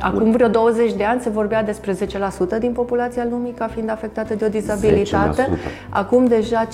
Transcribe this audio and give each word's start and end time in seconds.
Acum 0.00 0.30
vreo 0.30 0.48
20 0.48 0.92
de 0.92 1.04
ani 1.04 1.20
se 1.20 1.28
vorbea 1.28 1.62
despre 1.62 1.92
10% 1.92 1.96
din 2.58 2.72
populația 2.72 3.26
lumii 3.30 3.52
ca 3.52 3.66
fiind 3.66 3.90
afectată 3.90 4.34
de 4.34 4.44
o 4.44 4.48
dizabilitate. 4.48 5.48
10%. 5.52 5.58
Acum 5.88 6.26
deja 6.26 6.66
15%. 6.66 6.68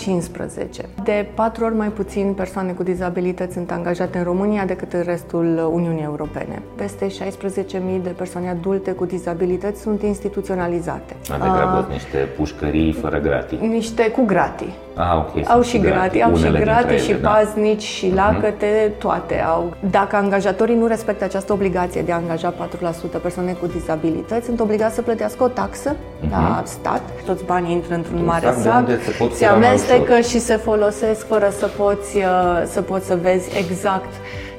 De 1.05 1.27
patru 1.35 1.65
ori 1.65 1.75
mai 1.75 1.89
puțin 1.89 2.33
persoane 2.33 2.73
cu 2.73 2.83
dizabilități 2.83 3.53
sunt 3.53 3.71
angajate 3.71 4.19
în 4.19 4.25
România 4.25 4.65
decât 4.65 4.93
în 4.93 5.03
restul 5.03 5.71
Uniunii 5.73 6.03
Europene. 6.03 6.63
Peste 6.77 7.07
16.000 7.07 8.03
de 8.03 8.09
persoane 8.17 8.49
adulte 8.49 8.91
cu 8.93 9.05
dizabilități 9.05 9.81
sunt 9.81 10.03
instituționalizate. 10.03 11.17
Mai 11.29 11.39
degrabă 11.39 11.87
uh, 11.89 11.93
niște 11.93 12.17
pușcării 12.37 12.93
fără 12.93 13.19
gratii. 13.21 13.59
Niște 13.67 14.11
cu 14.11 14.25
gratii. 14.25 14.75
Ah, 14.95 15.17
okay, 15.17 15.45
au 15.49 15.63
și 15.63 15.79
gratii, 15.79 16.23
au 16.23 16.37
și 16.37 16.51
gratii 16.51 16.99
și 16.99 17.13
da. 17.13 17.29
paznici 17.29 17.83
și 17.83 18.07
mhm. 18.07 18.17
lacăte, 18.17 18.89
uh-huh. 18.89 18.99
toate 18.99 19.41
au. 19.41 19.73
Dacă 19.91 20.17
angajatorii 20.17 20.77
nu 20.77 20.87
respectă 20.87 21.25
această 21.25 21.53
obligație 21.53 22.03
de 22.03 22.13
a 22.13 22.17
angaja 22.17 22.55
4% 22.55 23.12
persoane 23.19 23.53
cu 23.53 23.67
dizabilități, 23.67 24.47
sunt 24.47 24.61
obligați 24.61 24.95
să 24.95 25.03
plătească 25.03 25.43
o 25.43 25.49
taxă 25.49 25.95
uh-huh. 25.95 26.31
la 26.31 26.63
stat. 26.67 27.03
Toți 27.25 27.45
banii 27.45 27.73
intră 27.73 27.95
într-un 27.95 28.25
mare 28.25 28.55
sac, 28.61 28.89
se, 28.89 29.29
se 29.35 29.45
amestecă 29.45 30.21
și 30.21 30.39
se 30.39 30.57
folosesc 30.57 31.27
fără 31.27 31.49
să 31.59 31.67
poți, 31.67 32.17
uh, 32.17 32.63
să 32.67 32.83
poți 32.83 33.07
să 33.07 33.19
vezi 33.23 33.59
exact 33.59 34.13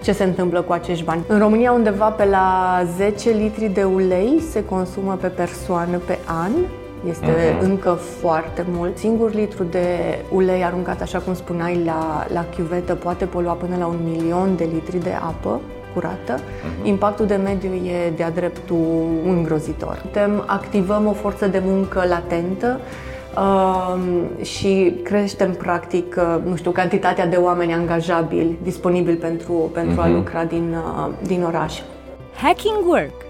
ce 0.04 0.12
se 0.12 0.24
întâmplă 0.24 0.62
cu 0.62 0.74
acești 0.74 1.04
bani. 1.04 1.24
În 1.28 1.40
România 1.40 1.72
undeva 1.72 2.10
pe 2.10 2.26
la 2.26 2.80
10 2.98 3.30
litri 3.30 3.66
de 3.66 3.84
ulei 3.84 4.44
se 4.52 4.66
consumă 4.66 5.18
pe 5.22 5.28
persoană 5.28 5.98
pe 5.98 6.18
an 6.26 6.52
este 7.10 7.26
uh-huh. 7.26 7.62
încă 7.62 7.90
foarte 7.92 8.66
mult. 8.70 8.98
Singur 8.98 9.34
litru 9.34 9.64
de 9.64 9.88
ulei 10.32 10.64
aruncat, 10.64 11.02
așa 11.02 11.20
cum 11.20 11.34
spuneai, 11.34 11.82
la, 11.86 12.26
la 12.34 12.46
chiuvetă 12.56 12.96
poate 12.96 13.26
polua 13.26 13.54
până 13.54 13.76
la 13.80 13.86
un 13.86 14.00
milion 14.04 14.56
de 14.56 14.68
litri 14.74 14.98
de 14.98 15.12
apă 15.22 15.62
curată. 15.94 16.36
Uh-huh. 16.40 16.86
Impactul 16.86 17.26
de 17.26 17.36
mediu 17.36 17.74
e 17.74 18.14
de-a 18.16 18.32
dreptul 18.32 19.08
îngrozitor. 19.26 20.00
Putem 20.02 20.44
activăm 20.46 21.08
o 21.08 21.12
forță 21.12 21.48
de 21.48 21.62
muncă 21.66 22.06
latentă 22.08 22.80
uh, 23.38 23.96
și 24.46 24.96
creștem 25.04 25.52
practic, 25.52 26.16
uh, 26.18 26.44
nu 26.46 26.56
știu, 26.56 26.72
cantitatea 26.72 27.28
de 27.28 27.36
oameni 27.36 27.74
angajabili 27.74 28.58
disponibili 28.64 29.18
pentru, 29.18 29.54
pentru 29.74 30.02
uh-huh. 30.02 30.04
a 30.04 30.08
mhm. 30.08 30.16
lucra 30.16 30.44
din, 30.44 30.76
uh, 30.76 31.12
din 31.22 31.44
oraș. 31.44 31.80
Hacking 32.42 32.88
Work 32.88 33.24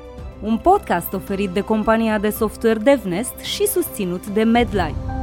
un 0.44 0.58
podcast 0.58 1.14
oferit 1.14 1.50
de 1.50 1.62
compania 1.62 2.18
de 2.18 2.30
software 2.30 2.80
DevNest 2.80 3.40
și 3.40 3.68
susținut 3.68 4.28
de 4.28 4.44
Medline. 4.44 5.23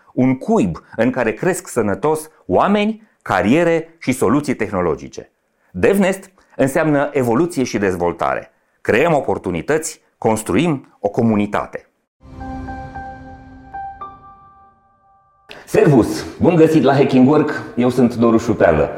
Un 0.13 0.37
cuib 0.37 0.83
în 0.95 1.11
care 1.11 1.33
cresc 1.33 1.67
sănătos 1.67 2.29
oameni, 2.45 3.09
cariere 3.21 3.95
și 3.99 4.11
soluții 4.11 4.55
tehnologice. 4.55 5.31
DevNest 5.71 6.31
înseamnă 6.55 7.09
evoluție 7.13 7.63
și 7.63 7.77
dezvoltare. 7.77 8.51
Creăm 8.81 9.13
oportunități, 9.13 10.01
construim 10.17 10.97
o 10.99 11.09
comunitate. 11.09 11.85
Servus! 15.65 16.25
Bun 16.39 16.55
găsit 16.55 16.83
la 16.83 16.93
Hacking 16.93 17.29
Work! 17.29 17.63
Eu 17.75 17.89
sunt 17.89 18.15
Doru 18.15 18.37
Șupeală. 18.37 18.89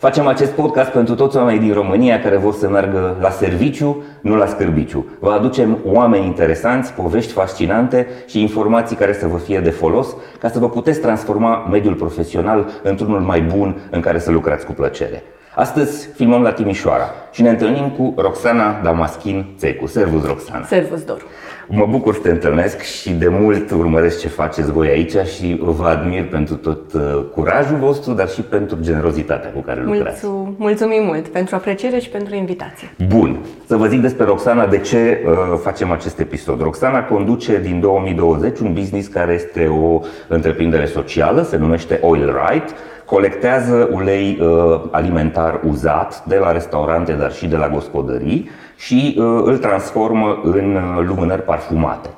Facem 0.00 0.26
acest 0.26 0.50
podcast 0.50 0.90
pentru 0.90 1.14
toți 1.14 1.36
oamenii 1.36 1.60
din 1.60 1.72
România 1.72 2.20
care 2.20 2.36
vor 2.36 2.54
să 2.54 2.68
meargă 2.68 3.16
la 3.20 3.30
serviciu, 3.30 4.02
nu 4.20 4.36
la 4.36 4.46
scârbiciu. 4.46 5.06
Vă 5.18 5.30
aducem 5.30 5.78
oameni 5.84 6.24
interesanți, 6.24 6.92
povești 6.92 7.32
fascinante 7.32 8.08
și 8.26 8.40
informații 8.40 8.96
care 8.96 9.12
să 9.12 9.26
vă 9.26 9.36
fie 9.36 9.60
de 9.60 9.70
folos 9.70 10.16
ca 10.38 10.48
să 10.48 10.58
vă 10.58 10.68
puteți 10.68 11.00
transforma 11.00 11.68
mediul 11.70 11.94
profesional 11.94 12.70
într-unul 12.82 13.20
mai 13.20 13.40
bun 13.40 13.76
în 13.90 14.00
care 14.00 14.18
să 14.18 14.30
lucrați 14.30 14.66
cu 14.66 14.72
plăcere. 14.72 15.22
Astăzi 15.54 16.08
filmăm 16.14 16.42
la 16.42 16.52
Timișoara 16.52 17.10
și 17.32 17.42
ne 17.42 17.48
întâlnim 17.48 17.90
cu 17.90 18.14
Roxana 18.16 18.80
Damaschin 18.82 19.54
Țecu. 19.58 19.86
Servus, 19.86 20.24
Roxana! 20.26 20.64
Servus, 20.64 21.02
Doru! 21.02 21.24
Mă 21.72 21.86
bucur 21.90 22.14
să 22.14 22.20
te 22.20 22.30
întâlnesc 22.30 22.80
și 22.80 23.10
de 23.10 23.28
mult 23.28 23.70
urmăresc 23.70 24.20
ce 24.20 24.28
faceți 24.28 24.72
voi 24.72 24.88
aici 24.88 25.16
și 25.36 25.58
vă 25.60 25.84
admir 25.84 26.28
pentru 26.28 26.54
tot 26.54 26.92
uh, 26.92 27.00
curajul 27.34 27.76
vostru, 27.76 28.12
dar 28.12 28.28
și 28.28 28.40
pentru 28.40 28.76
generozitatea 28.80 29.50
cu 29.50 29.60
care 29.60 29.82
lucrați. 29.82 30.26
Mulțu- 30.26 30.54
mulțumim 30.58 31.04
mult 31.04 31.28
pentru 31.28 31.54
apreciere 31.54 31.98
și 31.98 32.08
pentru 32.08 32.34
invitație. 32.34 32.94
Bun, 33.08 33.38
să 33.66 33.76
vă 33.76 33.86
zic 33.86 34.00
despre 34.00 34.24
Roxana 34.24 34.66
de 34.66 34.78
ce 34.78 35.20
uh, 35.26 35.32
facem 35.62 35.90
acest 35.90 36.18
episod. 36.18 36.60
Roxana 36.60 37.04
conduce 37.04 37.60
din 37.60 37.80
2020 37.80 38.58
un 38.58 38.72
business 38.72 39.08
care 39.08 39.32
este 39.32 39.66
o 39.66 40.00
întreprindere 40.28 40.86
socială, 40.86 41.42
se 41.42 41.56
numește 41.56 41.98
Oil 42.02 42.34
Right, 42.48 42.74
colectează 43.04 43.88
ulei 43.92 44.38
uh, 44.40 44.80
alimentar 44.90 45.60
uzat 45.68 46.24
de 46.24 46.36
la 46.36 46.52
restaurante, 46.52 47.12
dar 47.12 47.32
și 47.32 47.46
de 47.46 47.56
la 47.56 47.68
gospodării 47.68 48.50
și 48.80 49.16
uh, 49.18 49.42
îl 49.44 49.58
transformă 49.58 50.40
în 50.42 50.74
uh, 50.74 51.04
lumânări 51.06 51.42
parfumate. 51.42 52.08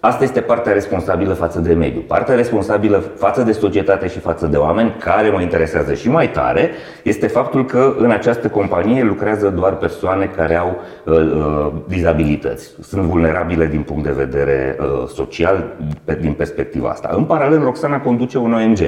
Asta 0.00 0.24
este 0.24 0.40
partea 0.40 0.72
responsabilă 0.72 1.32
față 1.32 1.60
de 1.60 1.74
mediu. 1.74 2.00
Partea 2.00 2.34
responsabilă 2.34 2.98
față 3.16 3.42
de 3.42 3.52
societate 3.52 4.08
și 4.08 4.18
față 4.18 4.46
de 4.46 4.56
oameni, 4.56 4.94
care 4.98 5.30
mă 5.30 5.40
interesează 5.40 5.94
și 5.94 6.08
mai 6.08 6.30
tare, 6.30 6.70
este 7.02 7.26
faptul 7.26 7.64
că 7.64 7.94
în 7.98 8.10
această 8.10 8.48
companie 8.48 9.02
lucrează 9.02 9.48
doar 9.48 9.76
persoane 9.76 10.30
care 10.36 10.56
au 10.56 10.80
uh, 11.04 11.14
uh, 11.14 11.72
dizabilități. 11.88 12.70
Sunt 12.80 13.02
vulnerabile 13.02 13.66
din 13.66 13.82
punct 13.82 14.04
de 14.04 14.12
vedere 14.12 14.76
uh, 14.80 15.08
social, 15.08 15.76
din 16.20 16.32
perspectiva 16.32 16.88
asta. 16.88 17.10
În 17.16 17.24
paralel, 17.24 17.62
Roxana 17.62 18.00
conduce 18.00 18.38
un 18.38 18.52
ONG 18.52 18.78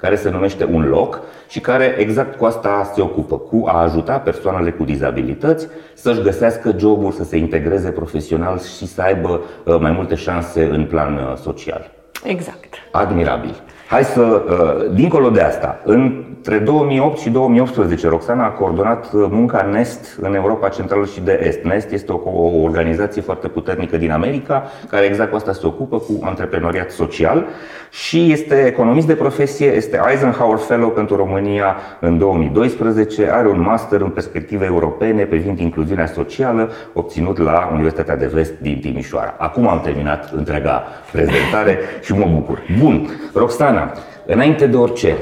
care 0.00 0.16
se 0.16 0.30
numește 0.30 0.64
Un 0.64 0.88
Loc 0.88 1.20
și 1.48 1.60
care 1.60 1.96
exact 1.98 2.36
cu 2.36 2.44
asta 2.44 2.90
se 2.94 3.00
ocupă, 3.00 3.38
cu 3.38 3.64
a 3.66 3.82
ajuta 3.82 4.18
persoanele 4.18 4.70
cu 4.70 4.84
dizabilități 4.84 5.68
să-și 5.94 6.22
găsească 6.22 6.74
joburi, 6.78 7.14
să 7.14 7.24
se 7.24 7.36
integreze 7.36 7.90
profesional 7.90 8.58
și 8.58 8.86
să 8.86 9.02
aibă 9.02 9.40
uh, 9.64 9.76
mai 9.80 9.90
multe 9.90 10.14
șanse 10.14 10.64
în 10.64 10.84
plan 10.84 11.14
uh, 11.14 11.36
social. 11.36 11.90
Exact. 12.24 12.74
Admirabil. 12.90 13.62
Hai 13.90 14.04
să, 14.04 14.20
uh, 14.20 14.94
dincolo 14.94 15.30
de 15.30 15.40
asta, 15.40 15.80
între 15.84 16.58
2008 16.58 17.18
și 17.18 17.30
2018, 17.30 18.08
Roxana 18.08 18.44
a 18.44 18.48
coordonat 18.48 19.12
uh, 19.12 19.26
munca 19.30 19.68
NEST 19.72 20.18
în 20.20 20.34
Europa 20.34 20.68
Centrală 20.68 21.04
și 21.04 21.20
de 21.20 21.40
Est. 21.42 21.62
NEST 21.62 21.90
este 21.90 22.12
o, 22.12 22.20
o 22.24 22.62
organizație 22.62 23.22
foarte 23.22 23.48
puternică 23.48 23.96
din 23.96 24.10
America, 24.10 24.64
care 24.90 25.06
exact 25.06 25.30
cu 25.30 25.36
asta 25.36 25.52
se 25.52 25.66
ocupă, 25.66 25.98
cu 25.98 26.18
antreprenoriat 26.22 26.90
social 26.90 27.46
și 27.90 28.32
este 28.32 28.66
economist 28.66 29.06
de 29.06 29.14
profesie, 29.14 29.74
este 29.74 30.00
Eisenhower 30.10 30.58
Fellow 30.58 30.88
pentru 30.88 31.16
România 31.16 31.76
în 32.00 32.18
2012, 32.18 33.30
are 33.30 33.48
un 33.48 33.60
master 33.60 34.00
în 34.00 34.10
perspective 34.10 34.64
europene 34.64 35.24
privind 35.24 35.58
incluziunea 35.58 36.06
socială, 36.06 36.70
obținut 36.92 37.38
la 37.38 37.68
Universitatea 37.72 38.16
de 38.16 38.26
Vest 38.26 38.52
din 38.60 38.78
Timișoara. 38.80 39.34
Acum 39.38 39.68
am 39.68 39.80
terminat 39.80 40.32
întreaga 40.36 40.84
prezentare 41.12 41.78
și 42.02 42.14
mă 42.14 42.26
bucur. 42.34 42.62
Bun, 42.78 43.08
Roxana, 43.34 43.79
Ana, 43.80 43.92
înainte 44.26 44.66
de 44.66 44.76
orice, 44.76 45.16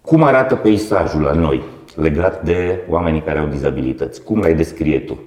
cum 0.00 0.22
arată 0.22 0.54
peisajul 0.54 1.22
la 1.22 1.32
noi 1.32 1.62
legat 1.96 2.42
de 2.44 2.84
oamenii 2.88 3.20
care 3.20 3.38
au 3.38 3.46
dizabilități? 3.46 4.22
Cum 4.22 4.38
l-ai 4.40 4.54
descrie 4.54 4.98
tu? 4.98 5.18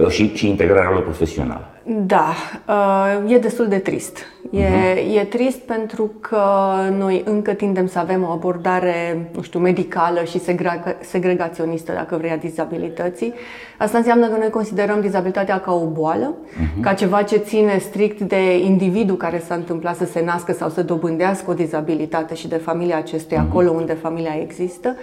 Uh, 0.00 0.08
și, 0.08 0.34
și 0.34 0.48
integrarea 0.48 0.90
lor 0.90 1.02
profesională. 1.02 1.64
Da, 1.84 2.34
uh, 2.68 3.32
e 3.32 3.38
destul 3.38 3.68
de 3.68 3.78
trist. 3.78 4.18
E, 4.50 4.64
uh-huh. 4.64 5.20
e 5.20 5.24
trist 5.24 5.58
pentru 5.58 6.10
că 6.20 6.42
noi 6.98 7.22
încă 7.24 7.52
tindem 7.52 7.86
să 7.86 7.98
avem 7.98 8.22
o 8.22 8.30
abordare, 8.30 9.30
nu 9.34 9.42
știu, 9.42 9.60
medicală 9.60 10.24
și 10.24 10.40
segregaționistă, 11.00 11.92
dacă 11.92 12.16
vrei, 12.16 12.30
a 12.30 12.36
dizabilității. 12.36 13.34
Asta 13.78 13.98
înseamnă 13.98 14.26
că 14.26 14.36
noi 14.38 14.50
considerăm 14.50 15.00
dizabilitatea 15.00 15.60
ca 15.60 15.72
o 15.72 15.86
boală, 15.86 16.34
uh-huh. 16.34 16.80
ca 16.80 16.92
ceva 16.92 17.22
ce 17.22 17.36
ține 17.36 17.78
strict 17.78 18.20
de 18.20 18.58
individul 18.58 19.16
care 19.16 19.42
s-a 19.46 19.54
întâmplat 19.54 19.96
să 19.96 20.04
se 20.04 20.24
nască 20.24 20.52
sau 20.52 20.68
să 20.68 20.82
dobândească 20.82 21.50
o 21.50 21.54
dizabilitate 21.54 22.34
și 22.34 22.48
de 22.48 22.56
familia 22.56 22.96
acestuia, 22.96 23.44
uh-huh. 23.44 23.48
acolo 23.48 23.70
unde 23.70 23.92
familia 23.92 24.38
există 24.40 24.96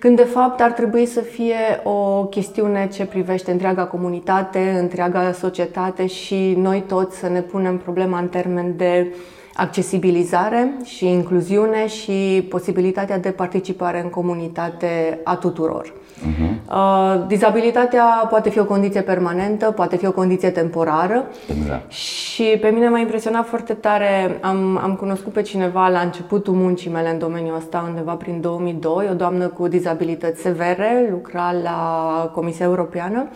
când 0.00 0.16
de 0.16 0.24
fapt 0.24 0.60
ar 0.60 0.72
trebui 0.72 1.06
să 1.06 1.20
fie 1.20 1.80
o 1.82 2.24
chestiune 2.24 2.88
ce 2.92 3.04
privește 3.04 3.50
întreaga 3.50 3.84
comunitate, 3.84 4.76
întreaga 4.80 5.32
societate 5.32 6.06
și 6.06 6.54
noi 6.56 6.84
toți 6.88 7.18
să 7.18 7.28
ne 7.28 7.40
punem 7.40 7.78
problema 7.78 8.18
în 8.18 8.28
termen 8.28 8.76
de 8.76 9.14
accesibilizare 9.60 10.74
și 10.84 11.06
incluziune 11.06 11.86
și 11.86 12.46
posibilitatea 12.48 13.18
de 13.18 13.30
participare 13.30 14.02
în 14.02 14.08
comunitate 14.08 15.20
a 15.24 15.36
tuturor. 15.36 15.92
Uh-huh. 15.92 17.26
Dizabilitatea 17.26 18.04
poate 18.30 18.50
fi 18.50 18.58
o 18.58 18.64
condiție 18.64 19.00
permanentă, 19.00 19.70
poate 19.70 19.96
fi 19.96 20.06
o 20.06 20.12
condiție 20.12 20.50
temporară. 20.50 21.26
Exact. 21.58 21.92
Și 21.92 22.44
pe 22.60 22.68
mine 22.68 22.88
m-a 22.88 22.98
impresionat 22.98 23.46
foarte 23.46 23.72
tare. 23.72 24.38
Am, 24.40 24.78
am 24.82 24.94
cunoscut 24.94 25.32
pe 25.32 25.42
cineva 25.42 25.88
la 25.88 26.00
începutul 26.00 26.54
muncii 26.54 26.90
mele 26.90 27.10
în 27.10 27.18
domeniul 27.18 27.56
ăsta, 27.56 27.84
undeva 27.88 28.12
prin 28.12 28.40
2002, 28.40 29.08
o 29.10 29.14
doamnă 29.14 29.46
cu 29.46 29.68
dizabilități 29.68 30.40
severe, 30.40 31.08
lucra 31.10 31.54
la 31.62 32.30
Comisia 32.34 32.64
Europeană 32.64 33.28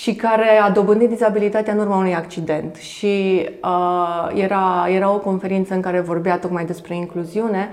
și 0.00 0.14
care 0.14 0.58
a 0.62 0.70
dobândit 0.70 1.08
dizabilitatea 1.08 1.72
în 1.72 1.78
urma 1.78 1.96
unui 1.96 2.14
accident. 2.14 2.76
Și 2.76 3.46
uh, 3.62 4.30
era, 4.34 4.86
era 4.88 5.14
o 5.14 5.18
conferință 5.18 5.74
în 5.74 5.80
care 5.80 6.00
vorbea 6.00 6.38
tocmai 6.38 6.64
despre 6.64 6.96
incluziune. 6.96 7.68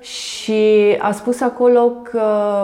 Și 0.00 0.96
a 0.98 1.12
spus 1.12 1.40
acolo 1.40 1.88
că 1.88 2.22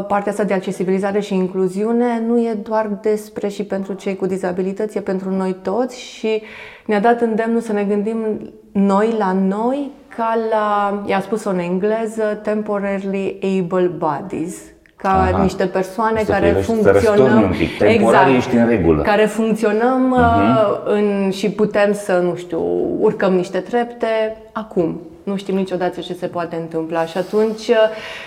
partea 0.08 0.32
asta 0.32 0.44
de 0.44 0.54
accesibilizare 0.54 1.20
și 1.20 1.34
incluziune 1.34 2.22
nu 2.26 2.38
e 2.38 2.52
doar 2.62 2.86
despre 3.02 3.48
și 3.48 3.64
pentru 3.64 3.92
cei 3.92 4.16
cu 4.16 4.26
dizabilități, 4.26 4.96
e 4.96 5.00
pentru 5.00 5.30
noi 5.30 5.56
toți. 5.62 6.00
Și 6.00 6.42
ne-a 6.86 7.00
dat 7.00 7.20
îndemnul 7.20 7.60
să 7.60 7.72
ne 7.72 7.84
gândim 7.84 8.50
noi 8.72 9.14
la 9.18 9.32
noi 9.32 9.90
ca 10.16 10.38
la, 10.50 11.02
i-a 11.06 11.20
spus-o 11.20 11.50
în 11.50 11.58
engleză, 11.58 12.40
temporarily 12.42 13.38
able 13.42 13.86
bodies, 13.86 14.62
ca 15.02 15.08
Aha. 15.08 15.42
niște 15.42 15.64
persoane 15.64 16.24
să 16.24 16.30
care 16.30 16.50
funcționăm 16.50 17.42
un 17.42 17.50
pic. 17.58 17.80
exact, 17.80 18.28
ești 18.36 18.56
în 18.56 18.68
regulă. 18.68 19.02
care 19.02 19.24
funcționăm 19.24 20.16
uh-huh. 20.18 20.84
în, 20.84 21.30
și 21.30 21.50
putem 21.50 21.92
să, 21.92 22.18
nu 22.18 22.36
știu, 22.36 22.60
urcăm 22.98 23.32
niște 23.32 23.58
trepte 23.58 24.36
acum 24.52 25.00
nu 25.28 25.36
știm 25.36 25.54
niciodată 25.54 26.00
ce 26.00 26.14
se 26.14 26.26
poate 26.26 26.56
întâmpla 26.56 27.06
și 27.06 27.18
atunci 27.18 27.68
uh, 27.68 27.76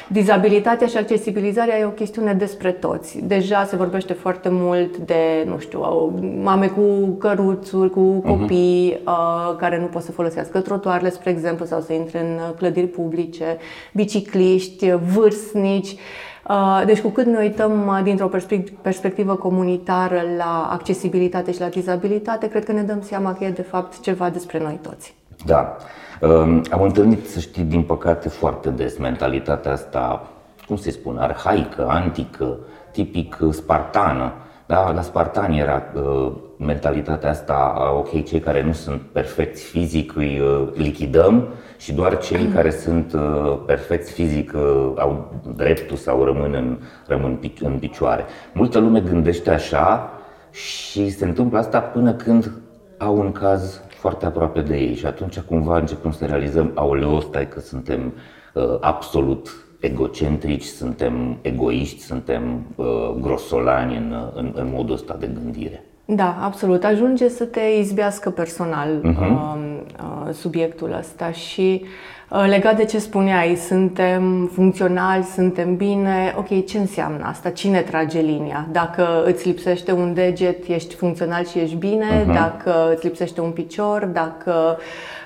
dizabilitatea 0.08 0.88
și 0.88 0.98
accesibilizarea 0.98 1.80
e 1.80 1.86
o 1.86 1.90
chestiune 1.90 2.34
despre 2.34 2.72
toți. 2.72 3.20
Deja 3.24 3.66
se 3.66 3.76
vorbește 3.76 4.14
foarte 4.14 4.50
mult 4.52 4.98
de, 4.98 5.44
nu 5.46 5.60
știu, 5.60 5.80
mame 6.42 6.68
cu 6.68 7.16
căruțuri, 7.20 7.90
cu 7.90 8.00
mhm. 8.00 8.28
copii 8.28 8.98
uh-huh. 8.98 9.06
uh, 9.06 9.56
care 9.58 9.80
nu 9.80 9.86
pot 9.86 10.02
să 10.02 10.12
folosească 10.12 10.60
trotuarele, 10.60 11.10
spre 11.10 11.30
exemplu, 11.30 11.66
sau 11.66 11.82
să 11.82 11.94
intre 11.94 12.20
în 12.20 12.40
clădiri 12.58 12.88
publice, 12.88 13.58
bicicliști, 13.94 14.92
vârstnici. 15.14 15.96
Uh, 16.50 16.82
deci 16.86 17.02
cu 17.02 17.10
cât 17.10 17.26
ne 17.26 17.38
uităm 17.38 17.88
uh, 17.88 18.00
dintr-o 18.04 18.30
perspectivă 18.82 19.36
comunitară 19.36 20.22
la 20.38 20.70
accesibilitate 20.72 21.52
și 21.52 21.60
la 21.60 21.68
dizabilitate, 21.68 22.50
cred 22.50 22.66
că 22.66 22.72
ne 22.72 22.82
dăm 22.82 23.02
seama 23.02 23.34
că 23.34 23.44
e 23.44 23.50
de 23.50 23.62
fapt 23.62 24.00
ceva 24.00 24.30
despre 24.30 24.60
noi 24.60 24.80
toți. 24.82 25.16
Da. 25.46 25.76
Am 26.72 26.82
întâlnit, 26.82 27.30
să 27.30 27.40
știi, 27.40 27.64
din 27.64 27.82
păcate 27.82 28.30
foarte 28.30 28.70
des 28.70 28.98
mentalitatea 28.98 29.72
asta, 29.72 30.28
cum 30.68 30.76
se 30.76 30.92
spune, 30.92 31.20
arhaică, 31.20 31.88
antică, 31.88 32.58
tipic 32.92 33.38
spartană. 33.52 34.34
Da, 34.66 34.92
la 34.92 35.02
spartani 35.02 35.60
era 35.60 35.84
uh, 35.94 36.32
mentalitatea 36.58 37.30
asta, 37.30 37.74
ok, 37.98 38.24
cei 38.24 38.40
care 38.40 38.64
nu 38.64 38.72
sunt 38.72 39.02
perfecți 39.02 39.64
fizic 39.64 40.16
îi 40.16 40.40
uh, 40.40 40.68
lichidăm 40.74 41.48
și 41.82 41.94
doar 41.94 42.18
cei 42.18 42.46
care 42.46 42.70
sunt 42.70 43.14
uh, 43.14 43.60
perfecți 43.66 44.12
fizic 44.12 44.54
uh, 44.56 44.92
au 44.96 45.34
dreptul 45.56 45.98
sau 45.98 46.24
rămân 46.24 46.54
în, 46.54 46.78
rămân 47.08 47.40
în 47.60 47.78
picioare. 47.80 48.26
Multă 48.54 48.80
lume 48.80 49.00
gândește 49.00 49.50
așa 49.50 50.10
și 50.52 51.10
se 51.10 51.26
întâmplă 51.26 51.58
asta 51.58 51.80
până 51.80 52.14
când 52.14 52.52
au 52.98 53.18
un 53.18 53.32
caz 53.32 53.82
foarte 53.88 54.26
aproape 54.26 54.62
de 54.62 54.78
ei 54.78 54.96
și 54.96 55.06
atunci 55.06 55.40
cumva 55.40 55.78
începem 55.78 56.12
să 56.12 56.26
realizăm, 56.26 56.72
aoleo, 56.76 57.20
stai 57.20 57.48
că 57.48 57.60
suntem 57.60 58.14
uh, 58.54 58.78
absolut 58.80 59.50
egocentrici, 59.80 60.64
suntem 60.64 61.38
egoiști, 61.42 62.02
suntem 62.02 62.66
uh, 62.76 63.16
grosolani 63.22 63.98
în, 63.98 64.32
în, 64.34 64.52
în 64.56 64.70
modul 64.74 64.96
ăsta 64.96 65.16
de 65.20 65.30
gândire. 65.34 65.84
Da, 66.16 66.38
absolut. 66.42 66.84
Ajunge 66.84 67.30
să 67.30 67.44
te 67.44 67.62
izbească 67.80 68.30
personal 68.30 68.90
uh-huh. 69.00 69.30
uh, 69.30 69.58
uh, 70.00 70.34
subiectul 70.34 70.96
ăsta 71.00 71.32
și 71.32 71.86
uh, 72.30 72.46
legat 72.48 72.78
de 72.78 72.86
ce 72.86 73.00
spuneai, 73.00 73.56
suntem 73.56 74.50
funcționali, 74.54 75.24
suntem 75.24 75.76
bine, 75.76 76.34
ok, 76.38 76.66
ce 76.66 76.78
înseamnă 76.78 77.26
asta? 77.26 77.50
Cine 77.50 77.80
trage 77.80 78.20
linia? 78.20 78.68
Dacă 78.72 79.24
îți 79.26 79.48
lipsește 79.48 79.92
un 79.92 80.14
deget, 80.14 80.68
ești 80.68 80.96
funcțional 80.96 81.46
și 81.46 81.60
ești 81.60 81.76
bine, 81.76 82.24
uh-huh. 82.24 82.34
dacă 82.34 82.92
îți 82.94 83.06
lipsește 83.06 83.42
un 83.42 83.52
picior, 83.52 84.06
dacă 84.06 84.78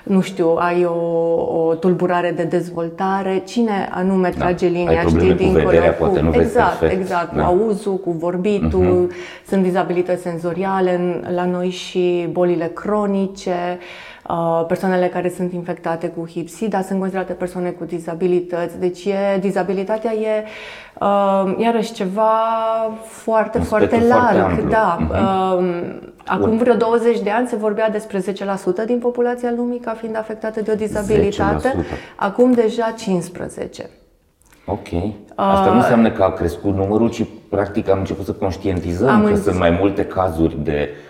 nu 0.06 0.20
știu, 0.20 0.56
ai 0.58 0.84
o, 0.84 0.94
o 1.66 1.74
tulburare 1.74 2.30
de 2.36 2.42
dezvoltare, 2.42 3.42
cine 3.46 3.88
anume 3.90 4.30
da. 4.36 4.44
trage 4.44 4.66
linia, 4.66 5.00
ai 5.00 5.08
știi, 5.08 5.34
dincolo 5.34 5.64
cu, 5.64 5.68
vederea, 5.68 5.92
poate 5.92 6.20
nu 6.20 6.30
exact, 6.34 6.78
perfect. 6.78 7.00
exact, 7.00 7.34
da. 7.34 7.42
cu 7.42 7.46
auzul, 7.46 7.96
cu 7.96 8.10
vorbitul, 8.10 9.08
uh-huh. 9.08 9.46
sunt 9.48 9.62
dizabilități 9.62 10.22
senzoriale, 10.22 11.20
la 11.34 11.44
noi 11.44 11.68
și 11.68 12.28
bolile 12.30 12.70
cronice, 12.74 13.78
Uh, 13.78 14.15
persoanele 14.66 15.06
care 15.06 15.32
sunt 15.36 15.52
infectate 15.52 16.08
cu 16.08 16.26
HIV-SIDA 16.28 16.80
sunt 16.80 16.98
considerate 16.98 17.32
persoane 17.32 17.70
cu 17.70 17.84
dizabilități. 17.84 18.78
Deci 18.78 19.04
e, 19.04 19.38
dizabilitatea 19.40 20.12
e 20.12 20.44
uh, 21.00 21.54
iarăși 21.58 21.92
ceva 21.92 22.30
foarte, 23.04 23.58
Un 23.58 23.64
foarte 23.64 24.02
larg. 24.08 24.38
Foarte 24.38 24.62
da. 24.68 24.98
Uh-huh. 25.00 26.14
Acum 26.26 26.56
vreo 26.56 26.74
20 26.74 27.20
de 27.20 27.30
ani 27.30 27.46
se 27.48 27.56
vorbea 27.56 27.90
despre 27.90 28.20
10% 28.20 28.22
din 28.86 28.98
populația 28.98 29.52
lumii 29.56 29.78
ca 29.78 29.90
fiind 29.90 30.16
afectată 30.16 30.60
de 30.60 30.70
o 30.70 30.74
dizabilitate. 30.74 31.74
10%. 31.80 31.84
Acum 32.16 32.52
deja 32.52 32.94
15%. 32.94 33.86
Ok. 34.64 34.86
Asta 35.34 35.66
uh, 35.66 35.72
nu 35.72 35.78
înseamnă 35.78 36.10
că 36.10 36.22
a 36.22 36.32
crescut 36.32 36.74
numărul, 36.74 37.10
ci 37.10 37.24
practic 37.48 37.88
am 37.88 37.98
început 37.98 38.24
să 38.24 38.32
conștientizăm 38.32 39.24
că 39.24 39.34
sunt 39.34 39.58
mai 39.58 39.70
multe 39.80 40.04
cazuri 40.04 40.56
de 40.62 40.88
Uh, 40.88 41.05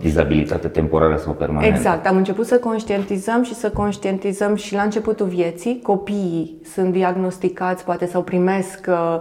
dizabilitate 0.00 0.68
temporară 0.68 1.16
sau 1.16 1.32
permanentă. 1.32 1.76
Exact, 1.76 2.06
am 2.06 2.16
început 2.16 2.46
să 2.46 2.58
conștientizăm 2.58 3.42
și 3.42 3.54
să 3.54 3.70
conștientizăm 3.70 4.54
și 4.54 4.74
la 4.74 4.82
începutul 4.82 5.26
vieții. 5.26 5.80
Copiii 5.82 6.60
sunt 6.74 6.92
diagnosticați, 6.92 7.84
poate 7.84 8.06
sau 8.06 8.22
primesc, 8.22 8.86
uh, 8.88 9.18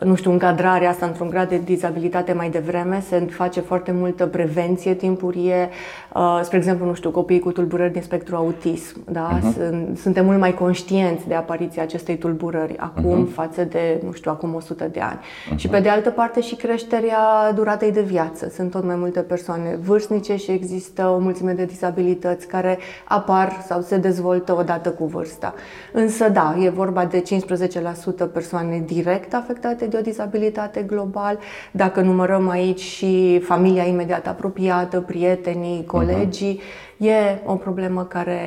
nu 0.00 0.14
știu, 0.14 0.30
încadrarea 0.30 0.90
asta 0.90 1.06
într-un 1.06 1.28
grad 1.28 1.48
de 1.48 1.60
dizabilitate 1.64 2.32
mai 2.32 2.50
devreme. 2.50 3.02
Se 3.08 3.18
face 3.18 3.60
foarte 3.60 3.92
multă 3.92 4.26
prevenție 4.26 4.94
timpurie. 4.94 5.68
Uh, 6.14 6.40
spre 6.42 6.56
exemplu, 6.56 6.86
nu 6.86 6.94
știu, 6.94 7.10
copiii 7.10 7.40
cu 7.40 7.52
tulburări 7.52 7.92
din 7.92 8.02
spectru 8.02 8.36
autism. 8.36 9.04
Da? 9.10 9.38
Uh-huh. 9.38 9.94
Suntem 9.94 10.24
mult 10.24 10.38
mai 10.38 10.54
conștienți 10.54 11.28
de 11.28 11.34
apariția 11.34 11.82
acestei 11.82 12.16
tulburări 12.16 12.76
acum 12.78 13.28
uh-huh. 13.28 13.34
față 13.34 13.64
de, 13.64 14.00
nu 14.04 14.12
știu, 14.12 14.30
acum 14.30 14.54
100 14.54 14.88
de 14.92 15.00
ani. 15.00 15.18
Uh-huh. 15.18 15.56
Și 15.56 15.68
pe 15.68 15.80
de 15.80 15.88
altă 15.88 16.10
parte 16.10 16.40
și 16.40 16.54
creșterea 16.54 17.52
duratei 17.54 17.92
de 17.92 18.02
viață. 18.02 18.48
Sunt 18.48 18.70
tot 18.70 18.84
mai 18.84 18.96
multe 18.96 19.20
persoane 19.20 19.75
vârstnice 19.84 20.36
și 20.36 20.50
există 20.50 21.06
o 21.06 21.18
mulțime 21.18 21.52
de 21.52 21.64
disabilități 21.64 22.46
care 22.46 22.78
apar 23.04 23.64
sau 23.66 23.80
se 23.80 23.96
dezvoltă 23.96 24.56
odată 24.56 24.90
cu 24.90 25.04
vârsta. 25.04 25.54
Însă, 25.92 26.28
da, 26.28 26.56
e 26.60 26.68
vorba 26.68 27.04
de 27.04 27.22
15% 27.22 28.32
persoane 28.32 28.82
direct 28.86 29.34
afectate 29.34 29.86
de 29.86 29.96
o 29.96 30.00
disabilitate 30.00 30.82
global. 30.82 31.38
Dacă 31.70 32.00
numărăm 32.00 32.48
aici 32.48 32.80
și 32.80 33.40
familia 33.44 33.82
imediat 33.82 34.26
apropiată, 34.26 35.00
prietenii, 35.00 35.78
mhm. 35.78 35.86
colegii, 35.86 36.60
uh-huh. 36.60 36.94
E 36.98 37.40
o 37.44 37.54
problemă 37.54 38.04
care 38.04 38.40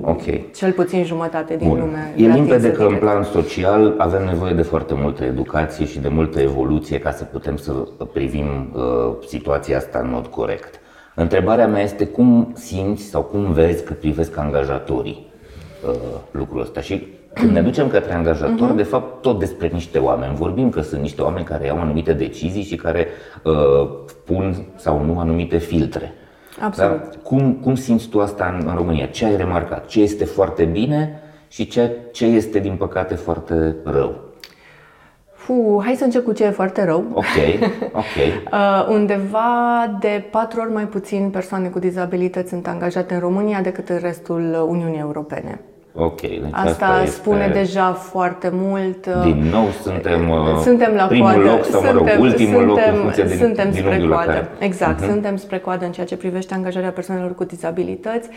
okay. 0.00 0.50
cel 0.54 0.72
puțin 0.72 1.04
jumătate 1.04 1.56
din 1.56 1.68
Bun. 1.68 1.78
lume. 1.78 2.14
E 2.16 2.26
limpede 2.26 2.72
că 2.72 2.82
în 2.82 2.96
plan 2.96 3.22
social 3.22 3.94
avem 3.98 4.24
nevoie 4.24 4.52
de 4.54 4.62
foarte 4.62 4.94
multă 4.94 5.24
educație 5.24 5.86
și 5.86 5.98
de 5.98 6.08
multă 6.08 6.40
evoluție 6.40 6.98
ca 6.98 7.10
să 7.10 7.24
putem 7.24 7.56
să 7.56 7.72
privim 8.12 8.72
uh, 8.74 9.14
situația 9.26 9.76
asta 9.76 9.98
în 9.98 10.10
mod 10.10 10.26
corect. 10.26 10.80
Întrebarea 11.14 11.66
mea 11.66 11.82
este 11.82 12.06
cum 12.06 12.52
simți 12.54 13.02
sau 13.02 13.22
cum 13.22 13.52
vezi 13.52 13.84
că 13.84 13.92
privesc 13.92 14.36
angajatorii 14.36 15.26
uh, 15.86 15.94
lucrul 16.30 16.60
ăsta 16.60 16.80
și 16.80 17.06
când 17.34 17.50
ne 17.50 17.62
ducem 17.62 17.88
către 17.88 18.12
angajator, 18.12 18.72
uh-huh. 18.72 18.76
de 18.76 18.82
fapt 18.82 19.22
tot 19.22 19.38
despre 19.38 19.70
niște 19.72 19.98
oameni. 19.98 20.34
Vorbim 20.34 20.70
că 20.70 20.80
sunt 20.80 21.00
niște 21.00 21.22
oameni 21.22 21.44
care 21.44 21.66
iau 21.66 21.80
anumite 21.80 22.12
decizii 22.12 22.62
și 22.62 22.76
care 22.76 23.06
uh, 23.42 23.88
pun 24.24 24.66
sau 24.76 25.04
nu 25.04 25.18
anumite 25.18 25.58
filtre. 25.58 26.12
Absolut. 26.62 27.00
Dar 27.00 27.08
cum, 27.22 27.52
cum 27.52 27.74
simți 27.74 28.08
tu 28.08 28.20
asta 28.20 28.56
în, 28.58 28.66
în 28.68 28.76
România? 28.76 29.06
Ce 29.06 29.24
ai 29.24 29.36
remarcat? 29.36 29.86
Ce 29.86 30.00
este 30.00 30.24
foarte 30.24 30.64
bine 30.64 31.20
și 31.48 31.66
ce, 31.66 31.96
ce 32.12 32.26
este, 32.26 32.58
din 32.58 32.76
păcate, 32.76 33.14
foarte 33.14 33.76
rău? 33.84 34.20
Fu, 35.34 35.80
hai 35.84 35.94
să 35.94 36.04
încep 36.04 36.24
cu 36.24 36.32
ce 36.32 36.44
e 36.44 36.50
foarte 36.50 36.84
rău. 36.84 37.04
Ok, 37.12 37.24
ok. 37.92 38.02
uh, 38.52 38.86
undeva 38.88 39.96
de 40.00 40.24
patru 40.30 40.60
ori 40.60 40.72
mai 40.72 40.86
puțin 40.86 41.30
persoane 41.30 41.68
cu 41.68 41.78
dizabilități 41.78 42.48
sunt 42.48 42.66
angajate 42.66 43.14
în 43.14 43.20
România 43.20 43.60
decât 43.60 43.88
în 43.88 43.98
restul 43.98 44.66
Uniunii 44.68 44.98
Europene. 44.98 45.60
Ok, 45.94 46.20
deci 46.20 46.40
asta, 46.50 46.86
asta 46.86 47.04
spune 47.06 47.44
este... 47.46 47.58
deja 47.58 47.92
foarte 47.92 48.50
mult. 48.52 49.06
Din 49.06 49.48
nou 49.50 49.66
suntem, 49.82 50.30
uh, 50.30 50.58
suntem 50.62 50.94
la 50.94 51.04
primul 51.06 51.32
coadă. 51.32 51.48
loc 51.48 51.64
sau 51.64 51.80
suntem, 51.80 52.04
mă 52.04 52.10
rog, 52.12 52.20
ultimul 52.20 52.66
suntem, 52.66 52.66
loc 52.66 52.94
în 52.94 53.00
funcție 53.00 53.24
de, 53.24 53.36
suntem 53.36 53.70
din 53.70 53.82
spre 53.82 54.06
coadă. 54.08 54.32
Care... 54.32 54.48
Exact, 54.58 55.02
uh-huh. 55.02 55.06
suntem 55.08 55.36
spre 55.36 55.58
coadă 55.58 55.84
în 55.84 55.92
ceea 55.92 56.06
ce 56.06 56.16
privește 56.16 56.54
angajarea 56.54 56.90
persoanelor 56.90 57.34
cu 57.34 57.44
dizabilități. 57.44 58.28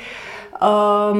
Um, 0.61 1.19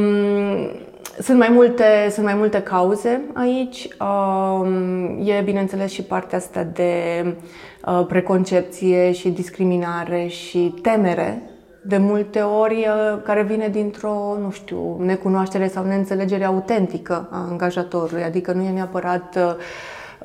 sunt 1.20 1.38
mai 1.38 1.50
multe, 1.51 1.84
sunt 2.10 2.25
mai 2.25 2.36
multe 2.36 2.62
cauze 2.62 3.22
aici. 3.34 3.88
Um, 4.00 5.27
e, 5.27 5.42
bineînțeles, 5.44 5.92
și 5.92 6.01
partea 6.01 6.38
asta 6.38 6.68
de 6.74 7.25
uh, 7.86 8.06
preconcepție 8.08 9.12
și 9.12 9.30
discriminare 9.30 10.27
și 10.27 10.74
temere 10.82 11.42
de 11.88 11.98
multe 11.98 12.39
ori 12.39 12.75
uh, 12.75 13.22
care 13.24 13.44
vine 13.44 13.68
dintr-o, 13.68 14.38
nu 14.42 14.51
știu, 14.51 14.98
necunoaștere 15.00 15.68
sau 15.68 15.84
neînțelegere 15.84 16.46
autentică 16.46 17.27
a 17.32 17.48
angajatorului, 17.50 18.24
adică 18.24 18.51
nu 18.51 18.62
e 18.62 18.70
neapărat 18.70 19.36
uh, 19.36 19.56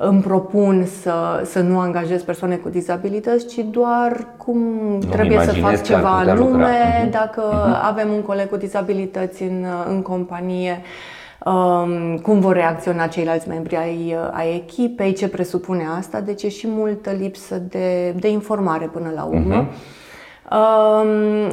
îmi 0.03 0.21
propun 0.21 0.85
să, 1.01 1.41
să 1.45 1.59
nu 1.59 1.79
angajez 1.79 2.21
persoane 2.21 2.55
cu 2.55 2.69
dizabilități, 2.69 3.47
ci 3.47 3.65
doar 3.69 4.27
cum 4.37 4.57
nu 4.57 4.97
trebuie 5.09 5.39
să 5.39 5.51
fac 5.51 5.83
ceva 5.83 6.17
anume, 6.17 7.05
uh-huh. 7.05 7.11
dacă 7.11 7.41
uh-huh. 7.41 7.87
avem 7.87 8.09
un 8.09 8.21
coleg 8.21 8.49
cu 8.49 8.57
dizabilități 8.57 9.43
în, 9.43 9.65
în 9.87 10.01
companie, 10.01 10.81
um, 11.45 12.17
cum 12.17 12.39
vor 12.39 12.53
reacționa 12.53 13.07
ceilalți 13.07 13.47
membri 13.47 13.75
ai, 13.75 14.15
ai 14.31 14.55
echipei, 14.55 15.13
ce 15.13 15.27
presupune 15.27 15.87
asta, 15.97 16.19
deci 16.19 16.43
e 16.43 16.49
și 16.49 16.67
multă 16.69 17.11
lipsă 17.19 17.61
de, 17.69 18.15
de 18.19 18.29
informare 18.29 18.85
până 18.85 19.11
la 19.15 19.23
urmă. 19.23 19.67
Uh-huh. 19.67 19.99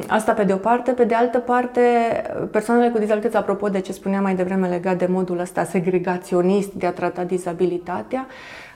Asta 0.09 0.33
pe 0.37 0.45
de 0.45 0.53
o 0.53 0.57
parte. 0.57 0.93
Pe 0.93 1.05
de 1.05 1.15
altă 1.15 1.39
parte, 1.39 1.81
persoanele 2.51 2.91
cu 2.91 2.99
dizabilități, 2.99 3.37
apropo 3.37 3.69
de 3.69 3.81
ce 3.81 3.93
spuneam 3.93 4.23
mai 4.23 4.35
devreme 4.35 4.69
legat 4.69 4.99
de 4.99 5.07
modul 5.07 5.39
ăsta 5.39 5.65
segregaționist 5.65 6.73
de 6.73 6.87
a 6.87 6.93
trata 6.93 7.25
dizabilitatea, 7.25 8.27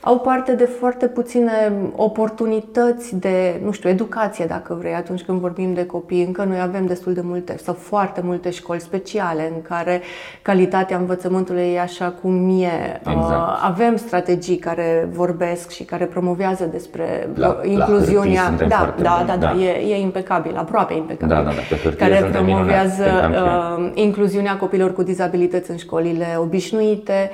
au 0.05 0.19
parte 0.19 0.55
de 0.55 0.65
foarte 0.65 1.07
puține 1.07 1.73
oportunități 1.97 3.17
de, 3.17 3.61
nu 3.65 3.71
știu, 3.71 3.89
educație, 3.89 4.45
dacă 4.45 4.77
vrei, 4.79 4.95
atunci 4.95 5.23
când 5.23 5.41
vorbim 5.41 5.75
de 5.75 5.87
copii. 5.87 6.25
Încă 6.25 6.45
noi 6.45 6.61
avem 6.61 6.87
destul 6.87 7.13
de 7.13 7.21
multe 7.25 7.57
sau 7.63 7.75
foarte 7.75 8.21
multe 8.25 8.51
școli 8.51 8.81
speciale 8.81 9.51
în 9.55 9.63
care 9.63 10.01
calitatea 10.43 10.97
învățământului 10.97 11.73
e 11.75 11.81
așa 11.81 12.15
cum 12.23 12.61
e. 12.61 13.01
Exact. 13.01 13.49
Uh, 13.49 13.61
avem 13.65 13.97
strategii 13.97 14.57
care 14.57 15.09
vorbesc 15.13 15.71
și 15.71 15.85
care 15.85 16.05
promovează 16.05 16.65
despre 16.65 17.29
la, 17.35 17.61
incluziunea. 17.65 18.55
La 18.59 18.67
da, 18.67 18.95
da, 18.97 19.03
da, 19.03 19.25
da, 19.27 19.37
da, 19.37 19.55
e, 19.61 19.95
e 19.95 20.01
impecabil, 20.01 20.57
aproape 20.57 20.95
impecabil. 20.95 21.35
Da, 21.35 21.43
da, 21.43 21.51
da, 21.51 21.77
pe 21.83 21.95
care 21.97 22.29
promovează 22.33 23.05
uh, 23.31 23.91
incluziunea 23.95 24.57
copilor 24.57 24.93
cu 24.93 25.03
dizabilități 25.03 25.71
în 25.71 25.77
școlile 25.77 26.27
obișnuite. 26.39 27.31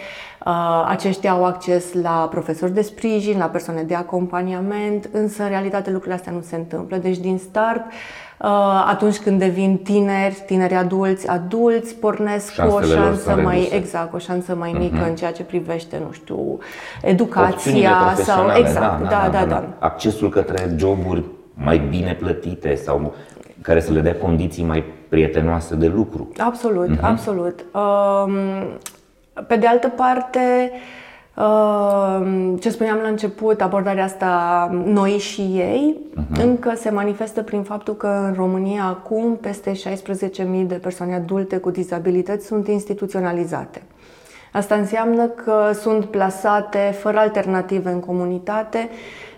Uh, 0.49 0.85
aceștia 0.89 1.31
au 1.31 1.45
acces 1.45 1.93
la 1.93 2.29
profesori 2.31 2.73
de 2.73 2.83
sprijin, 2.83 3.39
la 3.39 3.45
persoane 3.45 3.83
de 3.83 3.95
acompaniament, 3.95 5.09
însă 5.13 5.43
în 5.43 5.49
realitate 5.49 5.91
lucrurile 5.91 6.15
astea 6.15 6.33
nu 6.33 6.41
se 6.41 6.57
întâmplă. 6.57 6.97
Deci 6.97 7.19
din 7.19 7.39
start, 7.39 7.85
uh, 7.87 8.85
atunci 8.87 9.19
când 9.19 9.39
devin 9.39 9.77
tineri, 9.77 10.43
tineri 10.47 10.75
adulți, 10.75 11.29
adulți, 11.29 11.95
pornesc 11.95 12.53
Șansele 12.53 12.95
cu 12.95 13.01
o 13.01 13.03
șansă 13.03 13.41
mai 13.43 13.57
reduse. 13.57 13.75
exact, 13.75 14.15
o 14.15 14.19
șansă 14.19 14.55
mai 14.55 14.73
mică 14.79 15.05
uh-huh. 15.05 15.09
în 15.09 15.15
ceea 15.15 15.33
ce 15.33 15.43
privește, 15.43 16.01
nu 16.07 16.13
știu, 16.13 16.59
educația 17.03 18.15
sau 18.17 18.51
exact, 18.57 19.03
da, 19.03 19.09
da, 19.09 19.29
da, 19.33 19.39
da, 19.39 19.45
da. 19.45 19.65
Accesul 19.79 20.29
către 20.29 20.75
joburi 20.77 21.25
mai 21.55 21.79
bine 21.79 22.15
plătite 22.21 22.75
sau 22.75 23.15
care 23.63 23.81
să 23.81 23.93
le 23.93 24.01
dea 24.01 24.17
condiții 24.17 24.65
mai 24.65 24.85
prietenoase 25.09 25.75
de 25.75 25.87
lucru. 25.87 26.29
Absolut, 26.39 26.97
uh-huh. 26.97 27.01
absolut. 27.01 27.65
Um, 27.75 28.33
pe 29.47 29.57
de 29.57 29.67
altă 29.67 29.89
parte, 29.89 30.73
uh, 31.37 32.55
ce 32.61 32.71
spuneam 32.71 32.99
la 33.03 33.09
început, 33.09 33.61
abordarea 33.61 34.05
asta 34.05 34.69
noi 34.85 35.11
și 35.11 35.41
ei, 35.41 35.97
uh-huh. 36.11 36.43
încă 36.43 36.73
se 36.77 36.91
manifestă 36.91 37.43
prin 37.43 37.63
faptul 37.63 37.95
că 37.97 38.07
în 38.07 38.35
România 38.35 38.85
acum 38.85 39.37
peste 39.37 39.73
16.000 39.73 40.67
de 40.67 40.75
persoane 40.75 41.15
adulte 41.15 41.57
cu 41.57 41.71
dizabilități 41.71 42.47
sunt 42.47 42.69
instituționalizate. 42.69 43.83
Asta 44.53 44.75
înseamnă 44.75 45.27
că 45.27 45.71
sunt 45.73 46.05
plasate 46.05 46.79
fără 46.79 47.19
alternative 47.19 47.91
în 47.91 48.01
comunitate, 48.01 48.89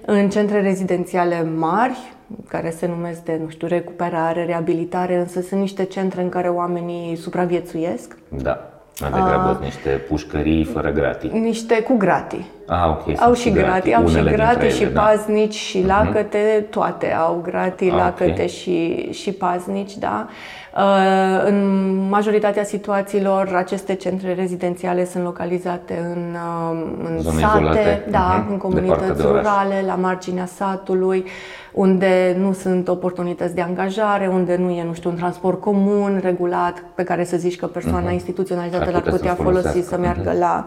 în 0.07 0.31
centre 0.31 0.61
rezidențiale 0.61 1.43
mari, 1.57 2.13
care 2.49 2.71
se 2.71 2.87
numesc 2.87 3.23
de, 3.23 3.41
nu 3.43 3.49
știu, 3.49 3.67
recuperare, 3.67 4.45
reabilitare, 4.45 5.17
însă 5.17 5.41
sunt 5.41 5.61
niște 5.61 5.85
centre 5.85 6.23
în 6.23 6.29
care 6.29 6.49
oamenii 6.49 7.17
supraviețuiesc. 7.17 8.17
Da. 8.29 8.80
Mai 9.01 9.11
degrabă 9.11 9.51
uh, 9.51 9.65
niște 9.65 9.89
pușcării 9.89 10.65
fără 10.65 10.91
gratii. 10.91 11.31
Niște 11.33 11.83
cu 11.83 11.97
gratii. 11.97 12.51
Ah, 12.67 12.89
ok. 12.89 13.21
Au 13.21 13.35
și 13.35 13.51
gratii, 13.51 13.95
au 13.95 14.09
și 14.09 14.23
gratii 14.23 14.71
și 14.71 14.85
da. 14.85 15.01
paznici 15.01 15.55
și 15.55 15.79
mhm. 15.79 15.87
lacăte, 15.87 16.39
uh-huh. 16.39 16.71
toate 16.71 17.13
au 17.13 17.41
gratii, 17.43 17.91
ah, 17.91 17.97
lacăte 17.97 18.31
okay. 18.31 18.49
și, 18.49 19.09
și 19.13 19.33
paznici, 19.33 19.97
da. 19.97 20.27
Uh, 20.77 21.45
în 21.47 21.87
majoritatea 22.09 22.65
situațiilor, 22.65 23.55
aceste 23.55 23.95
centre 23.95 24.35
rezidențiale 24.35 25.05
sunt 25.05 25.25
localizate 25.25 26.13
în, 26.15 26.35
uh, 26.35 26.83
în 27.05 27.21
Zone 27.21 27.41
sate, 27.41 27.59
izolate. 27.59 28.07
da, 28.11 28.45
uh-huh. 28.45 28.51
în 28.51 28.57
comunități 28.57 29.23
rurale, 29.23 29.83
la 29.87 29.95
marginea 29.95 30.47
satului 30.47 31.25
unde 31.73 32.37
nu 32.39 32.53
sunt 32.53 32.89
oportunități 32.89 33.55
de 33.55 33.61
angajare, 33.61 34.27
unde 34.27 34.57
nu 34.57 34.71
e, 34.71 34.85
nu 34.85 34.93
știu, 34.93 35.11
un 35.11 35.17
transport 35.17 35.61
comun, 35.61 36.21
regulat, 36.23 36.85
pe 36.95 37.03
care 37.03 37.25
să 37.25 37.37
zici 37.37 37.57
că 37.57 37.67
persoana 37.67 38.09
uh-huh. 38.09 38.13
instituționalizată 38.13 38.91
l-ar 38.91 39.03
putea 39.03 39.35
folosi 39.35 39.81
să 39.83 39.99
meargă, 39.99 40.35
uh-huh. 40.35 40.39
la, 40.39 40.67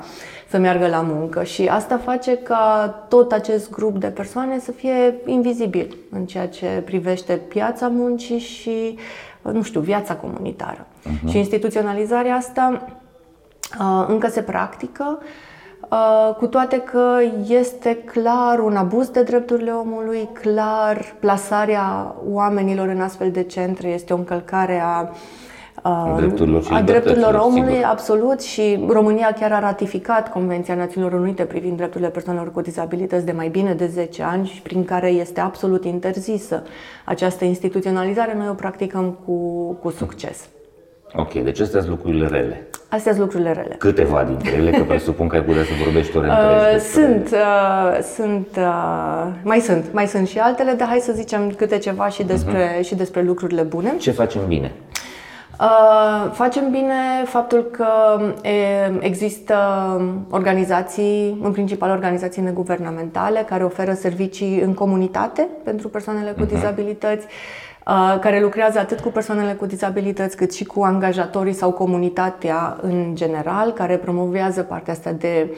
să 0.49 0.57
meargă 0.57 0.87
la 0.87 1.01
muncă. 1.01 1.43
Și 1.43 1.67
asta 1.67 1.97
face 1.97 2.37
ca 2.37 2.95
tot 3.07 3.31
acest 3.31 3.71
grup 3.71 3.97
de 3.97 4.07
persoane 4.07 4.59
să 4.59 4.71
fie 4.71 5.15
invizibil 5.25 5.97
în 6.11 6.25
ceea 6.25 6.47
ce 6.47 6.81
privește 6.85 7.33
piața 7.33 7.87
muncii 7.87 8.39
și, 8.39 8.97
nu 9.41 9.61
știu, 9.61 9.79
viața 9.79 10.15
comunitară. 10.15 10.87
Uh-huh. 10.87 11.29
Și 11.29 11.37
instituționalizarea 11.37 12.35
asta 12.35 12.85
uh, 13.79 14.05
încă 14.07 14.27
se 14.27 14.41
practică. 14.41 15.19
Uh, 15.89 16.35
cu 16.35 16.47
toate 16.47 16.79
că 16.79 17.17
este 17.47 17.95
clar 17.95 18.59
un 18.59 18.75
abuz 18.75 19.09
de 19.09 19.23
drepturile 19.23 19.71
omului, 19.71 20.29
clar 20.41 21.15
plasarea 21.19 22.15
oamenilor 22.31 22.87
în 22.87 23.01
astfel 23.01 23.31
de 23.31 23.43
centre 23.43 23.87
este 23.87 24.13
o 24.13 24.15
încălcare 24.15 24.81
a 24.83 25.09
uh, 25.83 26.15
drepturilor, 26.17 26.67
a 26.71 26.81
drepturilor 26.81 27.33
omului, 27.33 27.73
sigur. 27.73 27.85
absolut, 27.85 28.41
și 28.41 28.85
România 28.87 29.33
chiar 29.39 29.51
a 29.51 29.59
ratificat 29.59 30.31
Convenția 30.31 30.75
Națiunilor 30.75 31.19
Unite 31.19 31.43
privind 31.43 31.77
drepturile 31.77 32.09
persoanelor 32.09 32.51
cu 32.51 32.61
dizabilități 32.61 33.25
de 33.25 33.31
mai 33.31 33.47
bine 33.47 33.73
de 33.73 33.87
10 33.87 34.23
ani 34.23 34.47
și 34.47 34.61
prin 34.61 34.85
care 34.85 35.09
este 35.09 35.39
absolut 35.39 35.85
interzisă 35.85 36.63
această 37.05 37.45
instituționalizare. 37.45 38.33
Noi 38.37 38.47
o 38.49 38.53
practicăm 38.53 39.17
cu, 39.25 39.33
cu 39.81 39.89
succes. 39.89 40.47
Ok, 41.15 41.33
deci 41.33 41.59
astea 41.59 41.79
sunt 41.79 41.91
lucrurile 41.91 42.27
rele. 42.27 42.67
Astea 42.89 43.11
sunt 43.11 43.23
lucrurile 43.23 43.51
rele. 43.51 43.75
Câteva 43.79 44.23
dintre 44.23 44.51
ele, 44.51 44.71
că 44.71 44.83
presupun 44.83 45.27
că 45.27 45.35
ai 45.35 45.41
putea 45.41 45.63
să 45.63 45.69
vorbești 45.83 46.17
ore 46.17 46.27
întregi 46.29 46.75
uh, 46.75 46.81
Sunt, 46.81 47.29
uh, 47.31 48.03
sunt, 48.15 48.47
uh, 48.57 49.27
mai 49.43 49.59
sunt, 49.59 49.85
mai 49.91 50.07
sunt 50.07 50.27
și 50.27 50.39
altele, 50.39 50.71
dar 50.71 50.87
hai 50.87 50.99
să 50.99 51.11
zicem 51.11 51.49
câte 51.49 51.77
ceva 51.77 52.07
și 52.07 52.23
despre, 52.23 52.79
uh-huh. 52.79 52.85
și 52.85 52.95
despre 52.95 53.21
lucrurile 53.21 53.61
bune. 53.61 53.93
Ce 53.97 54.11
facem 54.11 54.41
bine? 54.47 54.71
Uh, 55.59 56.31
facem 56.31 56.69
bine 56.71 57.23
faptul 57.25 57.61
că 57.71 57.87
e, 58.47 58.51
există 58.99 59.55
organizații, 60.29 61.39
în 61.43 61.51
principal 61.51 61.89
organizații 61.89 62.41
neguvernamentale, 62.41 63.45
care 63.49 63.63
oferă 63.63 63.93
servicii 63.93 64.59
în 64.59 64.73
comunitate 64.73 65.47
pentru 65.63 65.89
persoanele 65.89 66.31
cu 66.31 66.45
uh-huh. 66.45 66.49
dizabilități 66.49 67.25
Uh, 67.25 67.62
care 68.19 68.41
lucrează 68.41 68.79
atât 68.79 68.99
cu 68.99 69.09
persoanele 69.09 69.53
cu 69.53 69.65
dizabilități 69.65 70.37
cât 70.37 70.53
și 70.53 70.63
cu 70.63 70.83
angajatorii 70.83 71.53
sau 71.53 71.71
comunitatea 71.71 72.77
în 72.81 73.15
general, 73.15 73.71
care 73.71 73.97
promovează 73.97 74.61
partea 74.61 74.93
asta 74.93 75.11
de 75.11 75.57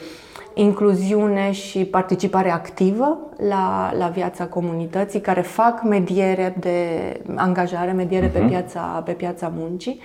incluziune 0.53 1.51
și 1.51 1.85
participare 1.85 2.51
activă 2.51 3.17
la, 3.49 3.91
la 3.97 4.07
viața 4.07 4.45
comunității, 4.45 5.21
care 5.21 5.41
fac 5.41 5.83
mediere 5.83 6.55
de 6.59 6.87
angajare, 7.35 7.91
mediere 7.91 8.29
uh-huh. 8.29 8.33
pe, 8.33 8.39
mhm. 8.39 8.49
piața, 8.49 9.01
pe 9.05 9.11
piața 9.11 9.51
muncii. 9.57 9.99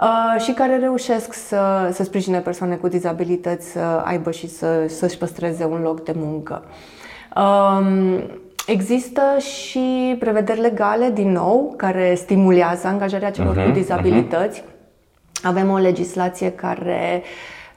Uh, 0.00 0.40
și 0.42 0.52
care 0.52 0.76
reușesc 0.78 1.32
să, 1.32 1.90
să 1.92 2.02
sprijine 2.02 2.38
persoane 2.38 2.74
cu 2.74 2.88
dizabilități 2.88 3.70
să 3.70 4.02
aibă 4.04 4.30
și 4.30 4.48
să, 4.48 4.84
să-și 4.88 5.18
păstreze 5.18 5.64
un 5.64 5.80
loc 5.82 6.04
de 6.04 6.12
muncă. 6.16 6.64
Um, 7.36 8.22
Există 8.66 9.22
și 9.38 10.16
prevederi 10.18 10.60
legale, 10.60 11.10
din 11.14 11.32
nou, 11.32 11.74
care 11.76 12.14
stimulează 12.14 12.86
angajarea 12.86 13.30
celor 13.30 13.52
uh-huh, 13.52 13.62
cu 13.62 13.68
mhm, 13.68 13.72
dizabilități. 13.72 14.60
Uh-huh. 14.60 15.42
Avem 15.42 15.70
o 15.70 15.76
legislație 15.76 16.50
care 16.50 17.22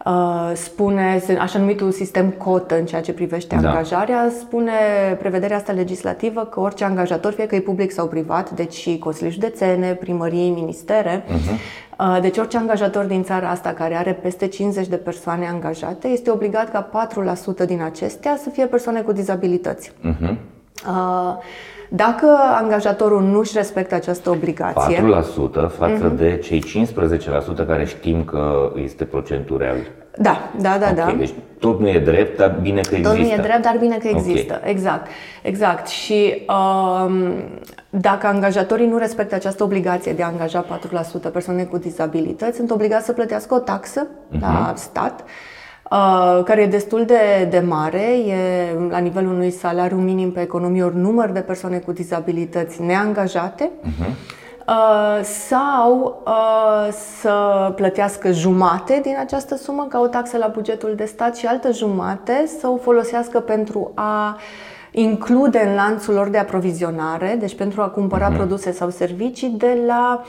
uh, 0.06 0.52
spune, 0.54 1.22
așa 1.40 1.60
numitul 1.60 1.92
sistem 1.92 2.30
cotă 2.30 2.78
în 2.78 2.86
ceea 2.86 3.02
ce 3.02 3.14
privește 3.14 3.56
da. 3.56 3.70
angajarea, 3.70 4.32
spune 4.40 4.72
prevederea 5.20 5.58
asta 5.58 5.72
legislativă 5.72 6.42
că 6.42 6.60
orice 6.60 6.84
angajator, 6.84 7.34
fie 7.34 7.46
că 7.46 7.56
e 7.56 7.60
public 7.60 7.92
sau 7.92 8.08
privat, 8.08 8.50
deci 8.50 8.74
și 8.74 8.98
Consilii 8.98 9.32
Județene, 9.32 9.94
primării, 9.94 10.50
ministere, 10.50 11.24
uh-huh. 11.24 12.22
deci 12.22 12.38
orice 12.38 12.58
angajator 12.58 13.06
din 13.06 13.24
țara 13.24 13.50
asta 13.50 13.74
care 13.74 13.96
are 13.96 14.14
peste 14.14 14.48
50 14.48 14.88
de 14.88 14.96
persoane 14.96 15.48
angajate, 15.48 16.08
este 16.08 16.32
obligat 16.32 16.72
ca 16.72 17.08
4% 17.64 17.66
din 17.66 17.82
acestea 17.82 18.38
să 18.44 18.50
fie 18.50 18.66
persoane 18.66 19.02
cu 19.02 19.12
dizabilități. 19.12 19.92
Uh-huh. 19.92 20.59
Dacă 21.90 22.26
angajatorul 22.62 23.22
nu 23.22 23.40
își 23.40 23.52
respectă 23.56 23.96
această 23.96 24.30
obligație... 24.30 24.98
4% 24.98 25.78
față 25.78 26.14
uh-huh. 26.14 26.18
de 26.18 26.40
cei 26.44 26.64
15% 27.64 27.68
care 27.68 27.86
știm 27.86 28.24
că 28.24 28.72
este 28.76 29.04
procentul 29.04 29.58
real. 29.58 29.78
Da, 30.16 30.52
da, 30.62 30.78
da, 30.80 30.90
okay, 30.90 30.94
da. 30.94 31.16
Deci 31.18 31.34
tot 31.60 31.80
nu 31.80 31.90
e 31.90 32.00
drept, 32.00 32.38
dar 32.38 32.58
bine 32.62 32.82
că 32.82 32.96
există. 32.96 33.10
Tot 33.10 33.18
nu 33.18 33.28
e 33.28 33.38
drept, 33.42 33.62
dar 33.62 33.78
bine 33.80 33.98
că 33.98 34.08
există. 34.08 34.54
Okay. 34.58 34.72
Exact. 34.72 35.08
Exact. 35.42 35.88
Și 35.88 36.46
um, 36.48 37.34
dacă 37.90 38.28
angajatorii 38.28 38.88
nu 38.88 38.98
respectă 38.98 39.36
această 39.36 39.64
obligație 39.64 40.14
de 40.14 40.24
a 40.24 40.28
angaja 40.28 40.66
4% 41.30 41.32
persoane 41.32 41.64
cu 41.64 41.78
dizabilități, 41.78 42.58
sunt 42.58 42.72
obligați 42.72 43.06
să 43.06 43.12
plătească 43.12 43.54
o 43.54 43.60
taxă 43.60 44.08
uh-huh. 44.08 44.40
la 44.40 44.74
stat 44.76 45.24
Uh, 45.24 45.59
care 46.44 46.62
e 46.62 46.68
destul 46.68 47.06
de, 47.06 47.48
de 47.50 47.60
mare, 47.60 48.18
e 48.18 48.36
la 48.90 48.98
nivelul 48.98 49.34
unui 49.34 49.52
salariu 49.52 49.98
minim 49.98 50.32
pe 50.32 50.42
economie 50.42 50.84
ori 50.84 50.96
număr 50.96 51.30
de 51.30 51.40
persoane 51.40 51.78
cu 51.78 51.92
dizabilități 51.92 52.82
neangajate. 52.82 53.70
Uh-huh. 53.84 54.38
Uh, 54.68 55.24
sau 55.24 56.22
uh, 56.26 56.94
să 57.22 57.72
plătească 57.76 58.32
jumate 58.32 59.00
din 59.04 59.16
această 59.20 59.56
sumă 59.56 59.86
ca 59.90 60.00
o 60.00 60.08
taxă 60.08 60.38
la 60.38 60.48
bugetul 60.48 60.94
de 60.96 61.06
stat 61.06 61.36
și 61.36 61.46
altă 61.46 61.72
jumate 61.72 62.46
să 62.60 62.68
o 62.68 62.78
folosească 62.78 63.40
pentru 63.40 63.92
a 63.96 64.38
include 64.92 65.64
în 65.68 65.76
lanțul 65.76 66.14
lor 66.14 66.28
de 66.28 66.38
aprovizionare, 66.38 67.38
deci 67.40 67.56
pentru 67.56 67.82
a 67.82 67.88
cumpăra 67.88 68.32
uh-huh. 68.32 68.36
produse 68.36 68.72
sau 68.72 68.90
servicii 68.90 69.50
de 69.50 69.78
la 69.88 70.24
uh, 70.24 70.28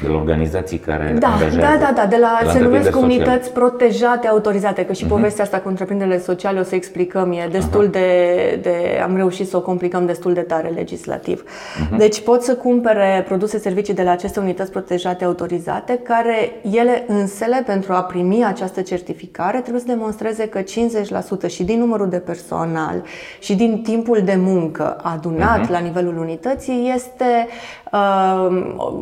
de 0.00 0.08
la 0.08 0.14
organizații 0.14 0.78
care 0.78 1.16
da, 1.18 1.26
angajează. 1.28 1.56
Da, 1.56 1.76
da, 1.80 1.92
da, 1.94 2.06
de 2.06 2.16
la, 2.16 2.38
de 2.40 2.46
la 2.46 2.52
se 2.52 2.58
numesc 2.58 2.90
comunități 2.90 3.46
sociale. 3.46 3.52
protejate, 3.52 4.26
autorizate, 4.26 4.84
că 4.84 4.92
și 4.92 5.04
uh-huh. 5.04 5.08
povestea 5.08 5.44
asta 5.44 5.58
cu 5.58 5.68
întreprinderile 5.68 6.20
sociale 6.20 6.60
o 6.60 6.62
să 6.62 6.74
explicăm, 6.74 7.32
e 7.32 7.48
destul 7.50 7.88
uh-huh. 7.88 7.90
de, 7.90 8.58
de, 8.62 9.00
am 9.02 9.16
reușit 9.16 9.48
să 9.48 9.56
o 9.56 9.60
complicăm 9.60 10.06
destul 10.06 10.32
de 10.32 10.40
tare 10.40 10.68
legislativ. 10.68 11.42
Uh-huh. 11.42 11.96
Deci 11.96 12.20
pot 12.20 12.42
să 12.42 12.54
cumpere 12.54 13.24
produse, 13.26 13.58
servicii 13.58 13.94
de 13.94 14.02
la 14.02 14.10
aceste 14.10 14.40
unități 14.40 14.70
protejate, 14.70 15.24
autorizate, 15.24 16.00
care 16.02 16.52
ele 16.70 17.04
însele, 17.06 17.62
pentru 17.66 17.92
a 17.92 18.02
primi 18.02 18.44
această 18.44 18.80
certificare, 18.80 19.58
trebuie 19.58 19.80
să 19.80 19.86
demonstreze 19.86 20.48
că 20.48 20.60
50% 20.60 21.48
și 21.48 21.64
din 21.64 21.78
numărul 21.78 22.08
de 22.08 22.18
personal 22.18 23.02
și 23.38 23.54
din 23.54 23.82
timpul 23.82 24.20
de 24.24 24.34
muncă 24.38 24.96
adunat 25.02 25.66
uh-huh. 25.66 25.70
la 25.70 25.78
nivelul 25.78 26.18
unității 26.18 26.92
este 26.94 27.46
Uh, 27.81 27.81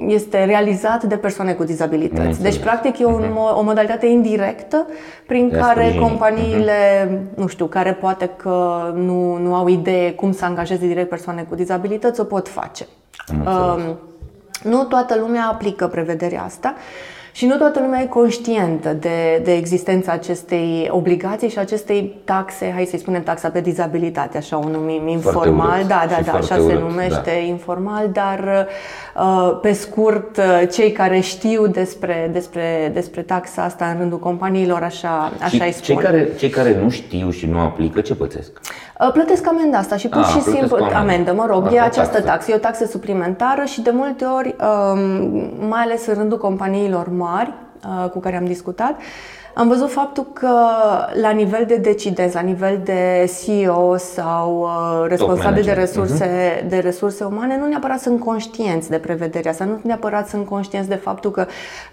este 0.07 0.45
realizat 0.45 1.03
de 1.03 1.17
persoane 1.17 1.53
cu 1.53 1.65
dizabilități. 1.65 2.43
Deci, 2.43 2.59
practic, 2.59 2.99
e 2.99 3.05
un, 3.05 3.23
uh-huh. 3.23 3.57
o 3.57 3.63
modalitate 3.63 4.07
indirectă 4.07 4.87
prin 5.27 5.49
de 5.49 5.57
care 5.57 5.83
sprijin. 5.83 6.01
companiile, 6.01 6.73
uh-huh. 6.73 7.37
nu 7.37 7.47
știu, 7.47 7.67
care 7.67 7.93
poate 7.93 8.31
că 8.37 8.93
nu, 8.95 9.37
nu 9.37 9.55
au 9.55 9.69
idee 9.69 10.13
cum 10.13 10.33
să 10.33 10.45
angajeze 10.45 10.87
direct 10.87 11.09
persoane 11.09 11.43
cu 11.49 11.55
dizabilități, 11.55 12.21
o 12.21 12.25
pot 12.25 12.49
face. 12.49 12.87
Uh, 13.45 13.95
nu 14.63 14.85
toată 14.85 15.17
lumea 15.21 15.49
aplică 15.51 15.87
prevederea 15.87 16.43
asta. 16.43 16.75
Și 17.33 17.47
nu 17.47 17.57
toată 17.57 17.81
lumea 17.81 18.03
e 18.03 18.07
conștientă 18.07 18.93
de, 18.93 19.41
de 19.45 19.53
existența 19.53 20.13
acestei 20.13 20.89
obligații 20.91 21.49
și 21.49 21.59
acestei 21.59 22.17
taxe, 22.25 22.73
hai 22.75 22.85
să-i 22.85 22.99
spunem 22.99 23.23
taxa 23.23 23.49
pe 23.49 23.61
dizabilitate, 23.61 24.37
așa 24.37 24.59
o 24.59 24.69
numim 24.69 25.09
informal, 25.09 25.85
da, 25.87 26.07
da, 26.09 26.19
da, 26.25 26.33
așa 26.33 26.55
urât, 26.55 26.67
se 26.67 26.75
numește 26.79 27.23
da. 27.25 27.47
informal, 27.47 28.11
dar 28.13 28.67
uh, 29.17 29.59
pe 29.63 29.73
scurt, 29.73 30.37
uh, 30.37 30.69
cei 30.73 30.93
care 30.93 31.21
știu 31.21 31.67
despre, 31.67 32.31
despre, 32.33 32.91
despre 32.95 33.23
taxa 33.23 33.63
asta 33.63 33.87
în 33.87 33.99
rândul 33.99 34.19
companiilor, 34.19 34.83
așa, 34.83 35.33
așa 35.41 35.65
îi 35.65 35.73
spun. 35.73 35.83
Cei 35.83 36.05
care, 36.05 36.29
cei 36.39 36.49
care 36.49 36.79
nu 36.83 36.91
știu 36.91 37.31
și 37.31 37.47
nu 37.47 37.59
aplică, 37.59 38.01
ce 38.01 38.15
pățesc? 38.15 38.51
Uh, 39.01 39.13
plătesc 39.13 39.47
amenda 39.49 39.79
asta 39.79 39.97
și 39.97 40.09
pur 40.09 40.21
A, 40.21 40.25
și 40.25 40.41
simplu 40.41 40.77
amendă. 40.77 40.97
amendă, 40.97 41.33
mă 41.33 41.47
rog, 41.47 41.67
A, 41.67 41.71
e 41.73 41.81
această 41.81 42.13
taxă. 42.13 42.27
taxă, 42.31 42.51
e 42.51 42.55
o 42.55 42.59
taxă 42.59 42.87
suplimentară 42.87 43.65
și 43.65 43.81
de 43.81 43.91
multe 43.91 44.25
ori, 44.25 44.57
um, 44.61 44.99
mai 45.69 45.81
ales 45.81 46.07
în 46.07 46.15
rândul 46.15 46.39
companiilor 46.39 47.09
mari 47.09 47.53
uh, 48.05 48.11
cu 48.11 48.19
care 48.19 48.37
am 48.37 48.45
discutat, 48.45 48.95
am 49.55 49.69
văzut 49.69 49.91
faptul 49.91 50.27
că 50.33 50.57
la 51.21 51.31
nivel 51.31 51.65
de 51.67 51.77
decidenți, 51.77 52.35
la 52.35 52.41
nivel 52.41 52.81
de 52.85 53.31
CEO 53.45 53.97
sau 53.97 54.61
uh, 54.61 55.09
responsabil 55.09 55.63
de 55.63 55.73
resurse, 55.73 56.25
uh-huh. 56.25 56.69
de 56.69 56.79
resurse 56.79 57.25
umane, 57.25 57.59
nu 57.59 57.67
neapărat 57.67 58.01
sunt 58.01 58.21
conștienți 58.21 58.91
de 58.91 58.97
prevederea 58.97 59.51
asta, 59.51 59.65
nu 59.65 59.79
neapărat 59.83 60.29
sunt 60.29 60.47
conștienți 60.47 60.89
de 60.89 60.95
faptul 60.95 61.31
că 61.31 61.47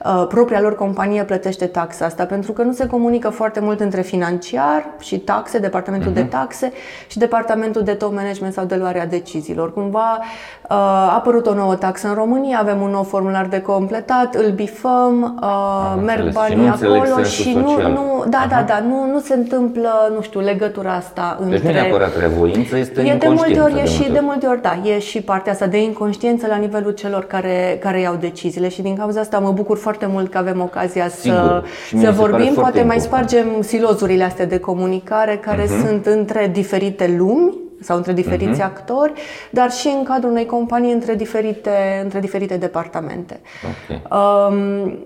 uh, 0.05 0.25
propria 0.27 0.62
lor 0.62 0.75
companie 0.75 1.23
plătește 1.23 1.65
taxa 1.65 2.05
asta, 2.05 2.25
pentru 2.25 2.51
că 2.51 2.63
nu 2.63 2.71
se 2.71 2.88
comunică 2.88 3.29
foarte 3.29 3.60
mult 3.60 3.79
între 3.79 4.01
financiar 4.01 4.86
și 4.99 5.19
taxe, 5.19 5.60
departamentul 5.60 6.12
uh-huh. 6.12 6.15
de 6.15 6.21
mhm. 6.21 6.29
taxe 6.29 6.71
și 7.08 7.17
departamentul 7.17 7.84
de 7.84 7.93
top 7.93 8.13
management 8.13 8.53
sau 8.53 8.65
de 8.65 8.75
luarea 8.75 9.08
deciziilor. 9.08 9.73
Cumva 9.73 10.17
uh, 10.19 10.25
a 10.69 11.13
apărut 11.13 11.47
o 11.47 11.53
nouă 11.53 11.75
taxă 11.75 12.08
în 12.08 12.13
România, 12.13 12.60
avem 12.60 12.81
un 12.81 12.89
nou 12.89 13.03
formular 13.03 13.45
de 13.45 13.62
completat, 13.62 14.36
îl 14.36 14.51
bifăm, 14.51 15.39
uh, 15.41 16.01
merg 16.05 16.31
banii 16.31 16.67
acolo 16.67 17.23
și 17.23 17.46
nu, 17.53 17.88
nu, 17.88 18.23
da, 18.29 18.45
da, 18.49 18.63
da, 18.67 18.79
nu, 18.88 19.12
nu 19.12 19.19
se 19.19 19.33
întâmplă, 19.33 20.12
nu 20.15 20.21
știu, 20.21 20.39
legătura 20.39 20.93
asta 20.93 21.38
între... 21.39 21.57
Deci 21.57 21.67
nu 21.67 21.71
neapărat 21.71 22.19
revoință, 22.19 22.77
este 22.77 23.01
e 23.01 23.15
de 23.15 23.27
multe 23.27 23.60
ori, 23.60 23.73
e 23.73 23.81
de 23.81 23.86
și 23.86 23.99
multe. 23.99 24.13
de 24.13 24.19
multe 24.21 24.45
ori, 24.47 24.62
da, 24.62 24.79
e 24.83 24.99
și 24.99 25.21
partea 25.21 25.51
asta 25.51 25.67
de 25.67 25.81
inconștiență 25.83 26.47
la 26.47 26.55
nivelul 26.55 26.91
celor 26.91 27.25
care, 27.25 27.77
care 27.81 27.99
iau 27.99 28.15
deciziile 28.15 28.69
și 28.69 28.81
din 28.81 28.95
cauza 28.95 29.19
asta 29.19 29.39
mă 29.39 29.51
bucur 29.51 29.77
foarte 29.77 30.05
mult 30.05 30.31
că 30.31 30.38
avem 30.38 30.62
ocazia 30.62 31.10
să, 31.10 31.63
să 32.01 32.12
vorbim, 32.12 32.53
poate 32.53 32.83
mai 32.83 32.99
spargem 32.99 33.45
silozurile 33.62 34.23
astea 34.23 34.45
de 34.45 34.60
comunicare 34.60 35.36
care 35.36 35.63
uh-huh. 35.63 35.86
sunt 35.86 36.05
între 36.05 36.49
diferite 36.53 37.15
lumi, 37.17 37.65
sau 37.81 37.97
între 37.97 38.13
diferiți 38.13 38.62
uh-huh. 38.62 38.65
actori, 38.65 39.13
dar 39.49 39.71
și 39.71 39.88
în 39.88 40.03
cadrul 40.03 40.31
unei 40.31 40.45
companii 40.45 40.91
între 40.91 41.15
diferite, 41.15 41.99
între 42.03 42.19
diferite 42.19 42.57
departamente. 42.57 43.39
Okay. 43.63 44.01
Um, 44.19 44.97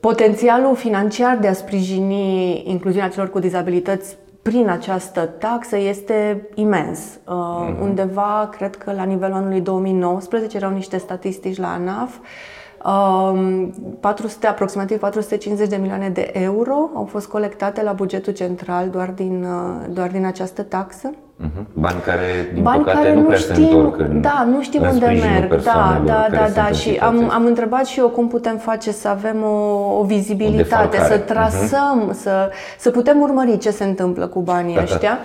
Potențialul 0.00 0.74
financiar 0.74 1.36
de 1.36 1.48
a 1.48 1.52
sprijini 1.52 2.62
incluziunea 2.70 3.08
celor 3.08 3.30
cu 3.30 3.38
dizabilități 3.38 4.16
prin 4.42 4.68
această 4.68 5.20
taxă 5.20 5.76
este 5.76 6.48
imens. 6.54 7.00
Mm-hmm. 7.00 7.80
Undeva, 7.80 8.48
cred 8.56 8.76
că 8.76 8.92
la 8.92 9.02
nivelul 9.02 9.36
anului 9.36 9.60
2019, 9.60 10.56
erau 10.56 10.70
niște 10.70 10.96
statistici 10.96 11.58
la 11.58 11.72
ANAF, 11.72 12.16
400, 12.78 14.46
um, 14.46 14.50
aproximativ 14.50 14.98
450 14.98 15.68
de 15.68 15.76
milioane 15.76 16.08
de 16.08 16.30
euro 16.32 16.90
au 16.94 17.04
fost 17.04 17.26
colectate 17.26 17.82
la 17.82 17.92
bugetul 17.92 18.32
central 18.32 18.88
doar 18.88 19.08
din, 19.08 19.44
uh, 19.44 19.86
doar 19.90 20.08
din 20.08 20.26
această 20.26 20.62
taxă. 20.62 21.10
Uh-huh. 21.10 21.64
Bani 21.72 22.00
care, 22.04 22.50
din 22.54 22.62
Bani 22.62 22.78
păcate, 22.78 22.96
care 22.98 23.14
nu, 23.14 23.20
nu 23.20 23.26
prea 23.26 23.38
știm, 23.38 23.54
se 23.54 23.60
întorc 23.60 23.98
în 23.98 24.20
Da, 24.20 24.46
nu 24.50 24.62
știm 24.62 24.82
unde 24.82 25.06
merg. 25.06 25.62
Da, 25.62 26.02
da, 26.04 26.26
da, 26.30 26.48
da. 26.54 26.66
Și 26.66 26.96
am, 26.96 27.30
am 27.30 27.44
întrebat 27.44 27.86
și 27.86 27.98
eu 27.98 28.08
cum 28.08 28.28
putem 28.28 28.56
face 28.56 28.92
să 28.92 29.08
avem 29.08 29.42
o, 29.42 29.98
o 29.98 30.04
vizibilitate, 30.04 30.98
o 31.00 31.04
să 31.04 31.18
trasăm, 31.18 32.10
uh-huh. 32.10 32.16
să, 32.16 32.50
să 32.78 32.90
putem 32.90 33.20
urmări 33.20 33.58
ce 33.58 33.70
se 33.70 33.84
întâmplă 33.84 34.26
cu 34.26 34.40
banii 34.40 34.74
da, 34.74 34.82
ăștia. 34.82 35.10
Da. 35.10 35.18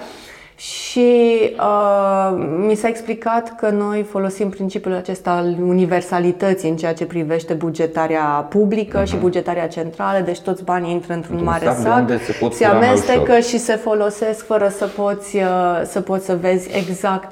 Și 0.56 1.40
uh, 1.60 2.46
mi 2.58 2.76
s-a 2.76 2.88
explicat 2.88 3.56
că 3.56 3.70
noi 3.70 4.04
folosim 4.04 4.50
principiul 4.50 4.94
acesta 4.94 5.32
al 5.32 5.56
universalității 5.62 6.70
în 6.70 6.78
ceea 6.78 6.94
ce 6.94 7.06
privește 7.06 7.54
bugetarea 7.54 8.24
publică 8.50 9.02
uh-huh. 9.02 9.08
și 9.08 9.16
bugetarea 9.16 9.68
centrală, 9.68 10.20
deci 10.20 10.40
toți 10.40 10.64
banii 10.64 10.92
intră 10.92 11.14
într-un 11.14 11.36
într 11.36 11.50
mare 11.50 11.66
sac, 11.82 12.10
se, 12.10 12.50
se 12.52 12.66
amestecă 12.66 13.40
și 13.40 13.58
se 13.58 13.76
folosesc 13.76 14.46
fără 14.46 14.68
să 14.68 14.86
poți, 14.86 15.36
uh, 15.36 15.82
să 15.86 16.02
poți 16.02 16.26
să 16.26 16.36
vezi 16.36 16.70
exact 16.78 17.32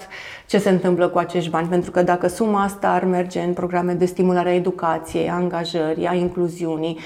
ce 0.51 0.57
se 0.57 0.69
întâmplă 0.69 1.07
cu 1.07 1.17
acești 1.17 1.49
bani, 1.49 1.67
pentru 1.67 1.91
că 1.91 2.01
dacă 2.03 2.27
suma 2.27 2.63
asta 2.63 2.87
ar 2.87 3.03
merge 3.03 3.39
în 3.39 3.53
programe 3.53 3.93
de 3.93 4.05
stimulare 4.05 4.49
a 4.49 4.53
educației, 4.53 5.29
a 5.29 5.33
angajării, 5.33 6.07
a 6.07 6.13
incluziunii, 6.13 6.97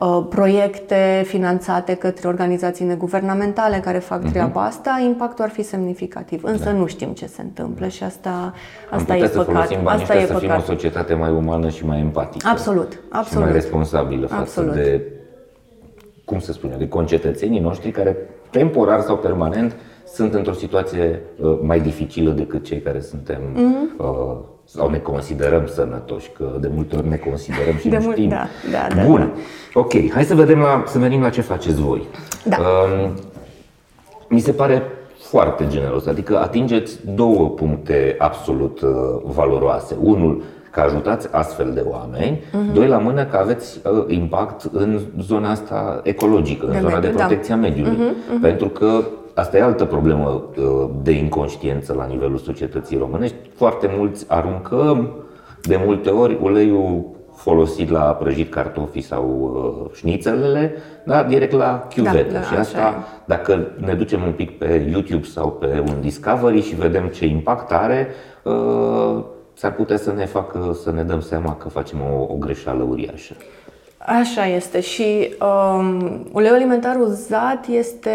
uh, 0.00 0.26
proiecte 0.28 1.22
finanțate 1.26 1.94
către 1.94 2.28
organizații 2.28 2.84
neguvernamentale 2.84 3.76
care 3.76 3.98
fac 3.98 4.24
uh-huh. 4.24 4.30
treaba 4.30 4.64
asta, 4.64 5.02
impactul 5.04 5.44
ar 5.44 5.50
fi 5.50 5.62
semnificativ. 5.62 6.44
Însă 6.44 6.64
da. 6.64 6.72
nu 6.72 6.86
știm 6.86 7.12
ce 7.12 7.26
se 7.26 7.42
întâmplă 7.42 7.88
și 7.88 8.02
asta, 8.02 8.54
asta 8.90 9.16
e 9.16 9.26
păcat. 9.26 9.78
Asta 9.84 10.14
e 10.14 10.26
să 10.26 10.34
fim 10.34 10.54
o 10.56 10.60
societate 10.60 11.14
mai 11.14 11.30
umană 11.30 11.68
și 11.68 11.86
mai 11.86 12.00
empatică. 12.00 12.48
Absolut, 12.48 13.00
absolut. 13.08 13.44
Și 13.44 13.50
mai 13.50 13.60
responsabilă 13.60 14.26
față 14.26 14.40
absolut. 14.40 14.74
de, 14.74 15.02
cum 16.24 16.38
să 16.38 16.52
spune, 16.52 16.76
de 16.76 16.88
concetățenii 16.88 17.60
noștri 17.60 17.90
care 17.90 18.16
temporar 18.50 19.00
sau 19.00 19.16
permanent 19.16 19.76
sunt 20.14 20.34
într-o 20.34 20.52
situație 20.52 21.20
uh, 21.36 21.58
mai 21.62 21.80
dificilă 21.80 22.30
decât 22.30 22.64
cei 22.64 22.80
care 22.80 23.00
suntem 23.00 23.40
mm-hmm. 23.52 23.96
uh, 23.96 24.36
sau 24.64 24.90
ne 24.90 24.98
considerăm 24.98 25.66
sănătoși, 25.66 26.30
că 26.30 26.56
de 26.60 26.70
multe 26.74 26.96
ori 26.96 27.08
ne 27.08 27.16
considerăm 27.16 27.76
și 27.76 27.88
de 27.88 27.96
nu 27.96 28.02
mult, 28.02 28.16
știm. 28.16 28.28
Da, 28.28 28.46
da, 28.70 28.94
da, 28.94 29.02
Bun. 29.04 29.18
Da. 29.18 29.80
Ok, 29.80 29.92
hai 30.12 30.24
să 30.24 30.34
vedem 30.34 30.58
la, 30.58 30.84
să 30.86 30.98
venim 30.98 31.20
la 31.20 31.28
ce 31.28 31.40
faceți 31.40 31.80
voi. 31.80 32.06
Da. 32.44 32.56
Uh, 32.58 33.10
mi 34.28 34.40
se 34.40 34.52
pare 34.52 34.82
foarte 35.18 35.66
generos, 35.66 36.06
adică 36.06 36.38
atingeți 36.38 36.98
două 37.14 37.48
puncte 37.48 38.14
absolut 38.18 38.80
uh, 38.80 38.90
valoroase. 39.22 39.96
Unul, 40.00 40.42
că 40.70 40.80
ajutați 40.80 41.28
astfel 41.30 41.72
de 41.74 41.84
oameni, 41.86 42.38
uh-huh. 42.38 42.74
doi 42.74 42.86
la 42.86 42.98
mână 42.98 43.24
că 43.24 43.36
aveți 43.36 43.80
uh, 43.84 44.04
impact 44.06 44.68
în 44.72 45.00
zona 45.20 45.50
asta 45.50 46.00
ecologică, 46.02 46.66
în 46.66 46.72
de 46.72 46.78
zona 46.78 46.94
mediu, 46.94 47.10
de 47.10 47.16
protecție 47.16 47.54
a 47.54 47.56
da. 47.56 47.62
mediului. 47.62 47.96
Uh-huh, 47.96 48.38
uh-huh. 48.38 48.40
Pentru 48.40 48.68
că 48.68 49.04
asta 49.34 49.56
e 49.56 49.62
altă 49.62 49.84
problemă 49.84 50.44
de 51.02 51.10
inconștiență 51.10 51.94
la 51.94 52.06
nivelul 52.06 52.38
societății 52.38 52.96
românești. 52.98 53.36
Foarte 53.54 53.90
mulți 53.96 54.24
aruncăm 54.28 55.14
de 55.62 55.80
multe 55.84 56.10
ori 56.10 56.38
uleiul 56.42 57.18
folosit 57.40 57.90
la 57.90 58.00
prăjit 58.00 58.50
cartofii 58.50 59.00
sau 59.00 59.24
uh, 59.84 59.96
șnițelele, 59.96 60.74
dar 61.04 61.24
direct 61.24 61.52
la 61.52 61.86
chiuvetă. 61.94 62.32
Da, 62.32 62.38
da, 62.38 62.44
și 62.44 62.54
asta, 62.54 62.78
așa. 62.78 63.06
dacă 63.24 63.66
ne 63.76 63.94
ducem 63.94 64.22
un 64.22 64.32
pic 64.32 64.58
pe 64.58 64.88
YouTube 64.90 65.24
sau 65.24 65.50
pe 65.50 65.84
un 65.88 66.00
Discovery 66.00 66.60
și 66.60 66.74
vedem 66.74 67.06
ce 67.06 67.26
impact 67.26 67.72
are, 67.72 68.08
uh, 68.42 69.24
s-ar 69.52 69.72
putea 69.72 69.96
să 69.96 70.12
ne 70.12 70.26
facă 70.26 70.76
să 70.82 70.92
ne 70.92 71.02
dăm 71.02 71.20
seama 71.20 71.56
că 71.56 71.68
facem 71.68 71.98
o, 72.00 72.32
o 72.32 72.34
greșeală 72.34 72.82
uriașă. 72.82 73.34
Așa 74.06 74.46
este 74.46 74.80
și 74.80 75.34
um, 75.40 76.26
uleiul 76.32 76.56
alimentar 76.56 76.96
uzat 76.96 77.66
este 77.66 78.10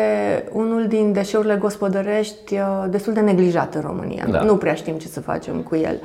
unul 0.51 0.87
din 0.87 1.13
deșeurile 1.13 1.55
gospodărești 1.55 2.53
uh, 2.53 2.85
destul 2.89 3.13
de 3.13 3.19
neglijat 3.19 3.75
în 3.75 3.81
România. 3.81 4.25
Da. 4.29 4.41
Nu 4.41 4.55
prea 4.55 4.73
știm 4.73 4.97
ce 4.97 5.07
să 5.07 5.21
facem 5.21 5.61
cu 5.61 5.75
el. 5.75 5.99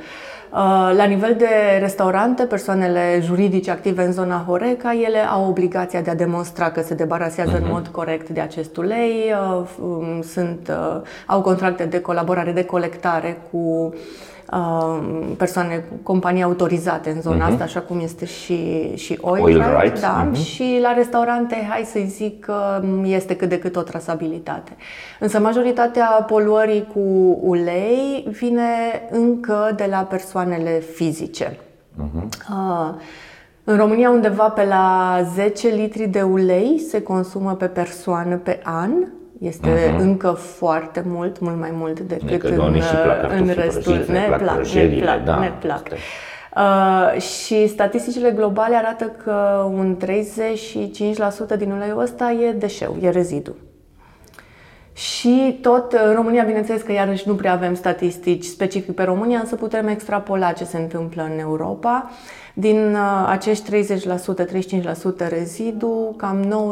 Uh, 0.51 0.93
la 0.95 1.03
nivel 1.03 1.35
de 1.37 1.77
restaurante, 1.79 2.43
persoanele 2.43 3.19
juridice 3.23 3.71
active 3.71 4.03
în 4.03 4.11
zona 4.11 4.43
Horeca, 4.47 4.93
ele 4.93 5.19
au 5.19 5.49
obligația 5.49 6.01
de 6.01 6.09
a 6.09 6.15
demonstra 6.15 6.71
că 6.71 6.81
se 6.81 6.93
debarasează 6.93 7.51
uh-huh. 7.51 7.57
în 7.57 7.63
mhm. 7.63 7.71
mod 7.71 7.87
corect 7.87 8.29
de 8.29 8.39
acest 8.39 8.77
ulei, 8.77 9.33
uh, 9.59 9.67
um, 9.81 10.21
sunt, 10.21 10.67
uh, 10.69 11.01
au 11.25 11.41
contracte 11.41 11.83
de 11.85 12.01
colaborare, 12.01 12.51
de 12.51 12.65
colectare 12.65 13.37
cu 13.51 13.57
Um, 13.57 13.93
persoane, 15.37 15.83
companii 16.03 16.43
autorizate 16.43 17.09
în 17.09 17.21
zona 17.21 17.47
uh-huh. 17.47 17.51
asta, 17.51 17.63
așa 17.63 17.79
cum 17.79 17.99
este 17.99 18.25
și, 18.25 18.91
și 18.95 19.17
Oil, 19.21 19.43
Oil 19.43 19.57
Right, 19.57 19.81
right. 19.81 20.01
Da? 20.01 20.29
Uh-huh. 20.29 20.45
și 20.45 20.79
la 20.81 20.93
restaurante, 20.93 21.67
hai 21.69 21.83
să 21.83 21.99
zic 22.05 22.39
că 22.39 22.81
este 23.03 23.35
cât 23.35 23.49
de 23.49 23.59
cât 23.59 23.75
o 23.75 23.81
trasabilitate. 23.81 24.71
Însă 25.19 25.39
majoritatea 25.39 26.05
poluării 26.05 26.87
cu 26.93 27.37
ulei 27.41 28.27
vine 28.31 28.63
încă 29.11 29.73
de 29.75 29.87
la 29.89 29.97
persoanele 29.97 30.79
fizice. 30.79 31.57
Uh-huh. 31.97 32.23
Uh, 32.49 32.93
în 33.63 33.77
România 33.77 34.09
undeva 34.09 34.49
pe 34.49 34.65
la 34.65 35.17
10 35.35 35.67
litri 35.67 36.07
de 36.07 36.21
ulei 36.21 36.79
se 36.89 37.01
consumă 37.01 37.53
pe 37.53 37.65
persoană 37.65 38.35
pe 38.35 38.59
an, 38.63 38.91
este 39.41 39.69
uh-huh. 39.69 39.97
încă 39.97 40.31
foarte 40.31 41.03
mult, 41.05 41.39
mult 41.39 41.59
mai 41.59 41.69
mult 41.73 41.99
decât 41.99 42.43
în, 42.43 42.81
în 43.37 43.51
restul. 43.55 44.05
Ne, 44.07 44.27
ne 44.27 44.35
plac, 44.37 44.67
ne 44.67 44.99
plac, 45.01 45.23
da, 45.23 45.39
ne 45.39 45.51
plac. 45.59 45.87
Uh, 46.55 47.21
și 47.21 47.67
statisticile 47.67 48.31
globale 48.31 48.75
arată 48.75 49.05
că 49.23 49.65
un 49.73 49.97
35% 51.53 51.57
din 51.57 51.71
uleiul 51.71 51.99
ăsta 51.99 52.31
e 52.31 52.51
deșeu, 52.51 52.97
e 53.01 53.09
rezidu. 53.09 53.55
Și 54.93 55.59
tot 55.61 55.91
în 55.91 56.13
România, 56.13 56.43
bineînțeles 56.43 56.81
că 56.81 56.91
iarăși 56.91 57.27
nu 57.27 57.35
prea 57.35 57.51
avem 57.51 57.73
statistici 57.73 58.43
specific 58.43 58.95
pe 58.95 59.03
România, 59.03 59.39
însă 59.39 59.55
putem 59.55 59.87
extrapola 59.87 60.51
ce 60.51 60.63
se 60.63 60.77
întâmplă 60.77 61.23
în 61.23 61.39
Europa. 61.39 62.09
Din 62.53 62.93
uh, 62.93 63.25
acești 63.27 63.85
30%, 63.85 65.25
35% 65.25 65.29
rezidu, 65.29 66.13
cam 66.17 66.67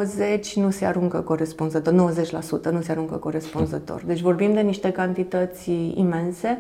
90% 0.50 0.54
nu 0.56 0.70
se 0.70 0.86
aruncă 0.86 1.18
corespunzător, 1.18 1.94
90% 1.94 2.72
nu 2.72 2.82
se 2.82 2.92
aruncă 2.92 3.16
corespunzător. 3.16 4.02
Deci 4.06 4.22
vorbim 4.22 4.54
de 4.54 4.62
niște 4.62 4.92
cantități 4.92 5.72
imense 5.96 6.58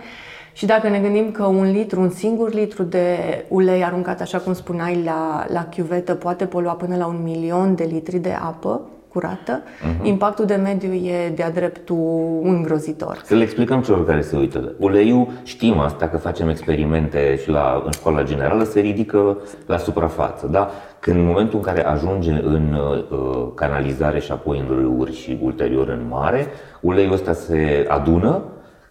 și 0.53 0.65
dacă 0.65 0.89
ne 0.89 0.99
gândim 0.99 1.31
că 1.31 1.45
un 1.45 1.71
litru, 1.71 2.01
un 2.01 2.09
singur 2.09 2.53
litru 2.53 2.83
de 2.83 3.17
ulei 3.47 3.83
aruncat, 3.83 4.21
așa 4.21 4.37
cum 4.37 4.53
spuneai, 4.53 5.03
la, 5.03 5.45
la 5.47 5.65
chiuvetă 5.65 6.13
poate 6.13 6.45
polua 6.45 6.73
până 6.73 6.95
la 6.95 7.05
un 7.05 7.23
milion 7.23 7.75
de 7.75 7.83
litri 7.83 8.17
de 8.17 8.31
apă, 8.31 8.81
curată, 9.13 9.61
uh-huh. 9.61 10.03
impactul 10.03 10.45
de 10.45 10.55
mediu 10.55 10.93
e 10.93 11.29
de-a 11.35 11.51
dreptul 11.51 12.39
îngrozitor. 12.43 13.21
Să 13.23 13.35
le 13.35 13.43
explicăm 13.43 13.81
celor 13.81 14.05
care 14.05 14.21
se 14.21 14.37
uită. 14.37 14.73
Uleiul, 14.77 15.27
știm 15.43 15.79
asta, 15.79 16.07
că 16.07 16.17
facem 16.17 16.49
experimente 16.49 17.37
și 17.41 17.49
la, 17.49 17.81
în 17.85 17.91
școala 17.91 18.23
generală, 18.23 18.63
se 18.63 18.79
ridică 18.79 19.37
la 19.65 19.77
suprafață. 19.77 20.47
Da? 20.47 20.69
Când 20.99 21.17
în 21.17 21.25
momentul 21.25 21.57
în 21.57 21.63
care 21.65 21.85
ajunge 21.85 22.31
în 22.31 22.73
uh, 22.73 23.47
canalizare 23.55 24.19
și 24.19 24.31
apoi 24.31 24.59
în 24.59 24.75
râuri 24.75 25.15
și 25.15 25.39
ulterior 25.41 25.87
în 25.87 26.05
mare, 26.09 26.47
uleiul 26.81 27.13
ăsta 27.13 27.33
se 27.33 27.85
adună 27.87 28.41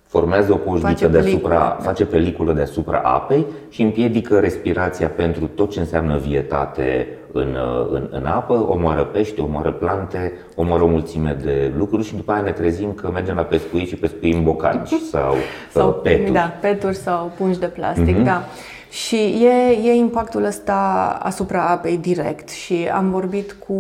formează 0.09 0.53
o 0.53 0.57
coșniță 0.57 0.87
face 0.87 1.07
deasupra, 1.09 1.31
peliculă, 1.31 1.77
da. 1.79 1.85
face 1.85 2.05
peliculă 2.05 2.53
deasupra 2.53 2.99
apei 2.99 3.47
și 3.69 3.83
împiedică 3.83 4.39
respirația 4.39 5.09
pentru 5.09 5.47
tot 5.47 5.71
ce 5.71 5.81
înseamnă 5.81 6.17
vietate 6.17 7.09
în, 7.33 7.57
în, 7.91 8.09
în 8.11 8.25
apă, 8.27 8.67
omoară 8.69 9.05
pește, 9.05 9.41
omoară 9.41 9.73
plante, 9.73 10.33
omoară 10.55 10.83
o 10.83 10.87
mulțime 10.87 11.37
de 11.43 11.73
lucruri 11.77 12.05
și 12.05 12.15
după 12.15 12.33
aia 12.33 12.41
ne 12.41 12.51
trezim 12.51 12.93
că 12.93 13.11
mergem 13.11 13.37
la 13.37 13.43
pescuit 13.43 13.89
și 13.89 13.97
pescuim 13.97 14.43
bocaci 14.43 14.95
sau, 15.13 15.35
sau 15.73 15.93
peturi. 15.93 16.33
Da, 16.33 16.53
peturi 16.61 16.97
sau 16.97 17.33
pungi 17.37 17.59
de 17.59 17.67
plastic, 17.67 18.21
uh-huh. 18.21 18.25
da. 18.25 18.43
Și 18.91 19.17
e, 19.17 19.89
e 19.89 19.95
impactul 19.95 20.45
ăsta 20.45 21.19
asupra 21.23 21.67
apei 21.67 21.97
direct 21.97 22.49
și 22.49 22.89
am 22.95 23.11
vorbit 23.11 23.53
cu 23.53 23.75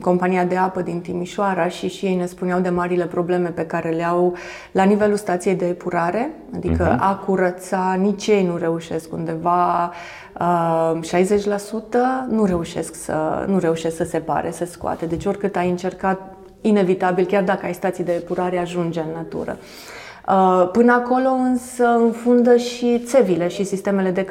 compania 0.00 0.44
de 0.44 0.56
apă 0.56 0.80
din 0.80 1.00
Timișoara 1.00 1.68
și 1.68 1.88
și 1.88 2.06
ei 2.06 2.14
ne 2.14 2.26
spuneau 2.26 2.60
de 2.60 2.68
marile 2.68 3.04
probleme 3.06 3.48
pe 3.48 3.66
care 3.66 3.90
le 3.90 4.04
au 4.04 4.34
la 4.72 4.82
nivelul 4.82 5.16
stației 5.16 5.54
de 5.54 5.66
epurare, 5.66 6.30
adică 6.54 6.96
uh-huh. 6.96 7.00
a 7.00 7.14
curăța, 7.14 7.96
nici 8.00 8.26
ei 8.26 8.46
nu 8.46 8.56
reușesc 8.56 9.12
undeva 9.12 9.92
uh, 10.40 10.98
60% 11.02 12.28
nu 12.28 12.44
reușesc 12.44 12.94
să 12.94 13.44
nu 13.48 13.58
reușesc 13.58 13.96
să 13.96 14.04
separe, 14.04 14.50
să 14.50 14.64
scoate. 14.64 15.06
Deci 15.06 15.24
oricât 15.24 15.56
ai 15.56 15.70
încercat, 15.70 16.20
inevitabil, 16.60 17.24
chiar 17.24 17.42
dacă 17.42 17.66
ai 17.66 17.74
stații 17.74 18.04
de 18.04 18.12
epurare, 18.12 18.58
ajunge 18.58 19.00
în 19.00 19.12
natură. 19.14 19.56
Uh, 19.60 19.95
până 20.72 20.92
acolo 20.92 21.28
însă 21.28 21.84
înfundă 21.84 22.56
și 22.56 23.02
țevile 23.04 23.48
și 23.48 23.64
sistemele 23.64 24.10
de 24.10 24.26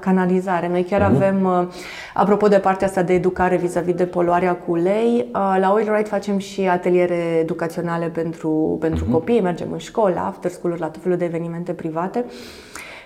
canalizare. 0.00 0.68
Noi 0.68 0.84
chiar 0.84 1.00
uh-huh. 1.00 1.14
avem, 1.14 1.44
uh, 1.44 1.66
apropo 2.14 2.48
de 2.48 2.58
partea 2.58 2.86
asta 2.86 3.02
de 3.02 3.12
educare 3.12 3.56
vis-a-vis 3.56 3.94
de 3.94 4.06
poluarea 4.06 4.56
cu 4.56 4.70
ulei, 4.70 5.26
uh, 5.34 5.56
la 5.60 5.72
Oil 5.72 5.92
Right 5.94 6.08
facem 6.08 6.38
și 6.38 6.60
ateliere 6.60 7.38
educaționale 7.40 8.06
pentru, 8.06 8.76
pentru 8.80 9.04
uh-huh. 9.04 9.12
copii, 9.12 9.40
mergem 9.40 9.68
în 9.72 9.78
școală, 9.78 10.18
after 10.18 10.50
school 10.50 10.76
la 10.78 10.86
tot 10.86 11.02
felul 11.02 11.18
de 11.18 11.24
evenimente 11.24 11.72
private 11.72 12.24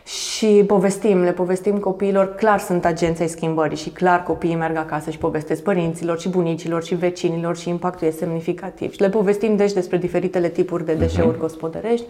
și 0.04 0.64
povestim, 0.66 1.22
le 1.22 1.32
povestim 1.32 1.78
copiilor, 1.78 2.34
clar 2.34 2.58
sunt 2.58 2.84
agenții 2.84 3.28
schimbării 3.28 3.76
și 3.76 3.90
clar 3.90 4.22
copiii 4.22 4.54
merg 4.54 4.76
acasă 4.76 5.10
și 5.10 5.18
povestesc 5.18 5.62
părinților 5.62 6.20
și 6.20 6.28
bunicilor 6.28 6.84
și 6.84 6.94
vecinilor 6.94 7.56
și 7.56 7.68
impactul 7.68 8.06
e 8.06 8.10
semnificativ. 8.10 8.92
Și 8.92 9.00
le 9.00 9.08
povestim 9.08 9.56
deci 9.56 9.72
despre 9.72 9.96
diferitele 9.96 10.48
tipuri 10.48 10.84
de 10.84 10.94
deșeuri 10.94 11.36
uh-huh. 11.36 11.40
gospodărești. 11.40 12.06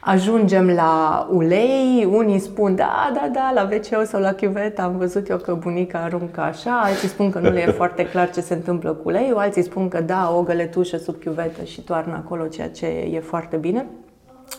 Ajungem 0.00 0.70
la 0.70 1.26
ulei, 1.32 2.08
unii 2.10 2.38
spun 2.38 2.74
da, 2.74 3.10
da, 3.14 3.30
da, 3.32 3.50
la 3.54 3.68
wc 3.72 4.06
sau 4.06 4.20
la 4.20 4.32
chiuvetă 4.32 4.82
am 4.82 4.96
văzut 4.96 5.28
eu 5.28 5.36
că 5.36 5.54
bunica 5.54 5.98
aruncă 5.98 6.40
așa, 6.40 6.80
alții 6.84 7.08
spun 7.08 7.30
că 7.30 7.38
nu 7.38 7.50
le 7.50 7.60
e 7.60 7.70
foarte 7.80 8.06
clar 8.06 8.30
ce 8.30 8.40
se 8.40 8.54
întâmplă 8.54 8.92
cu 8.92 9.02
uleiul, 9.08 9.38
alții 9.38 9.62
spun 9.62 9.88
că 9.88 10.00
da, 10.00 10.34
o 10.36 10.42
găletușă 10.42 10.96
sub 10.96 11.22
chiuvetă 11.22 11.64
și 11.64 11.80
toarnă 11.80 12.14
acolo, 12.24 12.46
ceea 12.46 12.68
ce 12.68 12.86
e 12.86 13.20
foarte 13.20 13.56
bine. 13.56 13.86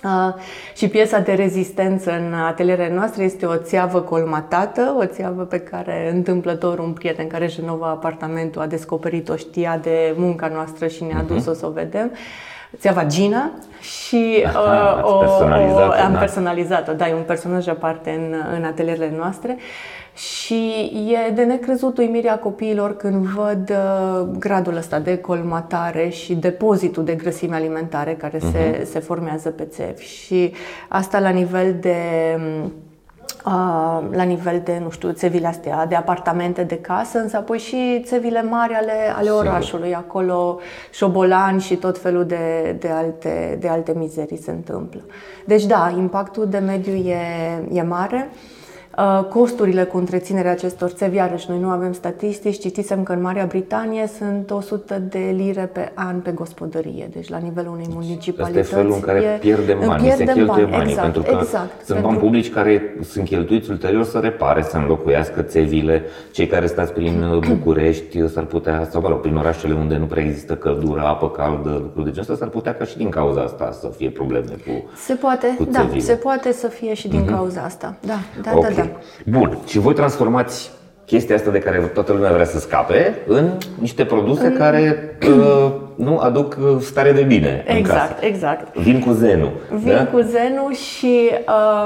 Uh, 0.05 0.33
și 0.75 0.87
piesa 0.87 1.19
de 1.19 1.33
rezistență 1.33 2.11
în 2.11 2.33
atelierele 2.33 2.93
noastre 2.93 3.23
este 3.23 3.45
o 3.45 3.55
țeavă 3.55 4.01
colmatată, 4.01 4.95
o 4.97 5.05
țeavă 5.05 5.43
pe 5.43 5.59
care 5.59 6.11
întâmplător 6.13 6.79
un 6.79 6.91
prieten 6.91 7.27
care 7.27 7.43
își 7.43 7.59
renova 7.59 7.87
apartamentul 7.87 8.61
a 8.61 8.65
descoperit-o, 8.65 9.35
știa 9.35 9.79
de 9.81 10.13
munca 10.17 10.47
noastră 10.47 10.87
și 10.87 11.03
ne-a 11.03 11.23
dus-o 11.27 11.53
să 11.53 11.65
o 11.65 11.69
vedem. 11.69 12.11
Țeava 12.77 13.05
Gina 13.05 13.51
și 13.79 14.43
Aha, 14.45 15.01
uh, 15.03 15.11
o, 15.11 15.15
o, 15.15 15.43
am 16.03 16.11
da. 16.11 16.19
personalizat-o, 16.19 16.93
da, 16.93 17.07
e 17.07 17.13
un 17.13 17.23
personaj 17.23 17.67
aparte 17.67 18.09
în, 18.09 18.35
în 18.57 18.63
atelierele 18.63 19.13
noastre 19.17 19.57
și 20.45 20.91
e 21.27 21.31
de 21.31 21.43
necrezut 21.43 21.97
uimirea 21.97 22.39
copiilor 22.39 22.95
când 22.95 23.25
văd 23.25 23.69
uh, 23.69 24.27
gradul 24.39 24.75
ăsta 24.77 24.99
de 24.99 25.17
colmatare 25.17 26.09
și 26.09 26.35
depozitul 26.35 27.03
de 27.03 27.13
grăsime 27.13 27.55
alimentare 27.55 28.13
care 28.13 28.37
uh-huh. 28.37 28.51
se, 28.51 28.75
mhm. 28.77 28.91
se 28.91 28.99
formează 28.99 29.49
pe 29.49 29.63
țevi. 29.63 30.03
Și 30.03 30.53
asta 30.87 31.19
la 31.19 31.29
nivel 31.29 31.75
de 31.79 31.97
uh, 33.45 34.01
la 34.11 34.23
nivel 34.23 34.61
de, 34.63 34.79
nu 34.83 34.89
știu, 34.89 35.11
țevile 35.11 35.47
astea, 35.47 35.85
de 35.85 35.95
apartamente, 35.95 36.63
de 36.63 36.77
casă, 36.77 37.19
însă 37.19 37.37
apoi 37.37 37.57
și 37.57 38.01
țevile 38.05 38.43
mari 38.43 38.73
ale, 38.73 39.13
ale 39.15 39.29
orașului, 39.29 39.95
acolo 39.95 40.59
șobolani 40.91 41.61
și 41.61 41.75
tot 41.75 41.97
felul 41.97 42.25
de, 42.25 42.75
de, 42.79 42.87
alte, 42.87 43.57
de 43.59 43.67
alte 43.67 43.93
mizerii 43.97 44.41
se 44.41 44.51
întâmplă. 44.51 45.01
Deci 45.45 45.65
da, 45.65 45.93
impactul 45.97 46.47
de 46.47 46.57
mediu 46.57 46.93
e, 46.93 47.17
e 47.71 47.81
mare. 47.81 48.29
Uh, 48.31 48.54
costurile 49.29 49.83
cu 49.83 49.97
întreținerea 49.97 50.51
acestor 50.51 50.89
țevi, 50.89 51.15
iarăși 51.15 51.45
noi 51.49 51.59
nu 51.59 51.67
avem 51.67 51.93
statistici, 51.93 52.59
citisem 52.59 53.03
că 53.03 53.11
în 53.11 53.21
Marea 53.21 53.45
Britanie 53.45 54.09
sunt 54.17 54.51
100 54.51 55.01
de 55.09 55.33
lire 55.35 55.69
pe 55.73 55.91
an 55.93 56.19
pe 56.19 56.31
gospodărie, 56.31 57.09
deci 57.13 57.29
la 57.29 57.37
nivelul 57.37 57.71
unei 57.71 57.87
municipalități. 57.89 58.59
Asta 58.59 58.75
e 58.75 58.81
felul 58.81 58.93
în 58.93 58.99
care 58.99 59.19
e, 59.19 59.37
pierdem 59.37 59.79
bani, 59.85 60.03
pierdem 60.03 60.25
se 60.25 60.33
cheltuie 60.33 60.65
bani, 60.65 60.71
banii, 60.71 60.89
exact, 60.89 61.11
pentru 61.11 61.31
că 61.31 61.37
exact, 61.41 61.69
sunt 61.69 61.87
pentru... 61.87 62.07
bani 62.07 62.17
publici 62.17 62.51
care 62.51 62.95
sunt 63.03 63.25
cheltuiți 63.25 63.69
ulterior 63.69 64.03
să 64.03 64.19
repare, 64.19 64.61
să 64.61 64.77
înlocuiască 64.77 65.41
țevile. 65.41 66.03
Cei 66.31 66.47
care 66.47 66.65
stați 66.65 66.93
prin 66.93 67.23
uh, 67.23 67.47
București 67.47 68.27
s-ar 68.27 68.43
putea, 68.43 68.87
sau 68.91 69.01
mă 69.01 69.07
rog, 69.07 69.19
prin 69.19 69.35
orașele 69.35 69.73
unde 69.73 69.97
nu 69.97 70.05
prea 70.05 70.23
există 70.23 70.55
căldură, 70.55 71.01
apă 71.01 71.29
caldă, 71.29 71.69
lucruri 71.69 72.05
de 72.05 72.11
genul 72.11 72.31
ăsta, 72.31 72.35
s-ar 72.35 72.47
putea 72.47 72.73
ca 72.75 72.85
și 72.85 72.97
din 72.97 73.09
cauza 73.09 73.41
asta 73.41 73.71
să 73.71 73.91
fie 73.97 74.09
probleme 74.09 74.55
cu 74.65 74.89
Se 74.95 75.13
poate, 75.13 75.55
cu 75.57 75.63
da, 75.63 75.89
se 75.97 76.13
poate 76.13 76.51
să 76.51 76.67
fie 76.67 76.93
și 76.93 77.07
din 77.07 77.23
mm-hmm. 77.23 77.29
cauza 77.29 77.61
asta. 77.61 77.95
Da, 78.05 78.19
da, 78.41 78.51
okay. 78.57 78.73
da, 78.73 78.81
da. 78.81 78.84
Bun. 79.25 79.57
Și 79.65 79.79
voi 79.79 79.93
transformați 79.93 80.71
chestia 81.05 81.35
asta 81.35 81.51
de 81.51 81.59
care 81.59 81.77
toată 81.77 82.11
lumea 82.11 82.31
vrea 82.31 82.45
să 82.45 82.59
scape 82.59 83.15
în 83.27 83.51
niște 83.79 84.05
produse 84.05 84.45
în... 84.45 84.57
care 84.57 84.97
uh, 85.27 85.71
nu 85.95 86.17
aduc 86.17 86.57
uh, 86.59 86.81
stare 86.81 87.11
de 87.11 87.21
bine 87.21 87.63
Exact, 87.67 87.77
în 87.77 87.83
casă. 87.83 88.15
exact. 88.19 88.77
Vin 88.77 88.99
cu 88.99 89.11
zenul. 89.11 89.51
Vin 89.83 89.93
da? 89.93 90.05
cu 90.05 90.19
zenul 90.19 90.73
și 90.73 91.29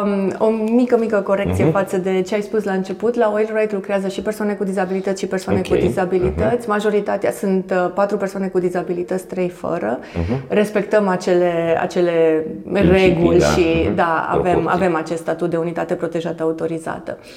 um, 0.04 0.34
o 0.38 0.50
mică, 0.50 0.98
mică 1.00 1.18
corecție 1.18 1.68
uh-huh. 1.68 1.72
față 1.72 1.98
de 1.98 2.22
ce 2.22 2.36
ai 2.36 2.42
spus 2.42 2.64
la 2.64 2.72
început. 2.72 3.16
La 3.16 3.32
Oilright 3.34 3.74
lucrează 3.74 4.08
și 4.08 4.22
persoane 4.22 4.54
cu 4.54 4.64
dizabilități 4.64 5.22
și 5.22 5.28
persoane 5.28 5.60
okay. 5.66 5.80
cu 5.80 5.86
dizabilități. 5.86 6.66
Uh-huh. 6.66 6.68
Majoritatea 6.68 7.32
sunt 7.32 7.72
uh, 7.72 7.92
patru 7.94 8.18
persoane 8.18 8.48
cu 8.48 8.60
dizabilități, 8.60 9.26
trei 9.26 9.50
fără. 9.50 10.00
Uh-huh. 10.00 10.48
Respectăm 10.48 11.08
acele, 11.08 11.78
acele 11.82 12.46
reguli 12.72 13.40
da. 13.40 13.46
și 13.46 13.66
uh-huh. 13.66 13.96
da, 13.96 14.28
avem, 14.32 14.68
avem 14.68 14.96
acest 14.96 15.22
statut 15.22 15.50
de 15.50 15.58
unitate 15.58 15.94
protejată 15.94 16.44
autorizată. 16.44 17.18
Uh, 17.20 17.28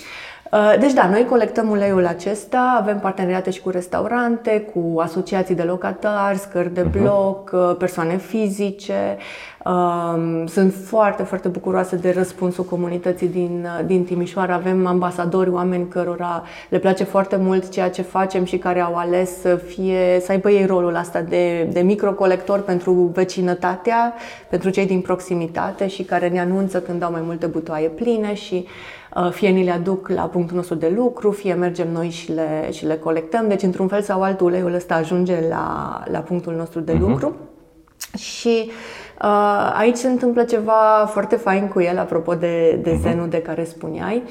deci 0.79 0.93
da, 0.93 1.09
noi 1.09 1.25
colectăm 1.25 1.71
uleiul 1.71 2.07
acesta, 2.07 2.77
avem 2.81 2.99
parteneriate 2.99 3.51
și 3.51 3.61
cu 3.61 3.71
restaurante, 3.71 4.61
cu 4.61 5.01
asociații 5.01 5.55
de 5.55 5.62
locatari, 5.62 6.38
scări 6.38 6.75
de 6.75 6.83
mhm. 6.83 7.01
bloc, 7.01 7.51
uh-huh. 7.51 7.79
persoane 7.79 8.17
fizice. 8.17 9.17
Um, 9.64 10.46
sunt 10.46 10.75
foarte, 10.85 11.22
foarte 11.22 11.48
bucuroasă 11.48 11.96
de 11.96 12.12
răspunsul 12.16 12.64
comunității 12.64 13.29
din, 13.29 13.66
uh, 13.79 13.87
din 13.87 14.05
Timișoara. 14.05 14.55
Avem 14.55 14.87
ambasadori, 14.87 15.51
oameni 15.51 15.88
cărora 15.88 16.42
le 16.68 16.79
place 16.79 17.05
foarte 17.05 17.37
mult 17.37 17.68
ceea 17.68 17.90
ce 17.90 18.03
facem 18.03 18.44
și 18.44 18.59
care 18.59 18.81
au 18.81 18.94
ales 18.94 19.40
să 19.40 19.57
fie, 19.57 20.20
să 20.20 20.33
aibă 20.33 20.51
ei 20.51 20.66
rolul 20.66 20.94
ăsta 20.94 21.20
de, 21.20 21.68
de 21.72 21.81
microcolector 21.81 22.61
pentru 22.61 22.92
vecinătatea, 22.92 24.14
pentru 24.48 24.70
cei 24.70 24.87
din 24.87 25.01
proximitate 25.01 25.87
și 25.87 26.03
care 26.03 26.29
ne 26.29 26.40
anunță 26.40 26.81
când 26.81 27.03
au 27.03 27.11
mai 27.11 27.22
multe 27.25 27.46
butoaie 27.46 27.88
pline 27.88 28.35
și 28.35 28.66
Uh, 29.16 29.31
fie 29.31 29.48
ni 29.48 29.64
le 29.64 29.70
aduc 29.70 30.09
la 30.09 30.22
punctul 30.22 30.57
nostru 30.57 30.75
de 30.75 30.92
lucru, 30.96 31.31
fie 31.31 31.55
mergem 31.55 31.92
noi 31.92 32.11
și 32.11 32.33
le, 32.33 32.68
și 32.70 32.87
le 32.87 32.96
colectăm. 32.96 33.48
Deci, 33.48 33.62
într-un 33.62 33.88
fel 33.88 34.03
sau 34.03 34.22
altul, 34.22 34.46
uleiul 34.46 34.75
ăsta 34.75 34.94
ajunge 34.94 35.48
la, 35.48 36.03
la 36.11 36.18
punctul 36.18 36.55
nostru 36.55 36.81
de 36.81 36.94
uh-huh. 36.94 36.98
lucru. 36.98 37.37
Și 38.16 38.64
uh, 38.66 39.02
aici 39.79 39.96
se 39.96 40.09
întâmplă 40.09 40.42
ceva 40.42 41.09
foarte 41.11 41.37
fain 41.37 41.68
cu 41.68 41.81
el, 41.81 41.98
apropo 41.98 42.35
de, 42.35 42.79
de 42.83 42.90
uh-huh. 42.90 43.01
zenul 43.01 43.29
de 43.29 43.42
care 43.42 43.64
spuneai. 43.64 44.22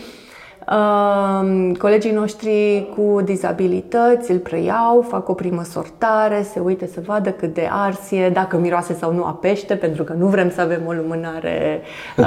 Uh, 0.68 1.78
Colegii 1.78 2.12
noștri 2.12 2.88
cu 2.96 3.22
dizabilități 3.22 4.32
îl 4.32 4.38
preiau, 4.38 5.06
fac 5.10 5.30
o 5.30 5.34
primă 5.34 5.64
sortare, 5.64 6.46
se 6.54 6.60
uite 6.60 6.88
să 6.88 7.02
vadă 7.06 7.30
cât 7.30 7.54
de 7.54 7.70
arsie, 7.72 8.30
dacă 8.30 8.58
miroase 8.58 8.94
sau 8.94 9.14
nu 9.14 9.24
a 9.24 9.38
pește, 9.42 9.76
pentru 9.76 10.04
că 10.04 10.14
nu 10.14 10.26
vrem 10.26 10.52
să 10.52 10.62
avem 10.62 10.82
o 10.88 10.92
lumânare 10.92 11.82
uh, 12.18 12.26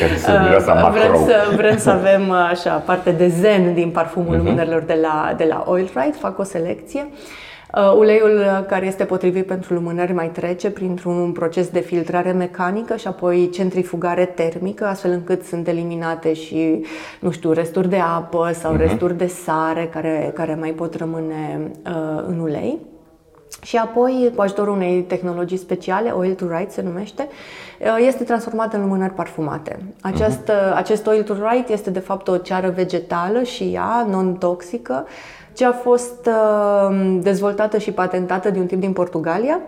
care 0.00 0.16
să 0.16 0.32
uh, 0.32 0.90
vrem 0.90 1.24
să, 1.26 1.54
vrem 1.56 1.76
să 1.76 1.90
avem 1.90 2.30
așa 2.30 2.74
parte 2.74 3.10
de 3.10 3.28
zen 3.28 3.74
din 3.74 3.90
parfumul 3.90 4.34
uh-huh. 4.34 4.38
lumânărilor 4.38 4.82
de 4.82 4.98
la, 5.02 5.34
de 5.36 5.44
la 5.48 5.64
Oil 5.66 5.90
Ride, 5.94 6.16
fac 6.18 6.38
o 6.38 6.42
selecție. 6.42 7.06
Uh, 7.10 7.16
uleiul 7.96 8.38
uh, 8.38 8.66
care 8.66 8.86
este 8.86 9.04
potrivit 9.04 9.46
pentru 9.46 9.74
lumânări 9.74 10.12
mai 10.12 10.28
trece 10.28 10.70
printr-un 10.70 11.32
proces 11.32 11.68
de 11.68 11.80
filtrare 11.80 12.32
mecanică 12.32 12.96
și 12.96 13.06
apoi 13.06 13.50
centrifugare 13.52 14.24
termică, 14.24 14.86
astfel 14.86 15.10
încât 15.10 15.44
sunt 15.44 15.68
eliminate 15.68 16.32
și, 16.32 16.84
nu 17.20 17.30
știu, 17.30 17.52
resturi 17.52 17.88
de 17.88 17.98
apă 17.98 18.50
sau 18.52 18.74
uh-huh. 18.74 18.78
resturi 18.78 19.16
de 19.16 19.26
sare 19.26 19.88
care, 19.92 20.30
care 20.34 20.54
mai 20.54 20.70
pot 20.70 20.94
rămâne 20.94 21.70
uh, 21.86 22.24
în 22.26 22.38
ulei. 22.38 22.78
Și 23.62 23.76
apoi, 23.76 24.32
cu 24.34 24.42
ajutorul 24.42 24.74
unei 24.74 25.02
tehnologii 25.02 25.56
speciale, 25.56 26.10
Oil 26.10 26.34
to 26.34 26.44
Ride 26.56 26.70
se 26.70 26.82
numește, 26.82 27.28
uh, 27.80 28.04
este 28.06 28.24
transformat 28.24 28.74
în 28.74 28.80
lumânări 28.80 29.12
parfumate. 29.12 29.78
Acest, 30.00 30.50
uh-huh. 30.50 30.74
acest 30.74 31.06
Oil 31.06 31.22
to 31.22 31.32
Ride 31.32 31.72
este 31.72 31.90
de 31.90 31.98
fapt 31.98 32.28
o 32.28 32.36
ceară 32.36 32.72
vegetală 32.76 33.42
și 33.42 33.70
ea, 33.72 34.06
non-toxică, 34.10 35.06
ce 35.54 35.64
a 35.64 35.72
fost 35.72 36.28
uh, 36.28 37.18
dezvoltată 37.20 37.78
și 37.78 37.92
patentată 37.92 38.50
de 38.50 38.58
un 38.58 38.66
tip 38.66 38.80
din 38.80 38.92
Portugalia 38.92 39.60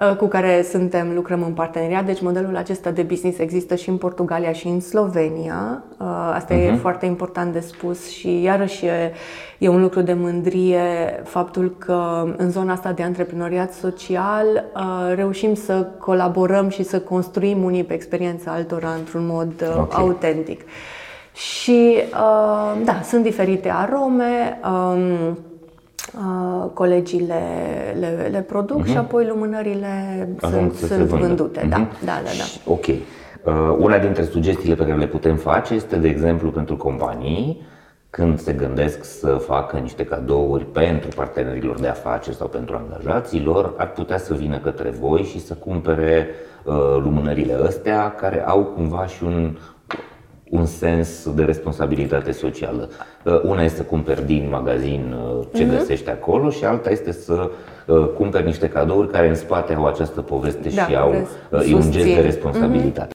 uh, 0.00 0.16
cu 0.16 0.26
care 0.26 0.62
suntem, 0.70 1.14
lucrăm 1.14 1.42
în 1.42 1.52
parteneriat. 1.52 2.04
Deci 2.04 2.20
modelul 2.20 2.56
acesta 2.56 2.90
de 2.90 3.02
business 3.02 3.38
există 3.38 3.74
și 3.74 3.88
în 3.88 3.96
Portugalia 3.96 4.52
și 4.52 4.66
în 4.66 4.80
Slovenia. 4.80 5.82
Uh, 5.98 6.06
asta 6.34 6.54
uh-huh. 6.54 6.66
e 6.66 6.70
mhm. 6.70 6.80
foarte 6.80 7.06
important 7.06 7.52
de 7.52 7.60
spus 7.60 8.08
și 8.08 8.42
iarăși 8.42 8.86
e, 8.86 9.12
e 9.58 9.68
un 9.68 9.80
lucru 9.80 10.00
de 10.00 10.12
mândrie 10.12 10.80
faptul 11.24 11.76
că 11.78 12.24
în 12.36 12.50
zona 12.50 12.72
asta 12.72 12.92
de 12.92 13.02
antreprenoriat 13.02 13.72
social 13.72 14.64
reușim 15.14 15.54
să 15.54 15.86
colaborăm 15.98 16.68
și 16.68 16.82
să 16.82 17.00
construim 17.00 17.62
unii 17.62 17.84
pe 17.84 17.94
experiența 17.94 18.50
altora 18.50 18.90
într-un 18.98 19.26
mod 19.26 19.52
okay. 19.78 20.02
autentic. 20.02 20.60
Și 21.36 21.96
uh, 22.12 22.84
da, 22.84 23.00
sunt 23.02 23.22
diferite 23.22 23.72
arome, 23.74 24.60
um, 24.64 25.38
uh, 26.14 26.70
colegii 26.74 27.26
le, 27.26 27.42
le, 27.98 28.28
le 28.30 28.40
produc 28.40 28.82
uh-huh. 28.82 28.90
și 28.90 28.96
apoi 28.96 29.26
lumânările 29.26 30.28
sunt, 30.40 30.74
sunt 30.74 31.04
vândute. 31.04 31.60
Uh-huh. 31.60 31.68
Da, 31.68 31.88
da, 32.04 32.20
da, 32.24 32.30
da. 32.38 32.72
Ok. 32.72 32.86
Uh, 32.86 33.76
una 33.78 33.98
dintre 33.98 34.24
sugestiile 34.24 34.74
pe 34.74 34.84
care 34.84 34.96
le 34.96 35.06
putem 35.06 35.36
face 35.36 35.74
este, 35.74 35.96
de 35.96 36.08
exemplu, 36.08 36.50
pentru 36.50 36.76
companii, 36.76 37.66
când 38.10 38.40
se 38.40 38.52
gândesc 38.52 39.04
să 39.04 39.26
facă 39.28 39.76
niște 39.76 40.04
cadouri 40.04 40.64
pentru 40.64 41.08
partenerilor 41.16 41.80
de 41.80 41.88
afaceri 41.88 42.36
sau 42.36 42.46
pentru 42.46 42.76
angajaților, 42.76 43.74
ar 43.76 43.90
putea 43.90 44.18
să 44.18 44.34
vină 44.34 44.58
către 44.58 44.90
voi 45.00 45.22
și 45.22 45.40
să 45.40 45.54
cumpere 45.54 46.28
uh, 46.64 46.74
lumânările 47.02 47.58
astea 47.66 48.14
care 48.14 48.46
au 48.46 48.64
cumva 48.64 49.06
și 49.06 49.24
un, 49.24 49.56
un 50.50 50.66
sens 50.66 51.28
de 51.34 51.44
responsabilitate 51.44 52.32
socială. 52.32 52.88
Uh, 53.24 53.40
una 53.42 53.62
este 53.62 53.76
să 53.76 53.82
cumperi 53.82 54.26
din 54.26 54.48
magazin 54.50 55.12
uh, 55.12 55.46
ce 55.54 55.64
uh-huh. 55.64 55.70
găsești 55.70 56.10
acolo 56.10 56.50
și 56.50 56.64
alta 56.64 56.90
este 56.90 57.12
să 57.12 57.50
uh, 57.86 58.08
cumperi 58.16 58.44
niște 58.44 58.68
cadouri 58.68 59.10
care 59.10 59.28
în 59.28 59.34
spate 59.34 59.74
au 59.74 59.86
această 59.86 60.22
poveste 60.22 60.68
da, 60.68 60.86
și 60.86 60.96
au 60.96 61.12
e 61.68 61.74
un 61.74 61.90
gest 61.90 62.04
de 62.04 62.20
responsabilitate. 62.20 63.08
Uh-huh. 63.08 63.14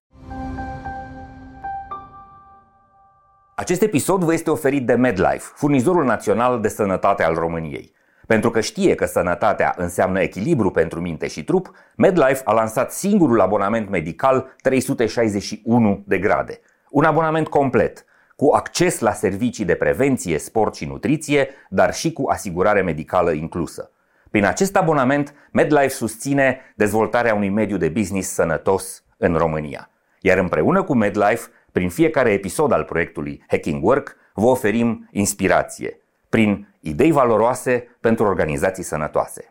Acest 3.55 3.81
episod 3.81 4.23
vă 4.23 4.33
este 4.33 4.49
oferit 4.49 4.85
de 4.85 4.93
MedLife, 4.93 5.51
furnizorul 5.55 6.05
național 6.05 6.61
de 6.61 6.67
sănătate 6.67 7.23
al 7.23 7.33
României. 7.33 7.91
Pentru 8.27 8.49
că 8.49 8.59
știe 8.59 8.95
că 8.95 9.05
sănătatea 9.05 9.73
înseamnă 9.77 10.21
echilibru 10.21 10.71
pentru 10.71 11.01
minte 11.01 11.27
și 11.27 11.43
trup, 11.43 11.71
MedLife 11.95 12.41
a 12.43 12.53
lansat 12.53 12.91
singurul 12.91 13.41
abonament 13.41 13.89
medical 13.89 14.55
361 14.61 16.03
de 16.05 16.17
grade– 16.17 16.59
un 16.91 17.03
abonament 17.03 17.47
complet, 17.47 18.05
cu 18.35 18.51
acces 18.53 18.99
la 18.99 19.11
servicii 19.11 19.65
de 19.65 19.75
prevenție, 19.75 20.37
sport 20.37 20.75
și 20.75 20.85
nutriție, 20.85 21.49
dar 21.69 21.93
și 21.93 22.13
cu 22.13 22.29
asigurare 22.29 22.81
medicală 22.81 23.31
inclusă. 23.31 23.91
Prin 24.29 24.45
acest 24.45 24.75
abonament, 24.75 25.33
MedLife 25.51 25.87
susține 25.87 26.59
dezvoltarea 26.75 27.33
unui 27.33 27.49
mediu 27.49 27.77
de 27.77 27.89
business 27.89 28.29
sănătos 28.29 29.03
în 29.17 29.35
România. 29.35 29.89
Iar 30.19 30.37
împreună 30.37 30.83
cu 30.83 30.95
MedLife, 30.95 31.49
prin 31.71 31.89
fiecare 31.89 32.31
episod 32.31 32.71
al 32.71 32.83
proiectului 32.83 33.43
Hacking 33.47 33.83
Work, 33.83 34.15
vă 34.33 34.45
oferim 34.45 35.07
inspirație 35.11 36.01
prin 36.29 36.67
idei 36.79 37.11
valoroase 37.11 37.97
pentru 37.99 38.25
organizații 38.25 38.83
sănătoase. 38.83 39.50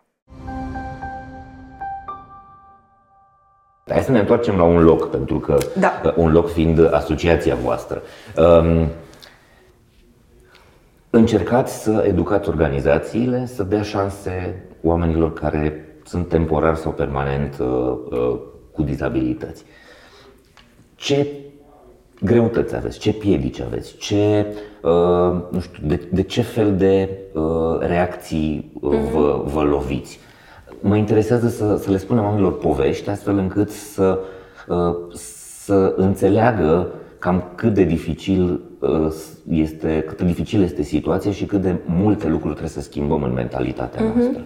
Hai 3.91 4.03
să 4.03 4.11
ne 4.11 4.19
întoarcem 4.19 4.57
la 4.57 4.63
un 4.63 4.83
loc, 4.83 5.11
pentru 5.11 5.39
că 5.39 5.59
da. 5.79 6.01
Uh, 6.05 6.13
un 6.17 6.33
loc 6.33 6.51
fiind 6.51 6.95
asociația 6.95 7.55
voastră. 7.55 8.03
Um, 8.37 8.87
încercați 11.11 11.83
să 11.83 12.05
educați 12.07 12.49
organizațiile 12.49 13.47
să 13.47 13.63
dea 13.63 13.83
șanse 13.83 14.65
oamenilor 14.83 15.33
care 15.33 15.85
sunt 16.05 16.29
temporar 16.29 16.75
sau 16.75 16.93
permanent 16.93 17.59
uh, 17.59 17.67
uh, 18.11 18.39
cu 18.73 18.83
dizabilități. 18.83 19.65
Ce 20.95 21.27
greutăți 22.21 22.77
aveți, 22.77 22.99
ce 22.99 23.13
piedici 23.13 23.61
aveți, 23.61 23.97
ce, 23.97 24.47
uh, 24.83 25.43
nu 25.51 25.61
știu, 25.61 25.87
de, 25.87 26.09
de 26.13 26.23
ce 26.23 26.43
fel 26.43 26.77
de 26.77 27.09
uh, 27.33 27.79
reacții 27.79 28.73
uh, 28.81 28.99
vă, 29.13 29.43
vă 29.45 29.63
loviți? 29.63 30.21
Mă 30.81 30.97
interesează 30.97 31.49
să, 31.49 31.77
să 31.83 31.91
le 31.91 31.97
spunem 31.97 32.25
oamenilor 32.25 32.59
povești, 32.59 33.11
astfel 33.11 33.39
încât 33.39 33.71
să, 33.71 34.19
uh, 34.69 34.95
să 35.15 35.95
înțeleagă 35.97 36.89
cam 37.19 37.45
cât 37.55 37.75
de 37.75 37.85
dificil 37.85 38.61
uh, 38.79 39.13
este, 39.51 40.05
cât 40.07 40.19
de 40.19 40.25
dificil 40.25 40.63
este 40.63 40.83
situația 40.83 41.31
și 41.31 41.45
cât 41.45 41.61
de 41.61 41.75
multe 41.85 42.29
lucruri 42.29 42.55
trebuie 42.55 42.69
să 42.69 42.81
schimbăm 42.81 43.23
în 43.23 43.33
mentalitatea 43.33 44.01
uh-huh. 44.01 44.15
noastră. 44.15 44.45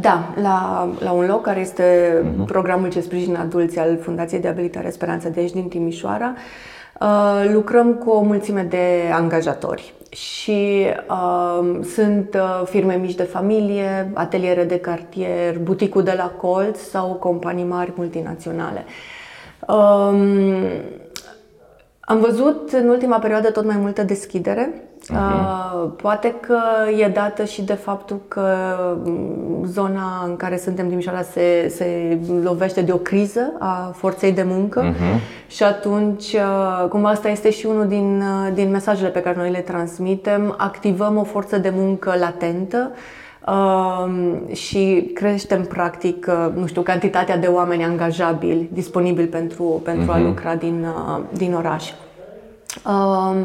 Da, 0.00 0.34
la, 0.42 0.88
la 1.00 1.12
un 1.12 1.26
loc 1.26 1.42
care 1.42 1.60
este 1.60 2.14
uh-huh. 2.22 2.46
programul 2.46 2.90
ce 2.90 3.00
sprijină 3.00 3.38
adulți 3.38 3.78
al 3.78 3.98
Fundației 4.00 4.40
de 4.40 4.48
Abilitare 4.48 4.90
Speranța 4.90 5.28
de 5.28 5.40
aici 5.40 5.52
din 5.52 5.68
Timișoara, 5.68 6.34
uh, 6.34 6.40
lucrăm 7.52 7.94
cu 7.94 8.10
o 8.10 8.22
mulțime 8.22 8.62
de 8.62 9.10
angajatori 9.12 9.94
și 10.10 10.86
uh, 11.08 11.84
sunt 11.94 12.34
uh, 12.34 12.62
firme 12.64 12.94
mici 12.94 13.14
de 13.14 13.22
familie, 13.22 14.10
ateliere 14.14 14.64
de 14.64 14.78
cartier, 14.78 15.58
buticul 15.58 16.02
de 16.02 16.14
la 16.16 16.28
colț 16.28 16.78
sau 16.78 17.14
companii 17.14 17.64
mari 17.64 17.92
multinaționale. 17.96 18.84
Um, 19.68 20.62
am 22.00 22.20
văzut 22.20 22.72
în 22.72 22.88
ultima 22.88 23.18
perioadă 23.18 23.50
tot 23.50 23.64
mai 23.64 23.76
multă 23.76 24.02
deschidere. 24.02 24.89
Uh-huh. 25.10 25.96
Poate 25.96 26.34
că 26.40 26.58
e 26.98 27.08
dată 27.08 27.44
și 27.44 27.62
de 27.62 27.72
faptul 27.72 28.20
că 28.28 28.46
mm, 29.04 29.64
zona 29.66 30.24
în 30.26 30.36
care 30.36 30.56
suntem 30.56 30.88
Timișoara 30.88 31.22
se, 31.22 31.68
se 31.76 32.18
lovește 32.42 32.80
de 32.80 32.92
o 32.92 32.96
criză 32.96 33.52
a 33.58 33.92
forței 33.96 34.32
de 34.32 34.42
muncă 34.42 34.90
uh-huh. 34.90 35.48
și 35.48 35.62
atunci, 35.62 36.32
uh, 36.32 36.88
cumva 36.88 37.08
asta 37.08 37.28
este 37.28 37.50
și 37.50 37.66
unul 37.66 37.86
din, 37.86 38.22
uh, 38.22 38.52
din 38.54 38.70
mesajele 38.70 39.08
pe 39.08 39.20
care 39.20 39.36
noi 39.36 39.50
le 39.50 39.58
transmitem, 39.58 40.54
activăm 40.58 41.16
o 41.16 41.24
forță 41.24 41.58
de 41.58 41.72
muncă 41.74 42.14
latentă 42.18 42.90
Uh, 43.46 44.10
și 44.52 45.10
creștem 45.14 45.64
practic, 45.64 46.26
uh, 46.28 46.52
nu 46.54 46.66
știu, 46.66 46.82
cantitatea 46.82 47.36
de 47.36 47.46
oameni 47.46 47.84
angajabili, 47.84 48.68
disponibili 48.72 49.26
pentru, 49.26 49.80
pentru 49.84 50.04
uh-huh. 50.04 50.14
a 50.14 50.16
mhm. 50.16 50.26
lucra 50.26 50.54
din, 50.54 50.84
uh, 50.84 51.20
din 51.32 51.54
oraș. 51.54 51.90
Uh, 52.86 53.36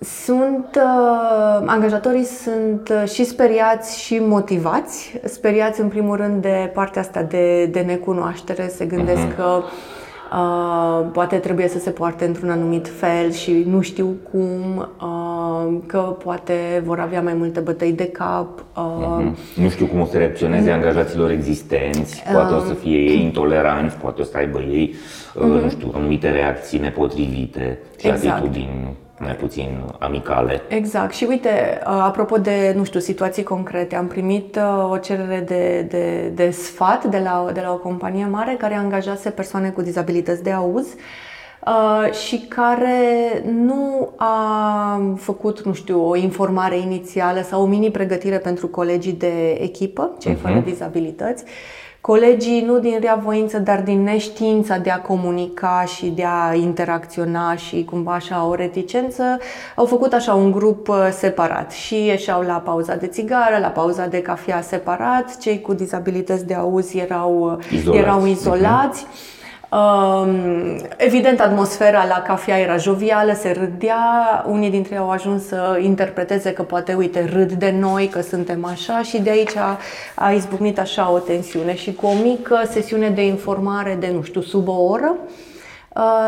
sunt, 0.00 0.66
uh, 0.76 1.62
angajatorii 1.66 2.24
sunt 2.24 2.88
uh, 2.88 3.10
și 3.10 3.24
speriați 3.24 4.00
și 4.00 4.18
motivați. 4.18 5.20
Speriați 5.24 5.80
în 5.80 5.88
primul 5.88 6.16
rând 6.16 6.42
de 6.42 6.70
partea 6.74 7.00
asta 7.02 7.22
de, 7.22 7.66
de 7.66 7.80
necunoaștere, 7.80 8.68
se 8.68 8.84
gândesc 8.84 9.26
uh-huh. 9.26 9.36
că 9.36 9.62
Uh, 10.34 11.06
poate 11.12 11.36
trebuie 11.36 11.68
să 11.68 11.78
se 11.78 11.90
poarte 11.90 12.24
într-un 12.24 12.50
anumit 12.50 12.88
fel 12.88 13.32
și 13.32 13.64
nu 13.68 13.80
știu 13.80 14.16
cum, 14.30 14.88
uh, 15.00 15.78
că 15.86 15.98
poate 15.98 16.82
vor 16.84 17.00
avea 17.00 17.22
mai 17.22 17.34
multe 17.34 17.60
bătăi 17.60 17.92
de 17.92 18.04
cap. 18.04 18.64
Uh, 18.76 18.82
uh-huh. 18.82 19.56
Nu 19.56 19.68
știu 19.68 19.86
cum 19.86 20.00
o 20.00 20.04
să 20.04 20.18
reacționeze 20.18 20.68
uh, 20.68 20.74
angajaților 20.74 21.30
existenți, 21.30 22.22
poate 22.32 22.54
uh, 22.54 22.60
o 22.60 22.64
să 22.64 22.72
fie 22.72 22.96
ei 22.96 23.22
intoleranți, 23.22 23.96
poate 23.96 24.20
o 24.20 24.24
să 24.24 24.36
aibă 24.36 24.58
ei, 24.58 24.94
uh, 25.34 25.42
uh-huh. 25.42 25.62
nu 25.62 25.68
știu, 25.68 25.90
anumite 25.94 26.30
reacții 26.30 26.78
nepotrivite 26.78 27.78
și 28.00 28.08
exact. 28.08 28.36
atitudini 28.36 28.96
mai 29.18 29.34
puțin 29.34 29.78
amicale. 29.98 30.62
Exact. 30.68 31.14
Și 31.14 31.26
uite, 31.28 31.80
uh, 31.80 31.98
apropo 32.02 32.36
de, 32.38 32.72
nu 32.76 32.84
știu, 32.84 33.00
situații 33.00 33.42
concrete, 33.42 33.96
am 33.96 34.06
primit 34.06 34.56
uh, 34.56 34.90
o 34.90 34.96
cerere 34.96 35.44
de, 35.46 35.86
de, 35.88 36.32
de 36.34 36.50
sfat 36.50 37.04
de 37.04 37.18
la, 37.18 37.50
de 37.52 37.60
la 37.60 37.72
o 37.72 37.76
companie 37.76 38.26
mare 38.26 38.54
care 38.58 38.74
angajase 38.74 39.30
persoane 39.30 39.68
cu 39.68 39.82
dizabilități 39.82 40.42
de 40.42 40.50
auz 40.50 40.86
uh, 41.66 42.12
și 42.12 42.38
care 42.48 43.42
nu 43.44 44.10
a 44.16 45.00
făcut, 45.16 45.62
nu 45.62 45.72
știu, 45.72 46.08
o 46.08 46.16
informare 46.16 46.78
inițială 46.78 47.40
sau 47.40 47.62
o 47.62 47.66
mini-pregătire 47.66 48.38
pentru 48.38 48.68
colegii 48.68 49.12
de 49.12 49.50
echipă, 49.50 50.10
cei 50.18 50.34
uh-huh. 50.34 50.40
fără 50.40 50.62
dizabilități 50.64 51.44
Colegii, 52.06 52.60
nu 52.60 52.78
din 52.78 52.98
rea 53.00 53.20
voință, 53.24 53.58
dar 53.58 53.80
din 53.80 54.02
neștiința 54.02 54.76
de 54.78 54.90
a 54.90 55.00
comunica 55.00 55.84
și 55.96 56.06
de 56.06 56.24
a 56.24 56.54
interacționa 56.54 57.56
și 57.56 57.84
cumva 57.84 58.12
așa 58.12 58.46
o 58.46 58.54
reticență, 58.54 59.38
au 59.74 59.84
făcut 59.84 60.12
așa 60.12 60.34
un 60.34 60.50
grup 60.50 60.88
uh, 60.88 61.08
separat 61.12 61.70
și 61.70 62.04
ieșeau 62.04 62.42
la 62.42 62.54
pauza 62.54 62.94
de 62.94 63.06
țigară, 63.06 63.58
la 63.60 63.68
pauza 63.68 64.06
de 64.06 64.22
cafea 64.22 64.60
separat, 64.60 65.38
cei 65.38 65.60
cu 65.60 65.72
dizabilități 65.72 66.46
de 66.46 66.54
auz 66.54 66.94
erau 66.94 67.58
uh, 67.58 67.72
izolați. 67.72 67.98
Erau 67.98 68.26
izolați. 68.26 69.04
Uh-huh 69.04 69.34
Evident, 70.96 71.40
atmosfera 71.40 72.04
la 72.04 72.22
cafea 72.26 72.58
era 72.58 72.76
jovială, 72.76 73.32
se 73.32 73.50
râdea, 73.50 74.44
unii 74.48 74.70
dintre 74.70 74.94
ei 74.94 75.00
au 75.00 75.10
ajuns 75.10 75.46
să 75.46 75.78
interpreteze 75.82 76.52
că 76.52 76.62
poate, 76.62 76.94
uite, 76.94 77.28
râd 77.32 77.52
de 77.52 77.70
noi, 77.70 78.06
că 78.06 78.20
suntem 78.20 78.64
așa 78.64 79.02
și 79.02 79.18
de 79.18 79.30
aici 79.30 79.56
a, 79.56 79.78
a 80.14 80.32
izbucnit 80.32 80.78
așa 80.78 81.10
o 81.10 81.18
tensiune. 81.18 81.74
Și 81.74 81.94
cu 81.94 82.06
o 82.06 82.12
mică 82.22 82.62
sesiune 82.70 83.10
de 83.10 83.26
informare 83.26 83.96
de, 84.00 84.10
nu 84.14 84.22
știu, 84.22 84.40
sub 84.40 84.68
o 84.68 84.82
oră, 84.82 85.14
Uh, 85.14 85.53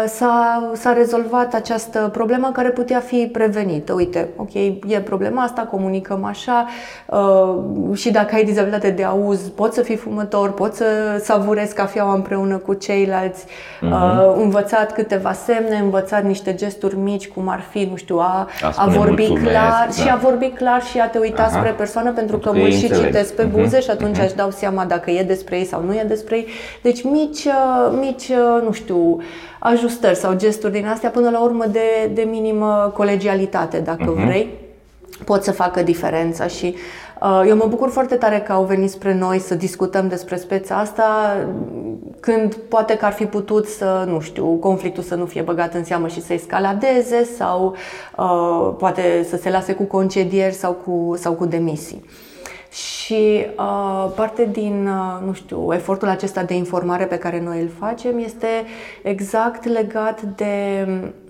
s-a, 0.06 0.70
s-a 0.72 0.92
rezolvat 0.92 1.54
această 1.54 2.08
problemă 2.12 2.50
care 2.52 2.68
putea 2.68 3.00
fi 3.00 3.28
prevenită. 3.32 3.92
Uite, 3.92 4.28
ok, 4.36 4.54
e 4.88 5.00
problema 5.04 5.42
asta, 5.42 5.62
comunicăm 5.62 6.24
așa 6.24 6.66
uh, 7.06 7.96
și 7.96 8.10
dacă 8.10 8.34
ai 8.34 8.44
dizabilitate 8.44 8.90
de 8.90 9.04
auz, 9.04 9.40
poți 9.40 9.74
să 9.74 9.82
fii 9.82 9.96
fumător, 9.96 10.52
poți 10.52 10.76
să 10.76 10.84
savurezi 11.22 11.74
cafeaua 11.74 12.14
împreună 12.14 12.56
cu 12.56 12.74
ceilalți, 12.74 13.44
uh-huh. 13.44 14.36
învățat 14.36 14.92
câteva 14.92 15.32
semne, 15.32 15.76
învățat 15.76 16.24
niște 16.24 16.54
gesturi 16.54 16.96
mici, 16.96 17.28
cum 17.28 17.48
ar 17.48 17.60
fi, 17.70 17.88
nu 17.90 17.96
știu, 17.96 18.18
a, 18.18 18.48
a, 18.62 18.72
a 18.76 18.86
vorbi 18.86 19.26
clar 19.26 19.88
da. 19.88 20.02
și 20.02 20.08
a 20.10 20.16
vorbi 20.16 20.48
clar 20.48 20.82
și 20.82 20.98
a 20.98 21.08
te 21.08 21.18
uita 21.18 21.42
Aha. 21.42 21.58
spre 21.58 21.70
persoană 21.70 22.12
pentru 22.12 22.38
că 22.38 22.52
mă 22.52 22.68
și 22.68 22.92
citesc 22.92 23.34
pe 23.34 23.42
buze 23.42 23.78
uh-huh. 23.78 23.82
și 23.82 23.90
atunci 23.90 24.16
uh-huh. 24.16 24.24
aș 24.24 24.32
dau 24.32 24.50
seama 24.50 24.84
dacă 24.84 25.10
e 25.10 25.22
despre 25.22 25.58
ei 25.58 25.64
sau 25.64 25.82
nu 25.82 25.92
e 25.94 26.04
despre 26.08 26.36
ei. 26.36 26.46
Deci 26.82 27.04
mici, 27.04 27.44
uh, 27.44 27.98
mici, 28.00 28.30
nu 28.64 28.72
știu, 28.72 29.18
ajustări 29.66 30.16
sau 30.16 30.36
gesturi 30.36 30.72
din 30.72 30.86
astea, 30.86 31.10
până 31.10 31.30
la 31.30 31.42
urmă 31.42 31.64
de, 31.66 32.10
de 32.14 32.22
minimă 32.22 32.92
colegialitate, 32.94 33.78
dacă 33.78 34.14
uh-huh. 34.14 34.24
vrei, 34.24 34.54
pot 35.24 35.42
să 35.42 35.52
facă 35.52 35.82
diferența 35.82 36.46
și 36.46 36.74
uh, 37.20 37.44
eu 37.48 37.56
mă 37.56 37.66
bucur 37.68 37.90
foarte 37.90 38.14
tare 38.14 38.38
că 38.38 38.52
au 38.52 38.64
venit 38.64 38.90
spre 38.90 39.14
noi 39.14 39.38
să 39.38 39.54
discutăm 39.54 40.08
despre 40.08 40.36
speța 40.36 40.74
asta, 40.74 41.36
când 42.20 42.54
poate 42.54 42.96
că 42.96 43.04
ar 43.04 43.12
fi 43.12 43.26
putut 43.26 43.66
să, 43.66 44.04
nu 44.08 44.20
știu, 44.20 44.46
conflictul 44.46 45.02
să 45.02 45.14
nu 45.14 45.24
fie 45.24 45.42
băgat 45.42 45.74
în 45.74 45.84
seamă 45.84 46.08
și 46.08 46.22
să 46.22 46.32
escaladeze 46.32 47.24
sau 47.36 47.76
uh, 48.16 48.74
poate 48.78 49.26
să 49.28 49.36
se 49.36 49.50
lase 49.50 49.72
cu 49.72 49.82
concedieri 49.82 50.54
sau 50.54 50.72
cu, 50.72 51.16
sau 51.16 51.32
cu 51.32 51.44
demisii. 51.44 52.04
Și 52.76 53.46
uh, 53.56 54.10
parte 54.14 54.48
din, 54.52 54.86
uh, 54.86 55.26
nu 55.26 55.32
știu, 55.32 55.72
efortul 55.72 56.08
acesta 56.08 56.42
de 56.42 56.54
informare 56.54 57.06
pe 57.06 57.18
care 57.18 57.40
noi 57.40 57.60
îl 57.60 57.70
facem 57.78 58.18
este 58.18 58.64
exact 59.02 59.64
legat 59.64 60.22
de 60.22 60.86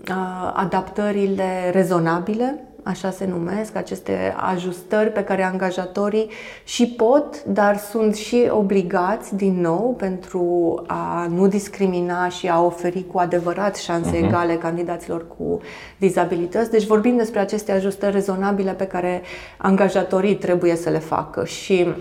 uh, 0.09 0.52
adaptările 0.54 1.70
rezonabile 1.72 2.66
așa 2.87 3.11
se 3.11 3.27
numesc, 3.27 3.77
aceste 3.77 4.35
ajustări 4.37 5.11
pe 5.11 5.25
care 5.25 5.42
angajatorii 5.42 6.31
și 6.64 6.87
pot, 6.87 7.44
dar 7.44 7.79
sunt 7.79 8.14
și 8.14 8.49
obligați 8.51 9.37
din 9.37 9.61
nou 9.61 9.94
pentru 9.99 10.75
a 10.87 11.27
nu 11.31 11.46
discrimina 11.46 12.29
și 12.29 12.49
a 12.49 12.62
oferi 12.62 13.07
cu 13.12 13.18
adevărat 13.18 13.77
șanse 13.77 14.11
uh-huh. 14.11 14.25
egale 14.25 14.55
candidaților 14.55 15.27
cu 15.38 15.61
dizabilități. 15.96 16.70
Deci 16.70 16.87
vorbim 16.87 17.16
despre 17.16 17.40
aceste 17.40 17.72
ajustări 17.72 18.12
rezonabile 18.12 18.72
pe 18.72 18.87
care 18.87 19.22
angajatorii 19.57 20.37
trebuie 20.37 20.77
să 20.77 20.90
le 20.90 20.99
facă 20.99 21.44
și 21.44 21.85
uh, 21.87 21.94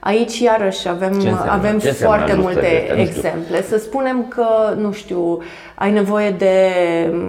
Aici, 0.00 0.38
iarăși, 0.38 0.88
avem, 0.88 1.38
avem 1.48 1.78
Ce 1.78 1.90
foarte 1.90 2.34
multe 2.34 2.92
exemple. 2.96 3.62
Să 3.62 3.78
spunem 3.78 4.26
că, 4.28 4.74
nu 4.76 4.92
știu, 4.92 5.38
ai 5.74 5.92
nevoie 5.92 6.30
de 6.30 6.70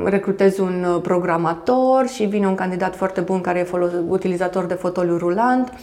recrutezi 0.05 0.61
un 0.61 0.99
programator 1.01 2.07
și 2.07 2.23
vine 2.23 2.47
un 2.47 2.55
candidat 2.55 2.95
foarte 2.95 3.21
bun 3.21 3.41
care 3.41 3.59
e 3.59 3.63
folos, 3.63 3.91
utilizator 4.07 4.65
de 4.65 4.73
fotoliu 4.73 5.17
rulant. 5.17 5.73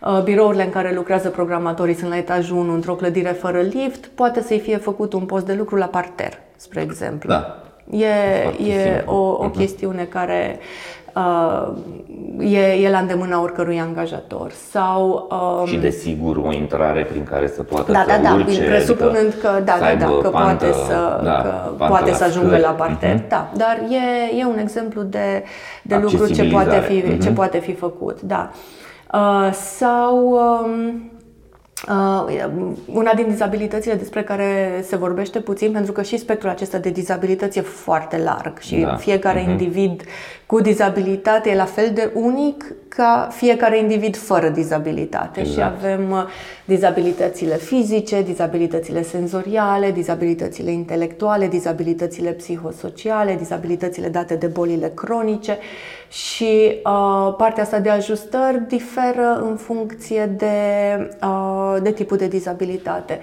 Uh, 0.00 0.22
birourile 0.22 0.64
în 0.64 0.70
care 0.70 0.94
lucrează 0.94 1.28
programatorii 1.28 1.94
sunt 1.94 2.10
la 2.10 2.16
etajul 2.16 2.56
1 2.56 2.72
într-o 2.72 2.94
clădire 2.94 3.30
fără 3.30 3.60
lift. 3.60 4.06
Poate 4.06 4.42
să-i 4.42 4.58
fie 4.58 4.76
făcut 4.76 5.12
un 5.12 5.24
post 5.24 5.46
de 5.46 5.54
lucru 5.54 5.76
la 5.76 5.86
parter, 5.86 6.38
spre 6.56 6.80
exemplu. 6.80 7.28
Da. 7.28 7.62
E, 7.90 8.06
e 8.72 9.02
o, 9.06 9.14
o 9.14 9.48
uh-huh. 9.48 9.56
chestiune 9.56 10.04
care 10.04 10.58
uh, 10.58 10.97
e, 12.38 12.58
e 12.58 12.90
la 12.90 12.98
îndemâna 12.98 13.42
oricărui 13.42 13.80
angajator. 13.80 14.50
Sau, 14.70 15.28
um, 15.60 15.66
și 15.66 15.76
desigur 15.76 16.36
o 16.36 16.52
intrare 16.52 17.04
prin 17.04 17.24
care 17.24 17.48
să 17.48 17.62
poată 17.62 17.92
da, 17.92 18.04
să 18.06 18.06
da, 18.06 18.28
da, 18.28 18.34
urce, 18.34 18.62
presupunând 18.62 19.16
adică 19.16 19.48
că, 19.54 19.60
da, 19.64 19.76
da, 19.80 19.94
da, 19.98 20.06
că 20.06 20.28
pantă, 20.28 20.64
poate 20.64 20.72
să, 20.72 21.20
da, 21.22 21.42
că 21.42 21.84
poate 21.84 22.12
să 22.12 22.24
ajungă 22.24 22.56
la 22.56 22.70
parter. 22.70 23.14
Uh-huh. 23.14 23.28
Da, 23.28 23.50
dar 23.56 23.78
e, 23.90 24.38
e 24.38 24.44
un 24.44 24.58
exemplu 24.58 25.02
de, 25.02 25.42
de 25.82 25.96
lucru 25.96 26.32
ce 26.32 26.44
poate 26.44 26.76
fi, 26.80 27.02
uh-huh. 27.02 27.22
ce 27.22 27.30
poate 27.30 27.58
fi 27.58 27.74
făcut. 27.74 28.20
Da. 28.20 28.50
Uh, 29.12 29.52
sau 29.52 30.28
um, 30.30 31.10
Uh, 31.12 31.17
una 32.86 33.12
din 33.14 33.26
dizabilitățile 33.28 33.94
despre 33.94 34.22
care 34.22 34.82
se 34.86 34.96
vorbește 34.96 35.40
puțin, 35.40 35.72
pentru 35.72 35.92
că 35.92 36.02
și 36.02 36.16
spectrul 36.16 36.50
acesta 36.50 36.78
de 36.78 36.90
dizabilități 36.90 37.58
e 37.58 37.60
foarte 37.60 38.18
larg 38.18 38.58
și 38.58 38.76
da. 38.76 38.96
fiecare 38.96 39.44
uh-huh. 39.44 39.48
individ 39.48 40.02
cu 40.46 40.60
dizabilitate 40.60 41.50
e 41.50 41.54
la 41.54 41.64
fel 41.64 41.90
de 41.94 42.10
unic 42.14 42.64
ca 42.88 43.28
fiecare 43.30 43.78
individ 43.78 44.16
fără 44.16 44.48
dizabilitate. 44.48 45.40
Exact. 45.40 45.80
Și 45.80 45.86
avem 45.86 46.10
uh, 46.10 46.24
dizabilitățile 46.64 47.56
fizice, 47.56 48.22
dizabilitățile 48.22 49.02
senzoriale, 49.02 49.90
dizabilitățile 49.90 50.70
intelectuale, 50.70 51.46
dizabilitățile 51.46 52.30
psihosociale, 52.30 53.34
dizabilitățile 53.34 54.08
date 54.08 54.34
de 54.34 54.46
bolile 54.46 54.92
cronice 54.94 55.58
și 56.08 56.80
uh, 56.84 57.34
partea 57.36 57.62
asta 57.62 57.78
de 57.78 57.90
ajustări 57.90 58.62
diferă 58.68 59.46
în 59.48 59.56
funcție 59.56 60.26
de, 60.36 60.56
uh, 61.22 61.67
de 61.82 61.90
tipul 61.90 62.16
de 62.16 62.26
dizabilitate. 62.26 63.20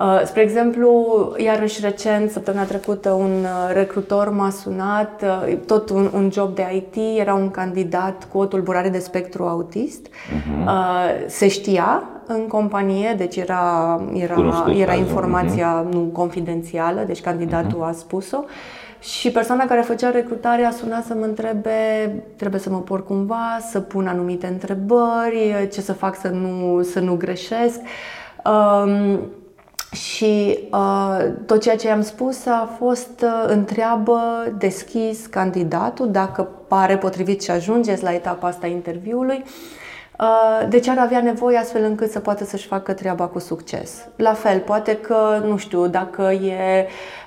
Uh, 0.00 0.22
spre 0.24 0.42
exemplu, 0.42 1.14
iarăși 1.36 1.80
recent, 1.80 2.30
săptămâna 2.30 2.64
trecută, 2.64 3.10
un 3.10 3.30
uh, 3.42 3.72
recrutor 3.72 4.30
m-a 4.30 4.50
sunat, 4.50 5.22
uh, 5.22 5.56
tot 5.66 5.90
un, 5.90 6.10
un 6.14 6.30
job 6.32 6.54
de 6.54 6.66
IT, 6.74 7.18
era 7.18 7.34
un 7.34 7.50
candidat 7.50 8.28
cu 8.32 8.38
o 8.38 8.44
tulburare 8.44 8.88
de 8.88 8.98
spectru 8.98 9.44
autist. 9.44 10.06
Uh-huh. 10.06 11.26
Se 11.26 11.48
știa 11.48 12.02
în 12.26 12.46
companie, 12.46 13.14
deci 13.16 13.36
era, 13.36 14.00
era, 14.12 14.66
era 14.76 14.94
informația 14.94 15.84
uh-huh. 15.84 15.92
nu 15.92 16.00
confidențială, 16.00 17.02
deci 17.06 17.20
candidatul 17.20 17.84
uh-huh. 17.84 17.88
a 17.88 17.92
spus-o. 17.92 18.44
Și 19.06 19.30
persoana 19.30 19.64
care 19.64 19.80
făcea 19.80 20.10
recrutarea 20.10 20.68
a 20.68 20.70
sunat 20.70 21.04
să 21.04 21.14
mă 21.14 21.24
întrebe, 21.24 22.12
trebuie 22.36 22.60
să 22.60 22.70
mă 22.70 22.80
por 22.80 23.04
cumva, 23.04 23.58
să 23.70 23.80
pun 23.80 24.06
anumite 24.06 24.46
întrebări, 24.46 25.68
ce 25.72 25.80
să 25.80 25.92
fac 25.92 26.16
să 26.16 26.28
nu, 26.28 26.82
să 26.82 27.00
nu 27.00 27.14
greșesc. 27.14 27.80
Um, 28.44 29.20
și 29.92 30.58
uh, 30.72 31.18
tot 31.46 31.60
ceea 31.60 31.76
ce 31.76 31.86
i-am 31.86 32.02
spus 32.02 32.46
a 32.46 32.74
fost 32.78 33.20
uh, 33.22 33.44
întreabă 33.46 34.20
deschis 34.58 35.26
candidatul 35.26 36.10
dacă 36.10 36.48
pare 36.68 36.98
potrivit 36.98 37.42
și 37.42 37.50
ajungeți 37.50 38.02
la 38.02 38.14
etapa 38.14 38.48
asta 38.48 38.66
interviului. 38.66 39.44
Uh, 40.20 40.68
de 40.68 40.78
ce 40.78 40.90
ar 40.90 40.98
avea 40.98 41.20
nevoie 41.20 41.56
astfel 41.56 41.82
încât 41.84 42.10
să 42.10 42.20
poată 42.20 42.44
să-și 42.44 42.66
facă 42.66 42.92
treaba 42.92 43.26
cu 43.26 43.38
succes. 43.38 44.08
La 44.16 44.32
fel, 44.32 44.60
poate 44.60 44.96
că, 44.96 45.42
nu 45.44 45.56
știu, 45.56 45.86
dacă 45.86 46.22
e 46.30 46.86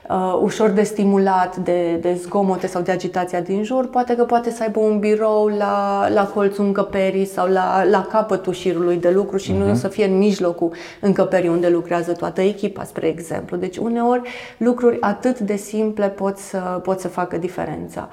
uh, 0.09 0.39
ușor 0.41 0.69
de 0.69 0.83
stimulat 0.83 1.55
de, 1.55 1.97
de 2.01 2.13
zgomote 2.13 2.67
sau 2.67 2.81
de 2.81 2.91
agitația 2.91 3.41
din 3.41 3.63
jur, 3.63 3.87
poate 3.87 4.15
că 4.15 4.23
poate 4.23 4.51
să 4.51 4.63
aibă 4.63 4.79
un 4.79 4.99
birou 4.99 5.47
la, 5.47 6.07
la 6.13 6.25
colțul 6.25 6.65
încăperii 6.65 7.25
sau 7.25 7.47
la, 7.47 7.83
la 7.83 8.05
capătul 8.05 8.53
șirului 8.53 8.97
de 8.97 9.09
lucru 9.09 9.37
și 9.37 9.53
uh-huh. 9.53 9.57
nu 9.57 9.65
mhm. 9.65 9.75
să 9.75 9.87
fie 9.87 10.05
în 10.05 10.17
mijlocul 10.17 10.71
încăperii 11.01 11.49
unde 11.49 11.69
lucrează 11.69 12.11
toată 12.11 12.41
echipa, 12.41 12.83
spre 12.83 13.07
exemplu. 13.07 13.57
Deci 13.57 13.77
uneori 13.77 14.21
lucruri 14.57 14.97
atât 15.01 15.39
de 15.39 15.55
simple 15.55 16.07
pot 16.07 16.37
să, 16.37 16.57
pot 16.57 16.99
să 16.99 17.07
facă 17.07 17.37
diferența. 17.37 18.09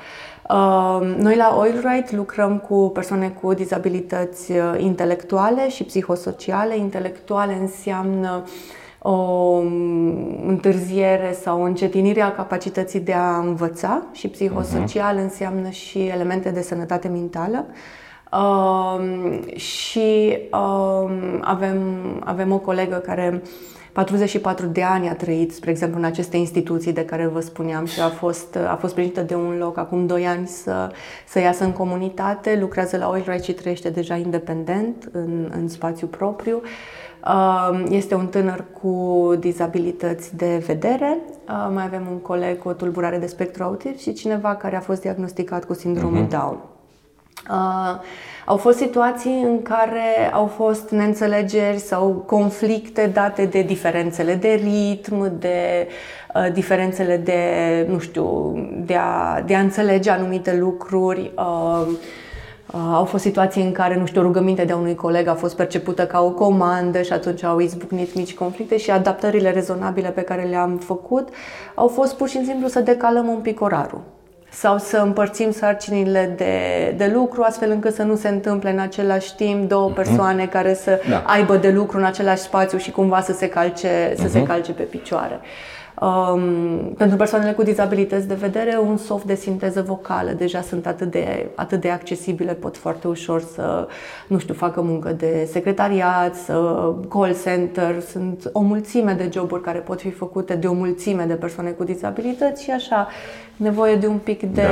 Uh, 0.50 1.14
noi 1.18 1.36
la 1.36 1.56
Oilright 1.58 2.12
lucrăm 2.12 2.58
cu 2.58 2.90
persoane 2.94 3.28
cu 3.28 3.54
dizabilități 3.54 4.52
uh, 4.52 4.58
intelectuale 4.78 5.68
și 5.68 5.84
psihosociale. 5.84 6.76
Intelectuale 6.76 7.58
înseamnă 7.60 8.42
uh, 8.44 8.50
o 9.08 9.58
întârziere 10.46 11.36
sau 11.42 11.60
o 11.60 11.64
încetinire 11.64 12.20
a 12.20 12.32
capacității 12.32 13.00
de 13.00 13.12
a 13.12 13.38
învăța 13.38 14.02
și 14.12 14.28
psihosocial 14.28 15.16
uh-huh. 15.16 15.22
înseamnă 15.22 15.68
și 15.68 15.98
elemente 15.98 16.50
de 16.50 16.62
sănătate 16.62 17.08
mentală. 17.08 17.66
Uh, 18.32 19.56
și 19.56 20.38
uh, 20.52 21.38
avem, 21.40 21.78
avem 22.24 22.52
o 22.52 22.58
colegă 22.58 22.96
care 22.96 23.42
44 23.92 24.66
de 24.66 24.82
ani 24.82 25.08
a 25.08 25.14
trăit, 25.14 25.54
spre 25.54 25.70
exemplu, 25.70 25.98
în 25.98 26.04
aceste 26.04 26.36
instituții 26.36 26.92
de 26.92 27.04
care 27.04 27.26
vă 27.26 27.40
spuneam 27.40 27.84
și 27.84 28.00
a 28.00 28.08
fost, 28.08 28.56
a 28.68 28.76
fost 28.80 28.92
sprijinită 28.92 29.22
de 29.22 29.34
un 29.34 29.56
loc 29.58 29.78
acum 29.78 30.06
2 30.06 30.26
ani 30.26 30.46
să, 30.46 30.90
să 31.28 31.40
iasă 31.40 31.64
în 31.64 31.72
comunitate, 31.72 32.58
lucrează 32.60 32.96
la 32.96 33.08
Oilright 33.08 33.44
și 33.44 33.52
trăiește 33.52 33.90
deja 33.90 34.14
independent 34.16 35.08
în, 35.12 35.50
în 35.52 35.68
spațiu 35.68 36.06
propriu. 36.06 36.56
Uh, 36.56 36.68
este 37.88 38.14
un 38.14 38.26
tânăr 38.26 38.64
cu 38.82 39.32
dizabilități 39.38 40.36
de 40.36 40.62
vedere, 40.66 41.18
mai 41.72 41.84
avem 41.84 42.06
un 42.10 42.18
coleg 42.18 42.58
cu 42.58 42.68
o 42.68 42.72
tulburare 42.72 43.18
de 43.18 43.26
spectru 43.26 43.62
autism 43.62 43.98
și 43.98 44.12
cineva 44.12 44.54
care 44.54 44.76
a 44.76 44.80
fost 44.80 45.00
diagnosticat 45.00 45.64
cu 45.64 45.74
sindromul 45.74 46.24
uh-huh. 46.24 46.28
Down. 46.28 46.58
Uh, 47.50 48.00
au 48.46 48.56
fost 48.56 48.78
situații 48.78 49.42
în 49.42 49.62
care 49.62 50.32
au 50.32 50.46
fost 50.46 50.90
neînțelegeri 50.90 51.78
sau 51.78 52.10
conflicte 52.26 53.10
date 53.12 53.44
de 53.44 53.62
diferențele 53.62 54.34
de 54.34 54.60
ritm, 54.62 55.38
de 55.38 55.88
uh, 56.34 56.52
diferențele 56.52 57.16
de, 57.16 57.40
nu 57.88 57.98
știu, 57.98 58.54
de 58.84 58.94
a, 58.94 59.40
de 59.40 59.54
a 59.54 59.60
înțelege 59.60 60.10
anumite 60.10 60.56
lucruri. 60.56 61.32
Uh, 61.36 61.46
Uh, 61.46 61.96
au 62.92 63.04
fost 63.04 63.22
situații 63.22 63.62
în 63.62 63.72
care, 63.72 63.96
nu 63.96 64.06
știu, 64.06 64.22
rugămintea 64.22 64.64
de 64.64 64.72
a 64.72 64.76
unui 64.76 64.94
coleg 64.94 65.26
a 65.26 65.34
fost 65.34 65.56
percepută 65.56 66.06
ca 66.06 66.20
o 66.20 66.30
comandă 66.30 67.02
și 67.02 67.12
atunci 67.12 67.42
au 67.42 67.58
izbucnit 67.58 68.14
mici 68.14 68.34
conflicte 68.34 68.76
și 68.76 68.90
adaptările 68.90 69.50
rezonabile 69.50 70.08
pe 70.08 70.20
care 70.20 70.42
le-am 70.42 70.76
făcut 70.76 71.28
au 71.74 71.88
fost 71.88 72.16
pur 72.16 72.28
și 72.28 72.44
simplu 72.44 72.68
să 72.68 72.80
decalăm 72.80 73.28
un 73.28 73.38
pic 73.38 73.60
orarul 73.60 74.00
sau 74.50 74.78
să 74.78 74.96
împărțim 74.96 75.50
sarcinile 75.50 76.34
de, 76.36 76.54
de 76.96 77.10
lucru 77.14 77.42
astfel 77.42 77.70
încât 77.70 77.94
să 77.94 78.02
nu 78.02 78.16
se 78.16 78.28
întâmple 78.28 78.70
în 78.70 78.78
același 78.78 79.34
timp 79.34 79.68
două 79.68 79.86
mhm. 79.86 79.94
persoane 79.94 80.46
uh-huh. 80.46 80.50
care 80.50 80.74
să 80.74 81.00
da. 81.08 81.22
aibă 81.26 81.56
de 81.56 81.70
lucru 81.70 81.98
în 81.98 82.04
același 82.04 82.42
spațiu 82.42 82.78
și 82.78 82.90
cumva 82.90 83.20
să 83.20 83.32
se 83.32 83.48
calce, 83.48 84.14
să 84.16 84.24
uh-huh. 84.24 84.30
se 84.30 84.38
mhm. 84.38 84.46
calce 84.46 84.72
pe 84.72 84.82
picioare. 84.82 85.40
Uh, 85.42 85.48
Um, 86.00 86.94
pentru 86.96 87.16
persoanele 87.16 87.52
cu 87.52 87.62
dizabilități 87.62 88.28
de 88.28 88.34
vedere, 88.34 88.78
un 88.86 88.96
soft 88.96 89.24
de 89.24 89.34
sinteză 89.34 89.82
vocală 89.82 90.30
deja 90.30 90.60
sunt 90.60 90.86
atât 90.86 91.10
de, 91.10 91.46
atât 91.54 91.80
de 91.80 91.90
accesibile, 91.90 92.52
pot 92.52 92.76
foarte 92.76 93.08
ușor 93.08 93.40
să, 93.40 93.88
nu 94.26 94.38
știu, 94.38 94.54
facă 94.54 94.80
muncă 94.80 95.12
de 95.12 95.48
secretariat, 95.50 96.34
să 96.34 96.54
call 97.08 97.36
center, 97.44 98.00
sunt 98.00 98.50
o 98.52 98.60
mulțime 98.60 99.12
de 99.12 99.30
joburi 99.32 99.62
care 99.62 99.78
pot 99.78 100.00
fi 100.00 100.10
făcute 100.10 100.54
de 100.54 100.66
o 100.66 100.72
mulțime 100.72 101.24
de 101.24 101.34
persoane 101.34 101.70
cu 101.70 101.84
dizabilități 101.84 102.62
și 102.62 102.70
așa, 102.70 103.08
nevoie 103.56 103.96
de 103.96 104.06
un 104.06 104.18
pic 104.18 104.42
de 104.42 104.62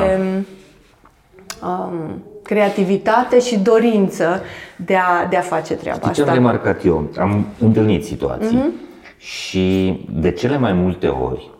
da. 1.60 1.68
um, 1.68 2.22
creativitate 2.42 3.40
și 3.40 3.58
dorință 3.58 4.40
de 4.76 4.96
a, 4.96 5.26
de 5.26 5.36
a 5.36 5.40
face 5.40 5.74
treaba 5.74 5.98
Știi 5.98 6.10
asta. 6.10 6.22
ce 6.22 6.28
am 6.28 6.34
remarcat 6.34 6.84
eu? 6.84 7.10
Am 7.18 7.46
întâlnit 7.58 8.04
situații 8.04 8.58
mm-hmm 8.58 8.92
și 9.24 10.00
de 10.12 10.30
cele 10.30 10.58
mai 10.58 10.72
multe 10.72 11.06
ori, 11.06 11.50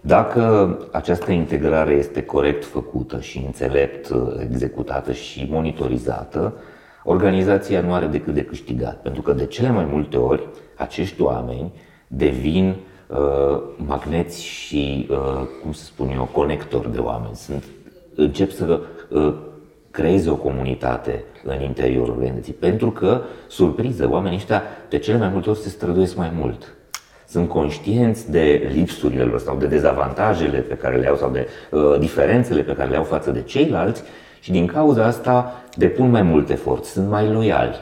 dacă 0.00 0.76
această 0.92 1.30
integrare 1.30 1.92
este 1.92 2.22
corect 2.22 2.64
făcută 2.64 3.20
și 3.20 3.42
înțelept 3.46 4.08
uh, 4.08 4.20
executată 4.40 5.12
și 5.12 5.48
monitorizată, 5.50 6.54
organizația 7.04 7.80
nu 7.80 7.92
are 7.92 8.06
decât 8.06 8.34
de 8.34 8.44
câștigat. 8.44 9.02
Pentru 9.02 9.22
că 9.22 9.32
de 9.32 9.46
cele 9.46 9.70
mai 9.70 9.84
multe 9.84 10.16
ori 10.16 10.48
acești 10.76 11.22
oameni 11.22 11.72
devin 12.06 12.74
uh, 13.06 13.60
magneți 13.76 14.44
și, 14.44 15.08
uh, 15.10 15.46
cum 15.62 15.72
să 15.72 15.84
spun 15.84 16.10
eu, 16.10 16.28
conectori 16.32 16.92
de 16.92 16.98
oameni. 16.98 17.34
Sunt, 17.34 17.64
încep 18.14 18.50
să 18.50 18.80
uh, 19.10 19.34
creeze 19.90 20.30
o 20.30 20.36
comunitate 20.36 21.24
în 21.44 21.60
interiorul 21.60 22.14
organizației. 22.14 22.56
Pentru 22.60 22.90
că, 22.90 23.20
surpriză, 23.48 24.08
oamenii 24.10 24.36
ăștia 24.36 24.62
de 24.88 24.98
cele 24.98 25.18
mai 25.18 25.28
multe 25.28 25.50
ori 25.50 25.58
se 25.58 25.68
străduiesc 25.68 26.16
mai 26.16 26.32
mult 26.34 26.77
sunt 27.28 27.48
conștienți 27.48 28.30
de 28.30 28.70
lipsurile 28.72 29.22
lor 29.22 29.38
sau 29.38 29.56
de 29.56 29.66
dezavantajele 29.66 30.58
pe 30.58 30.74
care 30.74 30.96
le 30.96 31.08
au 31.08 31.16
sau 31.16 31.30
de 31.30 31.48
uh, 31.70 31.98
diferențele 31.98 32.62
pe 32.62 32.72
care 32.72 32.90
le 32.90 32.96
au 32.96 33.02
față 33.02 33.30
de 33.30 33.42
ceilalți 33.42 34.02
și 34.40 34.50
din 34.50 34.66
cauza 34.66 35.04
asta 35.04 35.62
depun 35.76 36.10
mai 36.10 36.22
mult 36.22 36.50
efort, 36.50 36.84
sunt 36.84 37.08
mai 37.08 37.28
loiali, 37.28 37.76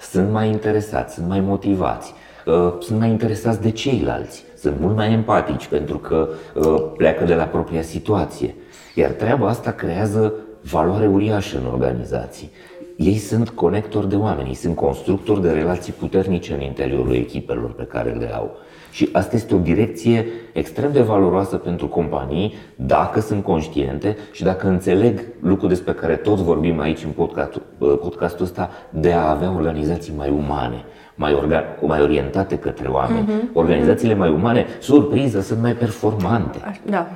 sunt 0.00 0.30
mai 0.30 0.48
interesați, 0.48 1.14
sunt 1.14 1.28
mai 1.28 1.40
motivați, 1.40 2.12
uh, 2.46 2.72
sunt 2.80 2.98
mai 2.98 3.08
interesați 3.08 3.60
de 3.60 3.70
ceilalți, 3.70 4.44
sunt 4.56 4.80
mult 4.80 4.96
mai 4.96 5.12
empatici 5.12 5.66
pentru 5.66 5.98
că 5.98 6.28
uh, 6.54 6.84
pleacă 6.96 7.24
de 7.24 7.34
la 7.34 7.44
propria 7.44 7.82
situație. 7.82 8.54
Iar 8.94 9.10
treaba 9.10 9.48
asta 9.48 9.70
creează 9.70 10.34
valoare 10.70 11.06
uriașă 11.06 11.58
în 11.58 11.66
organizații. 11.72 12.50
Ei 12.96 13.16
sunt 13.16 13.48
conectori 13.48 14.08
de 14.08 14.16
oameni, 14.16 14.48
ei 14.48 14.54
sunt 14.54 14.76
constructori 14.76 15.42
de 15.42 15.50
relații 15.50 15.92
puternice 15.92 16.52
în 16.52 16.60
interiorul 16.60 17.14
echipelor 17.14 17.72
pe 17.72 17.84
care 17.84 18.10
le 18.10 18.34
au. 18.34 18.56
Și 18.96 19.08
asta 19.12 19.36
este 19.36 19.54
o 19.54 19.58
direcție 19.58 20.26
extrem 20.52 20.92
de 20.92 21.00
valoroasă 21.00 21.56
pentru 21.56 21.88
companii 21.88 22.54
dacă 22.76 23.20
sunt 23.20 23.44
conștiente 23.44 24.16
și 24.32 24.42
dacă 24.42 24.68
înțeleg 24.68 25.20
lucrul 25.40 25.68
despre 25.68 25.92
care 25.92 26.16
toți 26.16 26.42
vorbim 26.42 26.80
aici 26.80 27.04
în 27.04 27.10
podcastul, 27.10 27.62
podcastul 27.78 28.44
ăsta 28.44 28.70
de 28.90 29.12
a 29.12 29.30
avea 29.30 29.52
organizații 29.54 30.12
mai 30.16 30.30
umane, 30.30 30.84
mai, 31.14 31.34
orga, 31.34 31.64
mai 31.80 32.00
orientate 32.00 32.58
către 32.58 32.88
oameni. 32.88 33.26
Uh-huh. 33.26 33.52
Organizațiile 33.52 34.14
mai 34.14 34.30
umane, 34.30 34.66
surpriză, 34.80 35.40
sunt 35.40 35.62
mai 35.62 35.72
performante. 35.72 36.58
Da. 36.90 37.06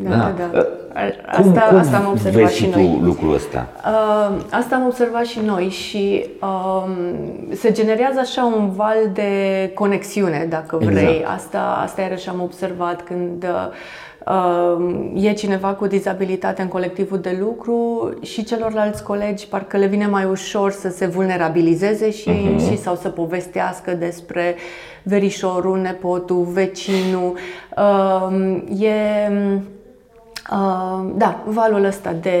Da, 0.00 0.10
da. 0.10 0.34
da. 0.38 0.46
da. 0.52 0.66
Asta, 1.26 1.42
cum, 1.42 1.52
cum 1.68 1.78
asta 1.78 1.96
am 1.96 2.10
observat 2.10 2.42
vezi 2.42 2.56
și 2.56 2.66
tu 2.66 2.78
noi. 2.78 3.00
lucrul 3.02 3.34
ăsta? 3.34 3.68
Uh, 3.84 4.36
asta 4.50 4.74
am 4.74 4.86
observat 4.86 5.24
și 5.24 5.40
noi 5.44 5.68
și 5.68 6.24
uh, 6.40 6.90
se 7.54 7.72
generează 7.72 8.18
așa 8.18 8.44
un 8.44 8.70
val 8.70 9.10
de 9.12 9.30
conexiune, 9.74 10.46
dacă 10.48 10.76
vrei. 10.76 11.16
Exact. 11.16 11.34
Asta, 11.34 11.80
asta 11.82 12.00
iarăși 12.00 12.28
am 12.28 12.40
observat 12.42 13.02
când 13.02 13.44
uh, 13.44 13.72
e 15.14 15.32
cineva 15.32 15.68
cu 15.68 15.86
dizabilitate 15.86 16.62
în 16.62 16.68
colectivul 16.68 17.18
de 17.18 17.36
lucru 17.40 18.10
și 18.22 18.44
celorlalți 18.44 19.02
colegi 19.02 19.48
parcă 19.48 19.76
le 19.76 19.86
vine 19.86 20.06
mai 20.06 20.24
ușor 20.24 20.70
să 20.70 20.88
se 20.88 21.06
vulnerabilizeze 21.06 22.10
și 22.10 22.30
uh-huh. 22.30 22.68
și 22.68 22.78
sau 22.78 22.94
să 22.94 23.08
povestească 23.08 23.92
despre 23.92 24.54
verișorul, 25.02 25.78
nepotul, 25.78 26.46
vecinul. 26.52 27.36
Uh, 27.76 28.80
e 28.80 29.28
Uh, 30.52 31.10
da, 31.14 31.42
valul 31.44 31.84
ăsta 31.84 32.12
de, 32.20 32.38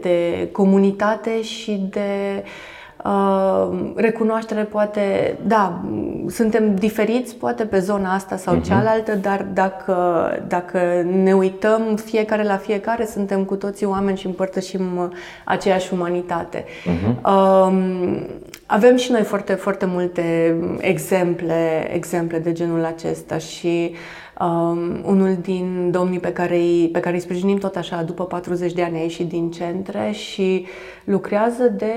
de 0.00 0.48
comunitate 0.52 1.42
și 1.42 1.86
de 1.90 2.44
uh, 3.04 3.92
recunoaștere 3.94 4.62
poate, 4.62 5.38
da, 5.46 5.80
suntem 6.28 6.74
diferiți 6.74 7.34
poate 7.34 7.64
pe 7.64 7.78
zona 7.78 8.14
asta 8.14 8.36
sau 8.36 8.56
uh-huh. 8.56 8.62
cealaltă, 8.62 9.14
dar 9.14 9.46
dacă, 9.52 10.28
dacă 10.48 10.78
ne 11.22 11.32
uităm 11.32 11.96
fiecare 12.04 12.42
la 12.42 12.56
fiecare, 12.56 13.06
suntem 13.06 13.44
cu 13.44 13.54
toții 13.54 13.86
oameni 13.86 14.18
și 14.18 14.26
împărtășim 14.26 15.12
aceeași 15.44 15.92
umanitate. 15.92 16.64
Uh-huh. 16.64 17.22
Uh, 17.24 17.72
avem 18.66 18.96
și 18.96 19.12
noi 19.12 19.22
foarte, 19.22 19.52
foarte 19.52 19.86
multe 19.86 20.56
exemple, 20.80 21.90
exemple 21.94 22.38
de 22.38 22.52
genul 22.52 22.84
acesta 22.84 23.38
și 23.38 23.94
um, 24.40 25.02
unul 25.04 25.36
din 25.40 25.90
domnii 25.90 26.18
pe 26.18 26.32
care, 26.32 26.56
îi, 26.56 26.88
pe 26.92 27.00
care 27.00 27.14
îi 27.14 27.20
sprijinim 27.20 27.58
tot 27.58 27.76
așa 27.76 28.02
după 28.02 28.24
40 28.24 28.72
de 28.72 28.82
ani 28.82 28.98
a 28.98 29.02
ieșit 29.02 29.28
din 29.28 29.50
centre 29.50 30.10
și 30.10 30.66
lucrează 31.04 31.68
de 31.68 31.94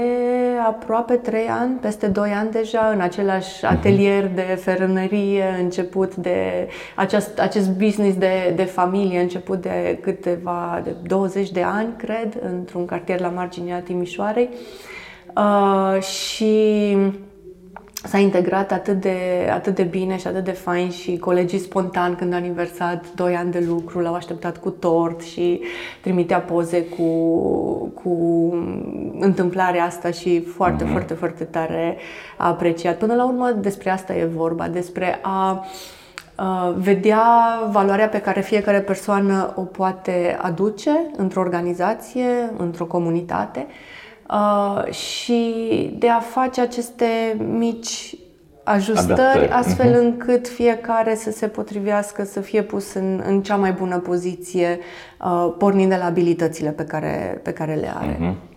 aproape 0.68 1.14
3 1.14 1.48
ani, 1.48 1.78
peste 1.82 2.08
2 2.08 2.30
ani 2.30 2.52
deja, 2.52 2.92
în 2.94 3.02
același 3.02 3.66
mhm. 3.66 3.74
atelier 3.74 4.28
de 4.28 4.58
ferănărie, 4.62 5.44
început 5.60 6.16
de 6.16 6.68
acest, 6.96 7.40
acest 7.40 7.70
business 7.70 8.18
de, 8.18 8.54
de 8.56 8.64
familie, 8.64 9.20
început 9.20 9.62
de 9.62 9.98
câteva, 10.02 10.82
de 10.84 10.96
20 11.08 11.52
de 11.52 11.62
ani, 11.62 11.94
cred, 11.98 12.42
într-un 12.52 12.86
cartier 12.86 13.20
la 13.20 13.30
marginea 13.30 13.80
Timișoarei. 13.80 14.50
Uh, 15.36 16.02
și 16.02 16.98
s-a 18.04 18.18
integrat 18.18 18.72
atât 18.72 19.02
de, 19.02 19.50
atât 19.54 19.76
de 19.76 19.84
bine 19.84 20.18
și 20.18 20.28
atât 20.28 20.44
de 20.44 20.52
fain 20.52 20.90
și 20.90 21.18
colegii 21.18 21.60
spontan 21.60 22.16
când 22.16 22.34
a 22.34 22.36
aniversat 22.36 23.06
2 23.16 23.36
ani 23.36 23.52
de 23.52 23.64
lucru 23.68 24.00
l-au 24.00 24.14
așteptat 24.14 24.58
cu 24.58 24.70
tort 24.70 25.22
și 25.22 25.62
trimitea 26.02 26.40
poze 26.40 26.84
cu, 26.86 27.04
cu 28.04 28.14
întâmplarea 29.20 29.84
asta 29.84 30.12
și 30.12 30.42
foarte, 30.42 30.84
mm-hmm. 30.84 30.92
foarte, 30.92 31.14
foarte 31.14 31.44
tare 31.44 31.98
a 32.38 32.48
apreciat. 32.48 32.98
Până 32.98 33.14
la 33.14 33.26
urmă 33.26 33.52
despre 33.52 33.90
asta 33.90 34.14
e 34.14 34.26
vorba, 34.26 34.68
despre 34.68 35.20
a 35.22 35.66
vedea 36.76 37.24
valoarea 37.72 38.08
pe 38.08 38.22
care 38.22 38.42
fiecare 38.42 38.80
persoană 38.80 39.54
o 39.56 39.62
poate 39.62 40.38
aduce 40.42 40.92
într-o 41.18 41.40
organizație, 41.40 42.54
într-o 42.58 42.86
comunitate 42.86 43.66
uh, 43.68 43.74
și 44.90 45.44
de 45.98 46.10
a 46.10 46.20
face 46.20 46.62
aceste 46.62 47.06
mici 47.58 48.16
ajustări 48.64 49.12
Adaptări. 49.12 49.50
astfel 49.50 49.94
uh-huh. 49.94 50.04
încât 50.04 50.48
fiecare 50.48 51.16
să 51.16 51.32
se 51.32 51.48
potrivească, 51.48 52.24
să 52.24 52.40
fie 52.40 52.62
pus 52.62 52.94
în, 52.94 53.22
în 53.28 53.42
cea 53.42 53.56
mai 53.56 53.72
bună 53.72 53.98
poziție, 54.00 54.80
uh, 55.24 55.54
pornind 55.58 55.90
de 55.90 55.96
la 55.96 56.06
abilitățile 56.06 56.70
pe 56.70 56.84
care, 56.84 57.40
pe 57.44 57.52
care 57.52 57.74
le 57.74 57.92
are. 57.96 58.16
Uh-huh. 58.16 58.52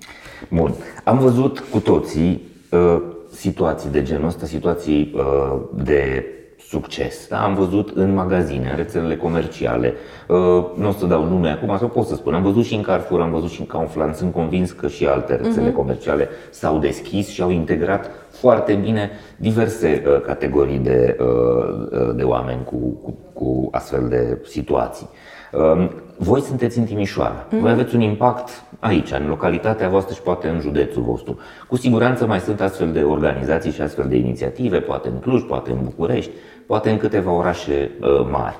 Bun. 0.50 0.74
Am 1.04 1.18
văzut 1.18 1.58
cu 1.58 1.78
toții 1.80 2.42
uh, 2.70 3.02
situații 3.32 3.90
de 3.90 4.02
genul 4.02 4.26
ăsta, 4.26 4.46
situații 4.46 5.14
uh, 5.14 5.60
de 5.84 6.24
succes. 6.68 7.28
Da? 7.28 7.44
Am 7.44 7.54
văzut 7.54 7.90
în 7.94 8.14
magazine, 8.14 8.70
în 8.70 8.76
rețelele 8.76 9.16
comerciale, 9.16 9.94
uh, 10.28 10.36
nu 10.76 10.88
o 10.88 10.92
să 10.92 11.06
dau 11.06 11.24
nume 11.24 11.48
acum, 11.48 11.78
sau 11.78 11.88
pot 11.88 12.06
să 12.06 12.14
spun, 12.14 12.34
am 12.34 12.42
văzut 12.42 12.64
și 12.64 12.74
în 12.74 12.82
Carrefour, 12.82 13.20
am 13.20 13.30
văzut 13.30 13.50
și 13.50 13.60
în 13.60 13.66
Kaufland, 13.66 14.14
sunt 14.14 14.32
convins 14.32 14.72
că 14.72 14.88
și 14.88 15.06
alte 15.06 15.34
rețele 15.34 15.70
uh-huh. 15.70 15.74
comerciale 15.74 16.28
s-au 16.50 16.78
deschis 16.78 17.28
și 17.28 17.42
au 17.42 17.50
integrat 17.50 18.10
foarte 18.28 18.74
bine 18.74 19.10
diverse 19.36 20.02
uh, 20.06 20.20
categorii 20.20 20.78
de, 20.78 21.16
uh, 21.20 22.14
de 22.14 22.22
oameni 22.22 22.64
cu, 22.64 22.76
cu, 22.76 23.14
cu 23.32 23.68
astfel 23.70 24.08
de 24.08 24.38
situații. 24.46 25.08
Um, 25.56 25.90
voi 26.18 26.40
sunteți 26.40 26.78
în 26.78 26.84
Timișoara, 26.84 27.46
mm-hmm. 27.46 27.60
voi 27.60 27.70
aveți 27.70 27.94
un 27.94 28.00
impact 28.00 28.64
aici, 28.78 29.10
în 29.10 29.28
localitatea 29.28 29.88
voastră 29.88 30.14
și 30.14 30.20
poate 30.20 30.48
în 30.48 30.60
județul 30.60 31.02
vostru. 31.02 31.38
Cu 31.68 31.76
siguranță 31.76 32.26
mai 32.26 32.40
sunt 32.40 32.60
astfel 32.60 32.92
de 32.92 33.02
organizații 33.02 33.70
și 33.70 33.80
astfel 33.80 34.08
de 34.08 34.16
inițiative, 34.16 34.80
poate 34.80 35.08
în 35.08 35.18
Cluj, 35.18 35.42
poate 35.42 35.70
în 35.70 35.78
București, 35.82 36.30
poate 36.66 36.90
în 36.90 36.96
câteva 36.96 37.32
orașe 37.32 37.90
uh, 38.00 38.26
mari. 38.30 38.56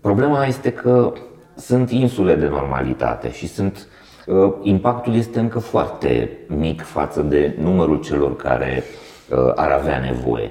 Problema 0.00 0.46
este 0.46 0.72
că 0.72 1.12
sunt 1.56 1.90
insule 1.90 2.34
de 2.34 2.48
normalitate 2.48 3.32
și 3.32 3.48
sunt 3.48 3.86
uh, 4.26 4.52
impactul 4.62 5.14
este 5.14 5.38
încă 5.38 5.58
foarte 5.58 6.30
mic 6.46 6.82
față 6.82 7.20
de 7.22 7.56
numărul 7.60 8.00
celor 8.00 8.36
care 8.36 8.82
uh, 9.30 9.52
ar 9.54 9.70
avea 9.70 9.98
nevoie. 9.98 10.50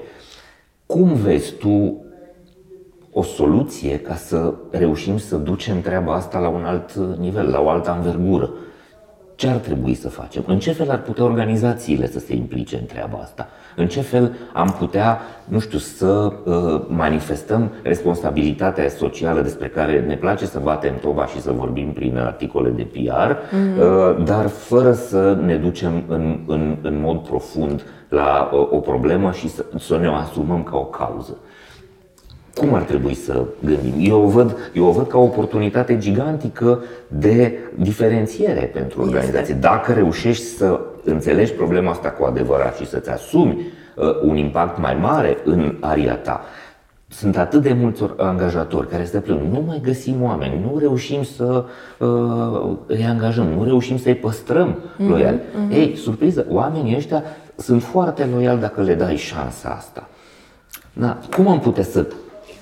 Cum 0.85 1.13
vezi 1.13 1.53
tu 1.53 2.05
o 3.18 3.24
soluție 3.24 3.99
ca 3.99 4.15
să 4.15 4.53
reușim 4.72 5.18
să 5.18 5.36
ducem 5.36 5.82
treaba 5.82 6.13
asta 6.13 6.39
la 6.39 6.47
un 6.47 6.63
alt 6.65 6.93
nivel, 6.95 7.49
la 7.49 7.59
o 7.59 7.70
altă 7.70 7.95
învergură? 7.95 8.49
Ce 9.36 9.47
ar 9.47 9.55
trebui 9.55 9.93
să 9.93 10.09
facem? 10.09 10.43
În 10.47 10.59
ce 10.59 10.72
fel 10.72 10.89
ar 10.89 11.01
putea 11.01 11.24
organizațiile 11.24 12.07
să 12.07 12.20
se 12.20 12.36
implice 12.36 12.76
în 12.76 12.86
treaba 12.86 13.18
asta? 13.18 13.47
În 13.76 13.88
ce 13.88 14.01
fel 14.01 14.36
am 14.53 14.76
putea, 14.80 15.20
nu 15.45 15.59
știu, 15.59 15.78
să 15.78 16.05
uh, 16.05 16.82
manifestăm 16.88 17.72
responsabilitatea 17.84 18.89
socială 18.89 19.41
despre 19.41 19.68
care 19.68 19.99
ne 20.07 20.15
place 20.15 20.45
să 20.45 20.59
batem 20.63 20.97
toba 21.01 21.26
și 21.26 21.41
să 21.41 21.51
vorbim 21.51 21.91
prin 21.91 22.18
articole 22.18 22.70
de 22.70 22.84
PR, 22.84 23.34
mm-hmm. 23.34 23.80
uh, 23.80 24.26
dar 24.26 24.47
fără 24.47 24.93
să 24.93 25.38
ne 25.45 25.55
ducem 25.55 26.03
în, 26.07 26.39
în, 26.47 26.78
în 26.82 27.01
mod 27.01 27.20
profund 27.20 27.84
la 28.09 28.49
uh, 28.53 28.68
o 28.72 28.80
problemă 28.80 29.32
și 29.32 29.49
să, 29.49 29.65
să 29.78 29.97
ne 29.97 30.07
o 30.07 30.13
asumăm 30.13 30.63
ca 30.63 30.78
o 30.78 30.86
cauză. 30.86 31.38
Cum 32.58 32.74
ar 32.74 32.82
trebui 32.82 33.14
să 33.14 33.43
gândim? 33.66 34.12
Eu 34.12 34.24
o 34.24 34.28
văd, 34.28 34.58
eu 34.74 34.86
o 34.86 34.91
văd 34.91 35.08
ca 35.08 35.18
o 35.18 35.24
oportunitate 35.24 35.97
gigantică 35.97 36.84
de 37.08 37.58
diferențiere 37.76 38.62
pentru 38.74 39.01
organizație. 39.01 39.39
Este. 39.39 39.53
Dacă 39.53 39.93
reușești 39.93 40.43
să 40.43 40.80
înțelegi 41.03 41.51
problema 41.51 41.91
asta 41.91 42.10
cu 42.10 42.26
adevărat 42.26 42.78
și 42.78 42.88
să-ți 42.88 43.10
asumi 43.10 43.62
uh, 43.95 44.22
un 44.22 44.38
impact 44.38 44.80
mai 44.80 44.97
mare 45.01 45.38
în 45.43 45.76
aria 45.80 46.16
ta, 46.16 46.41
sunt 47.08 47.38
atât 47.38 47.62
de 47.62 47.74
mulți 47.74 48.03
angajatori 48.18 48.88
care 48.88 49.05
se 49.05 49.20
plâng, 49.20 49.41
nu 49.51 49.64
mai 49.68 49.80
găsim 49.84 50.24
oameni, 50.24 50.62
nu 50.72 50.78
reușim 50.80 51.24
să 51.24 51.66
uh, 51.97 52.78
îi 52.86 53.05
angajăm, 53.05 53.47
nu 53.47 53.64
reușim 53.64 53.97
să-i 53.97 54.16
păstrăm 54.16 54.76
mm-hmm, 54.76 55.08
loiali. 55.10 55.38
Mm-hmm. 55.38 55.74
Ei, 55.74 55.95
surpriză, 55.95 56.45
oamenii 56.49 56.95
ăștia 56.95 57.24
sunt 57.55 57.84
foarte 57.84 58.30
loiali 58.34 58.60
dacă 58.60 58.82
le 58.82 58.93
dai 58.93 59.16
șansa 59.16 59.70
asta. 59.70 60.10
Da. 60.93 61.18
Cum 61.36 61.47
am 61.47 61.60
putea 61.60 61.84
să 61.84 62.05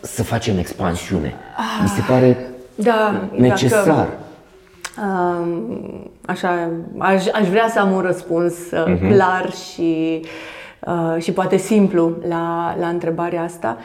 să 0.05 0.23
facem 0.23 0.57
expansiune. 0.57 1.33
Ah, 1.57 1.79
Mi 1.81 1.87
se 1.87 2.01
pare 2.07 2.37
da, 2.75 3.29
necesar. 3.35 3.85
Dacă, 3.85 4.09
um, 5.07 6.11
așa, 6.25 6.69
aș, 6.97 7.25
aș 7.27 7.47
vrea 7.47 7.69
să 7.69 7.79
am 7.79 7.91
un 7.91 8.01
răspuns 8.01 8.53
uh-huh. 8.53 9.11
clar 9.11 9.51
și, 9.51 10.19
uh, 10.21 10.27
și 11.17 11.31
poate 11.31 11.57
simplu 11.57 12.17
la, 12.27 12.75
la 12.79 12.87
întrebarea 12.87 13.43
asta. 13.43 13.77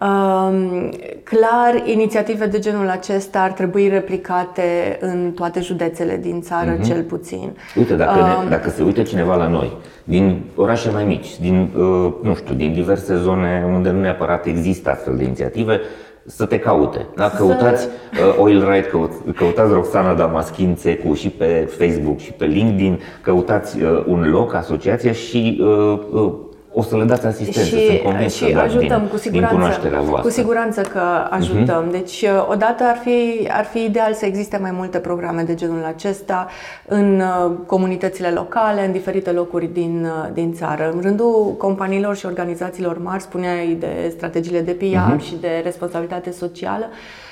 Um, 0.00 0.90
clar, 1.22 1.82
inițiative 1.84 2.46
de 2.46 2.58
genul 2.58 2.88
acesta 2.88 3.40
ar 3.40 3.52
trebui 3.52 3.88
replicate 3.88 4.98
în 5.00 5.32
toate 5.34 5.60
județele 5.60 6.16
din 6.16 6.40
țară, 6.40 6.76
uh-huh. 6.76 6.86
cel 6.86 7.02
puțin. 7.02 7.56
Uite, 7.76 7.94
dacă, 7.94 8.14
ne, 8.14 8.34
um, 8.42 8.48
dacă 8.48 8.70
se 8.70 8.82
uită 8.82 9.02
cineva 9.02 9.36
la 9.36 9.48
noi, 9.48 9.72
din 10.04 10.42
orașe 10.54 10.90
mai 10.90 11.04
mici, 11.04 11.40
din, 11.40 11.70
uh, 11.76 12.12
nu 12.22 12.34
știu, 12.34 12.54
din 12.54 12.72
diverse 12.72 13.16
zone 13.16 13.64
unde 13.74 13.90
nu 13.90 14.00
neapărat 14.00 14.46
există 14.46 14.90
astfel 14.90 15.16
de 15.16 15.24
inițiative, 15.24 15.80
să 16.26 16.44
te 16.44 16.58
caute. 16.58 17.06
Da? 17.16 17.30
Căutați 17.30 17.86
uh, 17.86 18.36
Oil 18.38 18.70
Right, 18.70 18.90
căut, 18.90 19.10
căutați 19.36 19.72
Roxana 19.72 20.14
Damaschin 20.14 20.74
Țecu 20.74 21.14
și 21.14 21.28
pe 21.28 21.70
Facebook 21.78 22.18
și 22.18 22.32
pe 22.32 22.44
LinkedIn, 22.44 23.00
căutați 23.20 23.82
uh, 23.82 24.04
un 24.06 24.30
loc, 24.30 24.54
asociația 24.54 25.12
și 25.12 25.60
uh, 25.60 25.98
uh, 26.12 26.32
o 26.78 26.82
să 26.82 26.96
le 26.96 27.04
dați 27.04 27.26
asistență, 27.26 27.76
și, 27.76 27.86
sunt 27.86 27.98
convins 27.98 28.34
și 28.34 28.52
că 28.52 28.58
ajutăm 28.58 28.98
din, 29.00 29.08
cu 29.08 29.16
siguranță, 29.16 29.78
din 29.82 29.90
voastră. 29.90 30.20
Cu 30.20 30.28
siguranță 30.28 30.80
că 30.80 31.00
ajutăm. 31.30 31.88
Uh-huh. 31.88 31.92
Deci, 31.92 32.22
uh, 32.22 32.46
odată 32.50 32.84
ar 32.84 32.96
fi, 32.96 33.48
ar 33.50 33.64
fi 33.64 33.84
ideal 33.84 34.14
să 34.14 34.26
existe 34.26 34.56
mai 34.56 34.70
multe 34.70 34.98
programe 34.98 35.42
de 35.42 35.54
genul 35.54 35.84
acesta 35.84 36.48
în 36.86 37.20
uh, 37.20 37.52
comunitățile 37.66 38.28
locale, 38.28 38.84
în 38.84 38.92
diferite 38.92 39.30
locuri 39.30 39.66
din, 39.72 40.04
uh, 40.04 40.28
din 40.32 40.52
țară. 40.52 40.90
În 40.94 41.00
rândul 41.00 41.54
companiilor 41.58 42.16
și 42.16 42.26
organizațiilor 42.26 42.98
mari, 43.02 43.22
spuneai 43.22 43.76
de 43.80 44.12
strategiile 44.16 44.60
de 44.60 44.72
PR 44.72 44.84
uh-huh. 44.84 45.14
Mhm. 45.14 45.18
și 45.18 45.36
de 45.40 45.60
responsabilitate 45.64 46.30
socială, 46.30 46.84
Uh, 46.90 47.25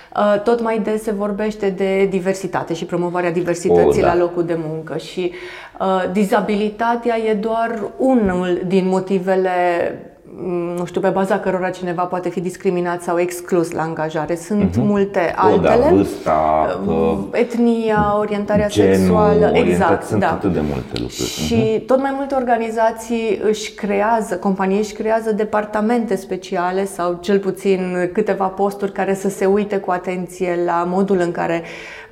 tot 0.44 0.60
mai 0.60 0.78
des 0.78 1.02
se 1.02 1.12
vorbește 1.12 1.70
de 1.70 2.06
diversitate 2.10 2.74
și 2.74 2.84
promovarea 2.84 3.30
diversității 3.30 4.00
oh, 4.00 4.06
da. 4.06 4.14
la 4.14 4.16
locul 4.16 4.44
de 4.44 4.58
muncă 4.66 4.96
și 4.96 5.32
uh, 5.80 6.10
dizabilitatea 6.12 7.18
e 7.18 7.34
doar 7.34 7.82
unul 7.96 8.62
din 8.66 8.86
motivele 8.86 9.50
Mm, 9.92 10.13
nu 10.76 10.84
știu, 10.84 11.00
pe 11.00 11.08
baza 11.08 11.38
cărora 11.38 11.70
cineva 11.70 12.02
poate 12.02 12.28
fi 12.28 12.40
discriminat 12.40 13.02
sau 13.02 13.18
exclus 13.18 13.70
la 13.70 13.82
angajare. 13.82 14.36
Sunt 14.36 14.70
uh-huh. 14.70 14.82
multe 14.82 15.32
altele. 15.36 15.74
O, 15.74 15.88
da, 15.88 15.94
vârsta, 15.94 16.80
uh, 16.86 17.18
etnia, 17.32 18.16
orientarea 18.18 18.68
genul, 18.68 18.94
sexuală, 18.94 19.50
exact, 19.54 20.06
sunt 20.06 20.20
da. 20.20 20.30
atât 20.30 20.52
de 20.52 20.60
multe 20.60 20.92
lucruri. 20.92 21.28
Și 21.28 21.54
uh-huh. 21.54 21.86
tot 21.86 22.00
mai 22.00 22.12
multe 22.14 22.34
organizații 22.34 23.40
își 23.42 23.72
creează, 23.72 24.36
companii 24.36 24.78
își 24.78 24.92
creează 24.92 25.32
departamente 25.32 26.16
speciale 26.16 26.84
sau 26.84 27.18
cel 27.20 27.38
puțin 27.38 28.10
câteva 28.12 28.46
posturi 28.46 28.92
care 28.92 29.14
să 29.14 29.28
se 29.28 29.46
uite 29.46 29.76
cu 29.76 29.90
atenție 29.90 30.58
la 30.64 30.84
modul 30.88 31.20
în 31.20 31.30
care 31.30 31.62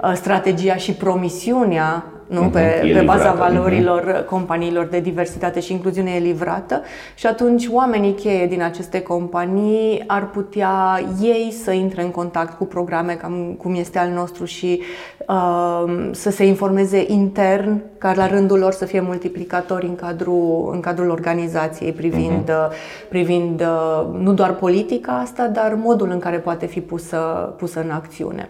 uh, 0.03 0.13
strategia 0.15 0.77
și 0.77 0.93
promisiunea 0.93 2.12
nu? 2.27 2.49
Uh-huh, 2.49 2.53
pe, 2.53 2.91
pe 2.93 3.03
baza 3.05 3.31
livrată. 3.31 3.53
valorilor 3.53 4.23
uh-huh. 4.23 4.27
companiilor 4.27 4.85
de 4.85 5.01
diversitate 5.01 5.61
și 5.61 5.73
incluziune 5.73 6.11
e 6.11 6.18
livrată 6.18 6.83
și 7.14 7.27
atunci 7.27 7.68
oamenii 7.70 8.14
cheie 8.14 8.47
din 8.47 8.62
aceste 8.62 9.01
companii 9.01 10.05
ar 10.07 10.31
putea 10.31 11.01
ei 11.23 11.55
să 11.62 11.70
intre 11.70 12.03
în 12.03 12.11
contact 12.11 12.57
cu 12.57 12.64
programe 12.64 13.12
cam 13.12 13.55
cum 13.59 13.75
este 13.75 13.99
al 13.99 14.09
nostru 14.09 14.45
și 14.45 14.83
uh, 15.29 16.09
să 16.11 16.31
se 16.31 16.45
informeze 16.45 17.05
intern 17.09 17.83
ca 17.99 18.12
la 18.14 18.27
rândul 18.27 18.59
lor 18.59 18.73
să 18.73 18.85
fie 18.85 19.01
multiplicatori 19.01 19.87
în 19.87 19.95
cadrul, 19.95 20.70
în 20.73 20.81
cadrul 20.81 21.11
organizației 21.11 21.93
privind, 21.93 22.51
uh-huh. 22.51 23.09
privind 23.09 23.61
uh, 23.61 24.07
nu 24.18 24.33
doar 24.33 24.55
politica 24.55 25.12
asta, 25.12 25.47
dar 25.47 25.75
modul 25.75 26.11
în 26.11 26.18
care 26.18 26.37
poate 26.39 26.66
fi 26.66 26.81
pusă, 26.81 27.55
pusă 27.59 27.81
în 27.81 27.91
acțiune. 27.91 28.49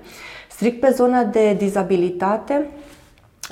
Strict 0.51 0.81
pe 0.81 0.93
zona 0.95 1.23
de 1.23 1.55
dizabilitate, 1.59 2.67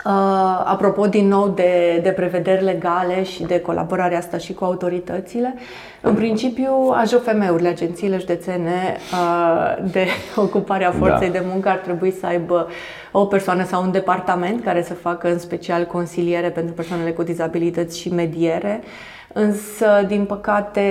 Uh, 0.05 0.62
apropo 0.64 1.07
din 1.07 1.28
nou 1.28 1.49
de, 1.49 2.01
de 2.03 2.11
prevederi 2.11 2.64
legale 2.64 3.22
și 3.22 3.43
de 3.43 3.61
colaborarea 3.61 4.18
asta 4.18 4.38
și 4.38 4.55
cu 4.55 4.64
autoritățile, 4.64 5.55
în 6.01 6.14
principiu 6.14 6.72
AJOFM-urile, 6.93 7.68
agențiile 7.68 8.18
județene 8.18 8.97
uh, 9.12 9.91
de 9.91 10.07
ocupare 10.47 10.84
a 10.84 10.91
forței 10.91 11.30
da. 11.30 11.38
de 11.38 11.45
muncă 11.51 11.68
ar 11.68 11.76
trebui 11.76 12.11
să 12.11 12.26
aibă 12.26 12.68
o 13.12 13.24
persoană 13.24 13.64
sau 13.64 13.82
un 13.82 13.91
departament 13.91 14.64
care 14.64 14.82
să 14.82 14.95
facă 14.95 15.30
în 15.30 15.38
special 15.38 15.84
consiliere 15.84 16.51
pentru 16.51 16.74
persoanele 16.74 17.11
cu 17.11 17.22
dizabilități 17.22 17.99
și 17.99 18.12
mediere. 18.12 18.80
Însă, 19.32 20.05
din 20.07 20.24
păcate, 20.24 20.82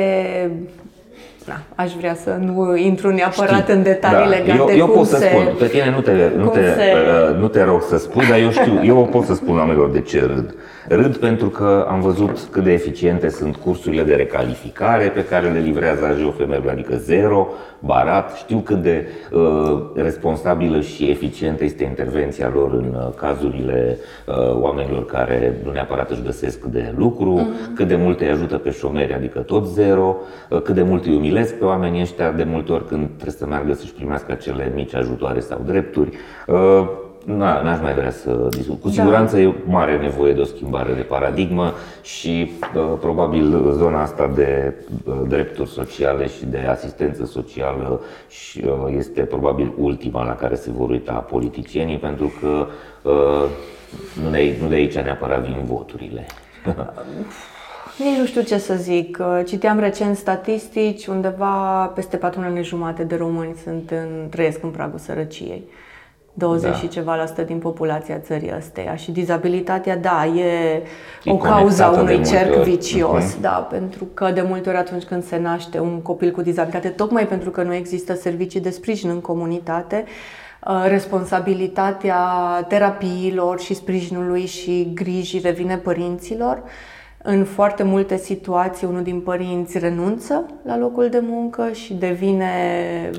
da, 1.45 1.59
aș 1.75 1.91
vrea 1.93 2.15
să 2.15 2.37
nu 2.39 2.75
intru 2.75 3.11
neapărat 3.11 3.61
știu, 3.61 3.73
în 3.73 3.83
detalii 3.83 4.29
da. 4.29 4.35
legate 4.35 4.71
eu, 4.71 4.77
eu 4.77 4.85
cum 4.85 4.95
pot 4.95 5.07
se, 5.07 5.15
să 5.15 5.25
spun, 5.31 5.55
pe 5.59 5.65
tine 5.65 5.89
nu 5.89 6.01
te, 6.01 6.11
nu, 6.37 6.47
te, 6.47 6.59
se... 6.59 6.93
uh, 7.29 7.39
nu 7.39 7.47
te 7.47 7.63
rog 7.63 7.81
să 7.81 7.97
spui, 7.97 8.27
dar 8.27 8.39
eu 8.39 8.51
știu, 8.51 8.83
eu 8.83 9.07
pot 9.11 9.25
să 9.25 9.33
spun 9.33 9.57
oamenilor 9.57 9.89
de 9.89 10.01
ce 10.01 10.19
râd. 10.19 10.55
Râd 10.87 11.17
pentru 11.17 11.49
că 11.49 11.85
am 11.89 12.01
văzut 12.01 12.39
cât 12.51 12.63
de 12.63 12.71
eficiente 12.71 13.29
sunt 13.29 13.55
cursurile 13.55 14.03
de 14.03 14.15
recalificare 14.15 15.07
pe 15.07 15.25
care 15.25 15.49
le 15.49 15.59
livrează 15.59 16.05
AJOFM, 16.05 16.67
adică 16.69 16.95
zero, 16.95 17.47
barat. 17.79 18.35
Știu 18.35 18.57
cât 18.57 18.81
de 18.81 19.07
uh, 19.31 19.81
responsabilă 19.95 20.81
și 20.81 21.09
eficientă 21.09 21.63
este 21.63 21.83
intervenția 21.83 22.51
lor 22.53 22.73
în 22.73 22.95
uh, 22.95 23.13
cazurile 23.15 23.97
uh, 24.25 24.61
oamenilor 24.61 25.05
care 25.05 25.55
nu 25.63 25.71
neapărat 25.71 26.11
își 26.11 26.23
găsesc 26.23 26.63
de 26.63 26.93
lucru, 26.97 27.39
uh-huh. 27.39 27.75
cât 27.75 27.87
de 27.87 27.95
mult 27.95 28.19
îi 28.19 28.29
ajută 28.29 28.57
pe 28.57 28.71
șomeri, 28.71 29.13
adică 29.13 29.39
tot 29.39 29.67
zero, 29.67 30.17
uh, 30.49 30.61
cât 30.61 30.75
de 30.75 30.83
mult 30.83 31.05
îi 31.05 31.15
umilesc 31.15 31.53
pe 31.53 31.65
oamenii 31.65 32.01
ăștia 32.01 32.31
de 32.31 32.43
multe 32.43 32.71
ori 32.71 32.87
când 32.87 33.07
trebuie 33.07 33.35
să 33.37 33.45
meargă 33.45 33.73
să-și 33.73 33.93
primească 33.93 34.31
acele 34.31 34.71
mici 34.75 34.95
ajutoare 34.95 35.39
sau 35.39 35.61
drepturi. 35.65 36.09
Uh, 36.47 37.07
n-aș 37.25 37.81
mai 37.81 37.93
vrea 37.93 38.11
să 38.11 38.47
discut. 38.49 38.81
Cu 38.81 38.87
da. 38.87 38.93
siguranță 38.93 39.35
da. 39.35 39.41
e 39.41 39.53
mare 39.65 39.97
nevoie 39.97 40.33
de 40.33 40.41
o 40.41 40.43
schimbare 40.43 40.93
de 40.93 41.01
paradigmă 41.01 41.73
și 42.01 42.51
uh, 42.75 42.97
probabil 42.99 43.71
zona 43.71 44.01
asta 44.01 44.31
de 44.35 44.73
uh, 45.05 45.13
drepturi 45.27 45.69
sociale 45.69 46.27
și 46.27 46.45
de 46.45 46.57
asistență 46.57 47.25
socială 47.25 48.01
și, 48.29 48.63
uh, 48.65 48.93
este 48.97 49.21
probabil 49.21 49.73
ultima 49.77 50.23
la 50.23 50.35
care 50.35 50.55
se 50.55 50.71
vor 50.71 50.89
uita 50.89 51.13
politicienii 51.13 51.97
pentru 51.97 52.31
că 52.41 52.67
uh, 53.01 53.49
nu, 54.23 54.29
de, 54.29 54.57
nu 54.61 54.67
de 54.67 54.75
aici 54.75 54.97
neapărat 54.97 55.45
vin 55.45 55.63
voturile. 55.65 56.25
Nici 58.03 58.17
nu 58.17 58.25
știu 58.25 58.41
ce 58.41 58.57
să 58.57 58.75
zic. 58.75 59.17
Uh, 59.19 59.41
citeam 59.45 59.79
recent 59.79 60.15
statistici, 60.15 61.07
undeva 61.07 61.85
peste 61.95 62.17
4 62.17 62.39
milioane 62.39 62.63
jumate 62.63 63.03
de 63.03 63.15
români 63.15 63.55
sunt 63.63 63.91
în, 63.91 64.27
trăiesc 64.29 64.63
în 64.63 64.69
pragul 64.69 64.99
sărăciei. 64.99 65.63
20 66.39 66.69
da. 66.69 66.75
și 66.77 66.87
ceva 66.87 67.15
la 67.15 67.25
sută 67.25 67.41
din 67.41 67.57
populația 67.57 68.17
țării 68.19 68.53
ăsteia 68.57 68.95
și 68.95 69.11
dizabilitatea, 69.11 69.97
da, 69.97 70.25
e, 70.25 70.83
e 71.23 71.31
o 71.31 71.37
cauza 71.37 71.87
unui 71.87 72.23
cerc 72.23 72.55
ori. 72.55 72.69
vicios, 72.69 73.35
uh-huh. 73.35 73.41
da, 73.41 73.67
pentru 73.69 74.07
că 74.13 74.31
de 74.31 74.41
multe 74.41 74.69
ori 74.69 74.77
atunci 74.77 75.03
când 75.03 75.23
se 75.23 75.37
naște 75.37 75.79
un 75.79 76.01
copil 76.01 76.31
cu 76.31 76.41
dizabilitate, 76.41 76.87
tocmai 76.87 77.27
pentru 77.27 77.49
că 77.49 77.63
nu 77.63 77.73
există 77.73 78.13
servicii 78.13 78.59
de 78.59 78.69
sprijin 78.69 79.09
în 79.09 79.21
comunitate, 79.21 80.05
uh, 80.67 80.85
responsabilitatea 80.87 82.23
terapiilor 82.67 83.59
și 83.59 83.73
sprijinului 83.73 84.45
și 84.45 84.91
grijii 84.93 85.39
revine 85.39 85.77
părinților. 85.77 86.63
În 87.23 87.43
foarte 87.43 87.83
multe 87.83 88.17
situații, 88.17 88.87
unul 88.87 89.03
din 89.03 89.21
părinți 89.21 89.77
renunță 89.77 90.45
la 90.65 90.77
locul 90.77 91.09
de 91.09 91.19
muncă 91.21 91.69
și 91.71 91.93
devine 91.93 92.51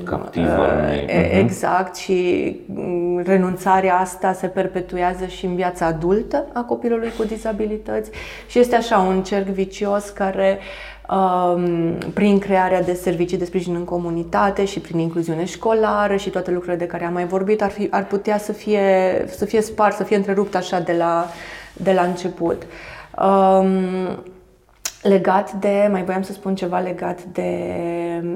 captiv. 0.03 0.43
Uh, 0.43 1.37
exact 1.39 1.95
și 1.95 2.55
mm, 2.65 3.21
renunțarea 3.25 3.95
asta 3.95 4.33
se 4.33 4.47
perpetuează 4.47 5.25
și 5.25 5.45
în 5.45 5.55
viața 5.55 5.85
adultă 5.85 6.45
a 6.53 6.61
copilului 6.61 7.11
cu 7.17 7.23
dizabilități 7.23 8.11
și 8.47 8.59
este 8.59 8.75
așa 8.75 8.97
un 8.97 9.23
cerc 9.23 9.45
vicios 9.45 10.09
care 10.09 10.59
um, 11.09 11.93
prin 12.13 12.39
crearea 12.39 12.81
de 12.81 12.93
servicii 12.93 13.37
de 13.37 13.45
sprijin 13.45 13.75
în 13.75 13.83
comunitate 13.83 14.65
și 14.65 14.79
prin 14.79 14.99
incluziune 14.99 15.45
școlară 15.45 16.15
și 16.15 16.29
toate 16.29 16.51
lucrurile 16.51 16.79
de 16.79 16.87
care 16.87 17.05
am 17.05 17.13
mai 17.13 17.25
vorbit 17.25 17.61
ar, 17.61 17.69
fi, 17.69 17.87
ar 17.91 18.05
putea 18.05 18.37
să 18.37 18.51
fie, 18.51 18.81
să 19.27 19.45
fie 19.45 19.61
spart, 19.61 19.95
să 19.95 20.03
fie 20.03 20.15
întrerupt 20.15 20.55
așa 20.55 20.79
de 20.79 20.93
la, 20.97 21.25
de 21.73 21.91
la 21.91 22.01
început. 22.01 22.63
Um, 23.21 24.23
legat 25.01 25.51
de, 25.51 25.87
mai 25.91 26.03
voiam 26.03 26.21
să 26.21 26.31
spun 26.31 26.55
ceva 26.55 26.79
legat 26.79 27.23
de 27.23 27.49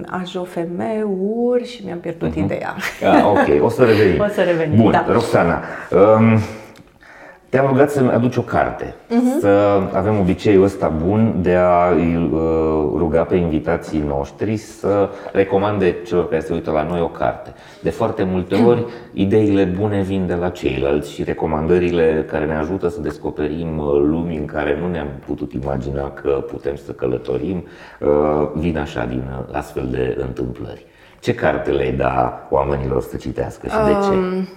AJOFM-uri 0.05 1.67
și 1.67 1.81
mi-am 1.85 1.99
pierdut 1.99 2.31
uh-huh. 2.31 2.43
ideea. 2.43 2.75
Ah, 3.03 3.23
ok, 3.25 3.63
o 3.63 3.69
să 3.69 3.83
revenim. 3.83 4.21
o 4.25 4.27
să 4.27 4.41
revenim, 4.41 4.81
Bun, 4.81 4.91
da. 4.91 5.05
Roxana, 5.07 5.61
um, 5.91 6.39
te-am 7.55 7.67
rugat 7.67 7.91
să-mi 7.91 8.09
aduci 8.09 8.35
o 8.35 8.41
carte, 8.41 8.85
uh-huh. 8.85 9.39
să 9.39 9.81
avem 9.93 10.19
obiceiul 10.19 10.63
ăsta 10.63 10.87
bun 11.05 11.35
de 11.41 11.55
a 11.55 11.89
îi 11.89 12.29
uh, 12.31 12.39
ruga 12.95 13.21
pe 13.23 13.35
invitații 13.35 14.03
noștri 14.07 14.57
să 14.57 15.09
recomande 15.31 15.95
celor 16.05 16.27
care 16.27 16.41
se 16.41 16.53
uită 16.53 16.71
la 16.71 16.83
noi 16.83 17.01
o 17.01 17.07
carte. 17.07 17.53
De 17.81 17.89
foarte 17.89 18.23
multe 18.23 18.55
ori, 18.55 18.85
ideile 19.13 19.63
bune 19.63 20.01
vin 20.01 20.27
de 20.27 20.33
la 20.33 20.49
ceilalți 20.49 21.11
și 21.11 21.23
recomandările 21.23 22.25
care 22.29 22.45
ne 22.45 22.55
ajută 22.55 22.87
să 22.87 23.01
descoperim 23.01 23.77
uh, 23.77 23.85
lumi 23.85 24.37
în 24.37 24.45
care 24.45 24.77
nu 24.81 24.87
ne-am 24.87 25.09
putut 25.25 25.53
imagina 25.53 26.11
că 26.11 26.29
putem 26.29 26.75
să 26.75 26.91
călătorim, 26.91 27.63
uh, 27.99 28.49
vin 28.53 28.77
așa 28.77 29.05
din 29.05 29.23
astfel 29.51 29.87
de 29.91 30.17
întâmplări. 30.19 30.85
Ce 31.19 31.33
carte 31.33 31.71
le-ai 31.71 31.91
da 31.91 32.47
oamenilor 32.49 33.01
să 33.01 33.17
citească 33.17 33.67
și 33.67 33.75
um, 33.79 33.85
de 33.85 33.91
ce? 33.91 34.47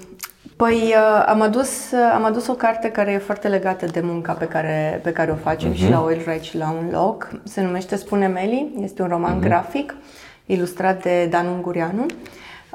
Um, 0.45 0.53
Păi 0.57 0.74
uh, 0.74 1.24
am 1.26 1.41
adus, 1.41 1.91
uh, 1.91 2.12
am 2.14 2.24
adus 2.24 2.47
o 2.47 2.53
carte 2.53 2.91
care 2.91 3.12
e 3.12 3.18
foarte 3.18 3.49
legată 3.49 3.86
de 3.86 4.01
munca 4.01 4.32
pe 4.32 4.45
care, 4.45 5.01
pe 5.03 5.12
care 5.12 5.30
o 5.30 5.34
facem 5.34 5.72
uh-huh. 5.72 5.76
și 5.76 5.91
la 5.91 6.03
Oil 6.05 6.22
Right 6.26 6.43
și 6.43 6.57
la 6.57 6.70
un 6.70 6.89
loc. 6.93 7.30
Se 7.45 7.62
numește 7.62 7.97
Spune 7.97 8.26
Meli, 8.26 8.74
este 8.80 9.03
un 9.03 9.09
roman 9.09 9.39
uh-huh. 9.39 9.43
grafic 9.43 9.95
ilustrat 10.47 11.03
de 11.03 11.26
Dan 11.30 11.47
Ungureanu. 11.47 12.07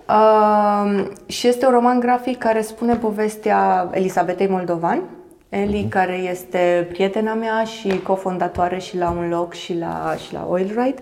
Uh, 0.07 1.05
și 1.25 1.47
este 1.47 1.65
un 1.65 1.71
roman 1.71 1.99
grafic 1.99 2.37
care 2.37 2.61
spune 2.61 2.95
povestea 2.95 3.89
Elisabetei 3.91 4.47
Moldovan, 4.47 5.01
Eli, 5.49 5.85
uh-huh. 5.85 5.89
care 5.89 6.15
este 6.15 6.87
prietena 6.91 7.33
mea 7.33 7.63
și 7.63 7.99
cofondatoare 8.01 8.79
și 8.79 8.97
la 8.97 9.09
un 9.09 9.29
loc 9.29 9.53
și 9.53 9.77
la, 9.77 10.15
și 10.25 10.33
la 10.33 10.47
Oil 10.49 10.81
Right. 10.83 10.99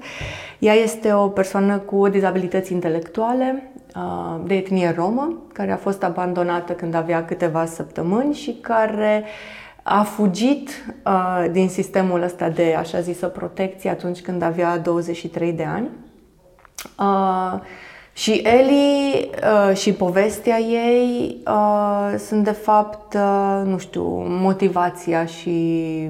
Ea 0.60 0.74
este 0.74 1.14
o 1.14 1.28
persoană 1.28 1.78
cu 1.78 2.08
dizabilități 2.08 2.74
intelectuale, 2.74 3.72
de 4.44 4.56
etnie 4.56 4.94
romă, 4.98 5.38
care 5.54 5.72
a 5.72 5.78
fost 5.78 6.04
abandonată 6.04 6.74
când 6.74 6.94
avea 6.94 7.26
câteva 7.26 7.66
săptămâni 7.66 8.34
și 8.34 8.58
care 8.62 9.24
a 9.84 10.04
fugit 10.04 10.70
uh, 11.06 11.46
din 11.52 11.70
sistemul 11.70 12.22
ăsta 12.22 12.50
de 12.50 12.76
așa 12.80 13.00
zisă 13.00 13.28
protecție 13.28 13.90
atunci 13.90 14.22
când 14.22 14.42
avea 14.42 14.78
23 14.78 15.54
de 15.54 15.64
ani. 15.64 15.90
Uh, 17.00 17.62
și 18.14 18.32
Eli 18.32 19.30
uh, 19.70 19.76
și 19.76 19.94
povestea 19.94 20.60
ei 20.60 21.38
uh, 21.48 22.16
sunt 22.18 22.44
de 22.44 22.52
fapt, 22.52 23.14
uh, 23.14 23.62
nu 23.66 23.78
știu, 23.78 24.04
motivația 24.28 25.26
și 25.26 26.10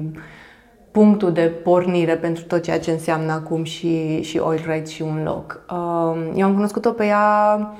punctul 0.92 1.32
de 1.32 1.42
pornire 1.42 2.16
pentru 2.16 2.44
tot 2.44 2.62
ceea 2.62 2.80
ce 2.80 2.90
înseamnă 2.90 3.32
acum 3.32 3.64
și, 3.64 4.22
și 4.22 4.38
Oil 4.38 4.64
Rights 4.66 4.90
și 4.90 5.02
un 5.02 5.22
loc. 5.24 5.60
Um, 5.70 6.32
eu 6.34 6.46
am 6.46 6.54
cunoscut-o 6.54 6.90
pe 6.90 7.04
ea 7.04 7.76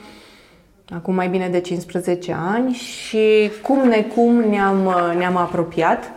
acum 0.95 1.15
mai 1.15 1.29
bine 1.29 1.49
de 1.49 1.61
15 1.61 2.37
ani 2.53 2.73
și 2.73 3.51
cum 3.63 3.79
necum 3.89 4.35
ne-am, 4.35 4.95
ne-am 5.17 5.37
apropiat. 5.37 6.13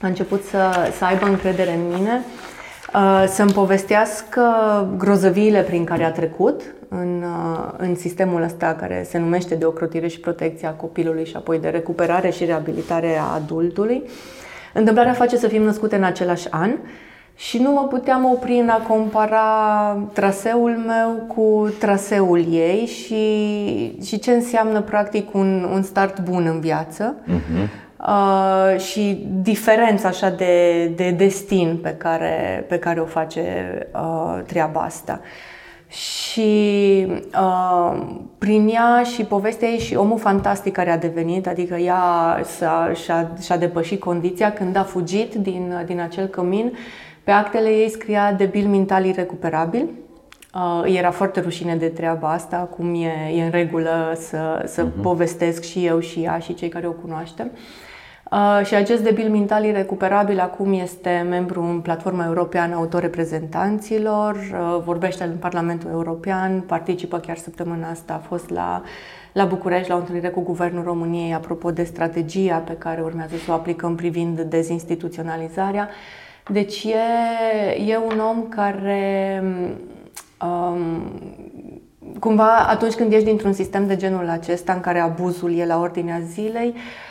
A 0.00 0.06
început 0.06 0.42
să, 0.42 0.92
să 0.98 1.04
aibă 1.04 1.26
încredere 1.26 1.72
în 1.72 1.94
mine, 1.94 2.24
uh, 2.94 3.24
să-mi 3.28 3.52
povestească 3.52 4.42
grozăviile 4.96 5.62
prin 5.62 5.84
care 5.84 6.04
a 6.04 6.12
trecut 6.12 6.62
în, 6.88 7.22
uh, 7.22 7.72
în 7.76 7.94
sistemul 7.94 8.42
ăsta 8.42 8.74
care 8.74 9.06
se 9.08 9.18
numește 9.18 9.54
de 9.54 9.64
ocrotire 9.64 10.08
și 10.08 10.20
protecție 10.20 10.68
a 10.68 10.72
copilului 10.72 11.24
și 11.24 11.36
apoi 11.36 11.58
de 11.58 11.68
recuperare 11.68 12.30
și 12.30 12.44
reabilitare 12.44 13.18
a 13.18 13.34
adultului. 13.34 14.02
Întâmplarea 14.72 15.12
face 15.12 15.36
să 15.36 15.48
fim 15.48 15.62
născute 15.62 15.96
în 15.96 16.04
același 16.04 16.50
an 16.50 16.70
și 17.36 17.58
nu 17.58 17.70
mă 17.70 17.86
puteam 17.90 18.24
opri 18.24 18.58
în 18.58 18.68
a 18.68 18.78
compara 18.78 19.96
traseul 20.12 20.70
meu 20.86 21.24
cu 21.34 21.74
traseul 21.78 22.52
ei 22.52 22.86
și, 22.86 24.04
și 24.06 24.18
ce 24.18 24.32
înseamnă 24.32 24.80
practic 24.80 25.34
un, 25.34 25.68
un 25.72 25.82
start 25.82 26.20
bun 26.20 26.46
în 26.46 26.60
viață. 26.60 27.14
Uh-huh. 27.26 27.88
Uh, 28.06 28.80
și 28.80 29.26
diferența 29.42 30.08
așa 30.08 30.30
de, 30.30 30.86
de 30.96 31.10
destin 31.10 31.78
pe 31.82 31.90
care, 31.90 32.64
pe 32.68 32.78
care 32.78 33.00
o 33.00 33.04
face 33.04 33.74
uh, 33.94 34.40
treaba 34.46 34.80
asta. 34.80 35.20
Și 35.90 37.06
uh, 37.34 38.02
prin 38.38 38.68
ea 38.68 39.02
și 39.02 39.22
povestea 39.22 39.68
ei 39.68 39.78
și 39.78 39.94
omul 39.94 40.18
fantastic 40.18 40.72
care 40.72 40.90
a 40.90 40.98
devenit, 40.98 41.46
adică 41.46 41.74
ea 41.74 42.40
s-a, 42.44 42.92
și-a, 43.02 43.30
și-a 43.42 43.56
depășit 43.56 44.00
condiția 44.00 44.52
când 44.52 44.76
a 44.76 44.82
fugit 44.82 45.34
din, 45.34 45.82
din 45.86 46.00
acel 46.00 46.26
cămin 46.26 46.72
pe 47.24 47.30
actele 47.30 47.68
ei 47.68 47.88
scria 47.88 48.32
debil 48.32 48.66
mental 48.66 49.04
irecuperabil. 49.04 49.88
Uh, 50.54 50.96
era 50.96 51.10
foarte 51.10 51.40
rușine 51.40 51.76
de 51.76 51.88
treaba 51.88 52.32
asta, 52.32 52.56
acum 52.56 52.94
e, 52.94 53.32
e 53.36 53.42
în 53.42 53.50
regulă 53.50 54.12
să, 54.16 54.64
să 54.66 54.86
uh-huh. 54.86 55.02
povestesc 55.02 55.62
și 55.62 55.86
eu 55.86 56.00
și 56.00 56.20
ea 56.20 56.38
și 56.38 56.54
cei 56.54 56.68
care 56.68 56.86
o 56.86 56.92
cunoaștem. 56.92 57.50
Uh, 57.52 57.58
și 58.64 58.74
acest 58.74 59.02
debil 59.02 59.30
mental 59.30 59.64
irecuperabil 59.64 60.40
acum 60.40 60.72
este 60.72 61.26
membru 61.28 61.62
în 61.62 61.80
Platforma 61.80 62.24
Europeană 62.24 62.74
Autoreprezentanților, 62.74 64.34
uh, 64.34 64.82
vorbește 64.84 65.24
în 65.24 65.36
Parlamentul 65.36 65.90
European, 65.90 66.60
participă 66.60 67.18
chiar 67.18 67.36
săptămâna 67.36 67.90
asta, 67.90 68.12
a 68.12 68.26
fost 68.26 68.50
la, 68.50 68.82
la 69.32 69.44
București 69.44 69.88
la 69.88 69.94
o 69.94 69.98
întâlnire 69.98 70.28
cu 70.28 70.40
Guvernul 70.40 70.84
României 70.84 71.34
apropo 71.34 71.70
de 71.70 71.82
strategia 71.82 72.56
pe 72.56 72.72
care 72.72 73.00
urmează 73.00 73.36
să 73.36 73.50
o 73.50 73.54
aplicăm 73.54 73.94
privind 73.94 74.40
dezinstituționalizarea. 74.40 75.88
Deci 76.48 76.84
e, 76.84 77.92
e 77.92 77.96
un 77.96 78.20
om 78.30 78.48
care 78.48 79.42
um, 80.42 81.20
cumva 82.18 82.56
atunci 82.56 82.94
când 82.94 83.12
ești 83.12 83.24
dintr-un 83.24 83.52
sistem 83.52 83.86
de 83.86 83.96
genul 83.96 84.28
acesta 84.28 84.72
în 84.72 84.80
care 84.80 84.98
abuzul 84.98 85.58
e 85.58 85.66
la 85.66 85.80
ordinea 85.80 86.20
zilei, 86.32 86.74
Uh, 86.76 87.09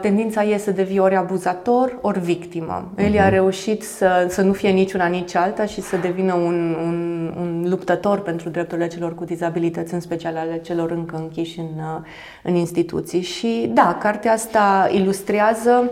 tendința 0.00 0.42
e 0.42 0.58
să 0.58 0.70
devii 0.70 0.98
ori 0.98 1.16
abuzator, 1.16 1.98
ori 2.00 2.20
victimă. 2.20 2.92
El 2.96 3.12
uh-huh. 3.12 3.18
a 3.18 3.22
mhm. 3.22 3.32
reușit 3.32 3.82
să, 3.82 4.26
să 4.28 4.42
nu 4.42 4.52
fie 4.52 4.70
nici 4.70 4.92
una, 4.92 5.06
nici 5.06 5.34
alta 5.34 5.64
și 5.64 5.80
să 5.80 5.96
devină 5.96 6.34
un, 6.34 6.76
un, 6.82 7.32
un 7.40 7.66
luptător 7.68 8.20
pentru 8.20 8.48
drepturile 8.48 8.86
celor 8.86 9.14
cu 9.14 9.24
dizabilități, 9.24 9.94
în 9.94 10.00
special 10.00 10.36
ale 10.36 10.60
celor 10.64 10.90
încă 10.90 11.16
închiși 11.16 11.58
în, 11.58 11.64
uh, 11.76 12.00
în 12.42 12.54
instituții. 12.54 13.20
Și 13.20 13.70
da, 13.74 13.98
cartea 14.00 14.32
asta 14.32 14.88
ilustrează 14.92 15.90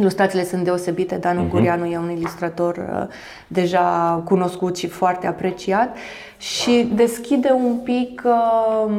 Ilustrațiile 0.00 0.44
sunt 0.44 0.64
deosebite, 0.64 1.16
Danu 1.16 1.44
uh-huh. 1.44 1.50
Gurianu 1.50 1.86
e 1.86 1.98
un 1.98 2.10
ilustrator 2.10 2.76
uh, 2.76 3.06
deja 3.46 4.22
cunoscut 4.24 4.76
și 4.76 4.86
foarte 4.86 5.26
apreciat 5.26 5.96
și 6.38 6.90
deschide 6.94 7.50
un 7.64 7.76
pic 7.76 8.22
uh, 8.24 8.92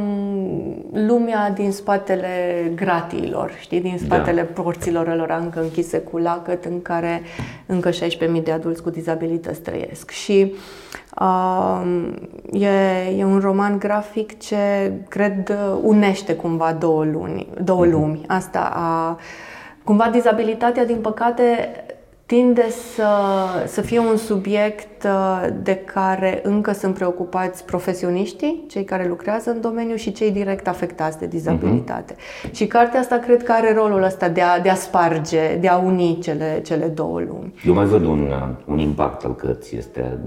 lumea 0.93 1.49
din 1.49 1.71
spatele 1.71 2.27
gratiilor, 2.75 3.51
știi, 3.59 3.81
din 3.81 3.97
da. 3.99 4.05
spatele 4.05 4.41
da. 4.41 4.61
porților 4.61 5.15
lor 5.15 5.37
încă 5.41 5.61
închise 5.61 5.97
cu 5.97 6.17
lacăt 6.17 6.65
în 6.65 6.81
care 6.81 7.21
încă 7.65 7.89
16.000 7.89 8.43
de 8.43 8.51
adulți 8.51 8.83
cu 8.83 8.89
dizabilități 8.89 9.61
trăiesc. 9.61 10.09
Și 10.09 10.53
uh, 11.19 11.81
e, 12.51 12.69
e 13.17 13.23
un 13.23 13.39
roman 13.39 13.79
grafic 13.79 14.39
ce 14.39 14.91
cred 15.07 15.57
unește 15.81 16.35
cumva 16.35 16.73
două, 16.79 17.03
luni, 17.03 17.47
două 17.63 17.85
uh-huh. 17.85 17.89
lumi. 17.91 18.21
Asta 18.27 18.71
a 18.73 19.17
Cumva 19.91 20.09
dizabilitatea, 20.09 20.85
din 20.85 20.97
păcate, 21.01 21.71
tinde 22.25 22.69
să, 22.69 23.07
să 23.65 23.81
fie 23.81 23.99
un 23.99 24.17
subiect 24.17 25.03
uh, 25.03 25.47
de 25.63 25.75
care 25.75 26.39
încă 26.43 26.71
sunt 26.71 26.93
preocupați 26.93 27.65
profesioniștii, 27.65 28.65
cei 28.69 28.83
care 28.83 29.07
lucrează 29.07 29.49
în 29.49 29.61
domeniu 29.61 29.95
și 29.95 30.11
cei 30.11 30.31
direct 30.31 30.67
afectați 30.67 31.19
de 31.19 31.25
dizabilitate. 31.25 32.13
Uh-huh. 32.15 32.51
Și 32.51 32.67
cartea 32.67 32.99
asta 32.99 33.17
cred 33.17 33.43
că 33.43 33.51
are 33.51 33.73
rolul 33.73 34.03
ăsta 34.03 34.29
de 34.29 34.41
a, 34.41 34.59
de 34.59 34.69
a 34.69 34.75
sparge, 34.75 35.55
de 35.59 35.67
a 35.67 35.77
uni 35.77 36.19
cele, 36.21 36.61
cele 36.65 36.85
două 36.85 37.19
lumi. 37.19 37.53
Eu 37.65 37.73
mai 37.73 37.85
văd 37.85 38.05
un, 38.05 38.31
un 38.65 38.79
impact 38.79 39.23
al 39.23 39.35
cărții. 39.35 39.77
Este 39.77 40.17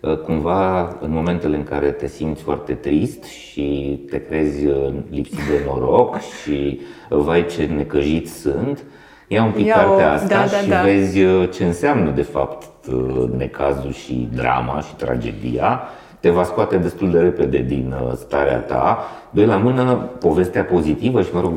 uh, 0.00 0.18
cumva 0.18 0.96
în 1.00 1.10
momentele 1.12 1.56
în 1.56 1.64
care 1.64 1.90
te 1.90 2.06
simți 2.06 2.42
foarte 2.42 2.72
trist 2.74 3.24
și 3.24 3.98
te 4.10 4.24
crezi 4.24 4.66
uh, 4.66 4.94
lipsit 5.10 5.36
de 5.50 5.62
noroc 5.66 6.18
și 6.20 6.80
vai 7.08 7.46
ce 7.46 7.64
necăjiți 7.64 8.32
sunt, 8.32 8.84
Ia 9.32 9.44
un 9.44 9.50
pic 9.50 9.66
Ia 9.66 9.74
cartea 9.74 10.10
o, 10.10 10.12
asta 10.12 10.26
da, 10.26 10.40
da, 10.50 10.56
și 10.56 10.68
da. 10.68 10.82
vezi 10.82 11.22
uh, 11.22 11.50
ce 11.50 11.64
înseamnă 11.64 12.10
de 12.10 12.22
fapt 12.22 12.68
uh, 12.92 13.30
necazul 13.36 13.92
și 13.92 14.28
drama 14.34 14.80
și 14.80 14.94
tragedia. 14.94 15.80
Te 16.20 16.30
va 16.30 16.44
scoate 16.44 16.76
destul 16.76 17.10
de 17.10 17.18
repede 17.18 17.58
din 17.58 17.94
uh, 18.02 18.12
starea 18.14 18.58
ta. 18.58 18.98
Doi 19.30 19.46
la 19.46 19.56
mână, 19.56 20.10
povestea 20.20 20.64
pozitivă 20.64 21.22
și, 21.22 21.28
mă 21.32 21.40
rog, 21.40 21.52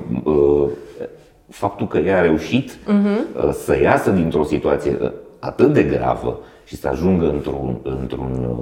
faptul 1.49 1.87
că 1.87 1.97
ea 1.97 2.17
a 2.17 2.21
reușit 2.21 2.71
uh-huh. 2.71 3.51
să 3.51 3.79
iasă 3.81 4.11
dintr-o 4.11 4.43
situație 4.43 4.97
atât 5.39 5.73
de 5.73 5.83
gravă 5.83 6.39
și 6.65 6.75
să 6.75 6.87
ajungă 6.87 7.29
într-un, 7.29 7.77
într-un 7.83 8.57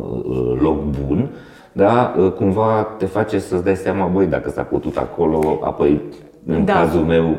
loc 0.61 0.83
bun, 0.83 1.29
da, 1.71 2.15
cumva 2.35 2.87
te 2.97 3.05
face 3.05 3.39
să-ți 3.39 3.63
dai 3.63 3.75
seama, 3.75 4.05
băi, 4.05 4.25
dacă 4.25 4.49
s-a 4.49 4.61
putut 4.61 4.97
acolo, 4.97 5.59
apoi 5.63 6.01
în 6.45 6.65
da. 6.65 6.73
cazul 6.73 7.01
meu 7.01 7.37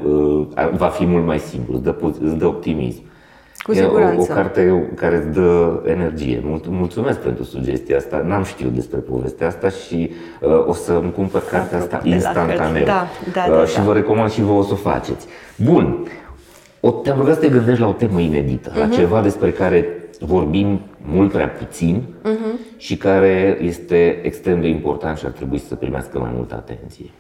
uh, 0.56 0.68
va 0.76 0.86
fi 0.86 1.06
mult 1.06 1.26
mai 1.26 1.38
simplu, 1.38 1.74
îți 1.74 1.82
dă, 1.82 1.94
îți 2.20 2.36
dă 2.36 2.46
optimism. 2.46 3.02
Cu 3.64 3.72
e 3.72 3.74
siguranță. 3.74 4.16
O, 4.18 4.32
o 4.32 4.34
carte 4.34 4.90
care 4.94 5.16
îți 5.16 5.28
dă 5.28 5.82
energie. 5.86 6.42
Mulțumesc 6.68 7.18
pentru 7.18 7.44
sugestia 7.44 7.96
asta. 7.96 8.24
N-am 8.26 8.42
știut 8.42 8.72
despre 8.72 8.98
povestea 8.98 9.46
asta 9.46 9.68
și 9.68 10.10
uh, 10.40 10.66
o 10.66 10.72
să-mi 10.72 11.12
cumpăr 11.12 11.42
cartea 11.50 11.78
asta 11.78 12.00
instantaneu. 12.04 12.84
Da, 12.84 13.06
da, 13.32 13.44
uh, 13.50 13.56
da, 13.56 13.64
și 13.64 13.80
vă 13.80 13.92
recomand 13.92 14.30
și 14.30 14.42
vă 14.42 14.52
o 14.52 14.62
să 14.62 14.72
o 14.72 14.76
faceți. 14.76 15.26
Bun. 15.56 16.06
O, 16.80 16.90
te-am 16.90 17.18
rugat 17.18 17.34
să 17.34 17.40
te 17.40 17.48
gândești 17.48 17.80
la 17.80 17.88
o 17.88 17.92
temă 17.92 18.20
inedită, 18.20 18.70
uh-huh. 18.70 18.78
la 18.78 18.84
mhm. 18.84 18.94
ceva 18.94 19.20
despre 19.20 19.50
care 19.50 19.86
vorbim 20.20 20.80
mult 21.04 21.32
prea 21.32 21.48
puțin 21.48 22.02
uh-huh. 22.02 22.76
și 22.76 22.96
care 22.96 23.58
este 23.60 24.20
extrem 24.22 24.60
de 24.60 24.68
important 24.68 25.18
și 25.18 25.24
ar 25.26 25.30
trebui 25.30 25.58
să 25.58 25.74
primească 25.74 26.18
mai 26.18 26.30
multă 26.34 26.54
atenție. 26.54 27.10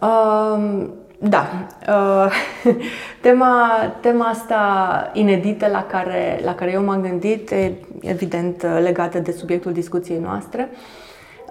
Uh, 0.00 0.86
da. 1.18 1.46
Uh, 1.88 2.32
tema, 3.22 3.70
tema 4.00 4.24
asta 4.24 5.10
inedită 5.12 5.68
la 5.68 5.82
care, 5.82 6.40
la 6.44 6.54
care 6.54 6.70
eu 6.70 6.84
m-am 6.84 7.00
gândit, 7.00 7.50
e 7.50 7.72
evident 8.00 8.66
legată 8.82 9.18
de 9.18 9.32
subiectul 9.32 9.72
discuției 9.72 10.18
noastre. 10.18 10.70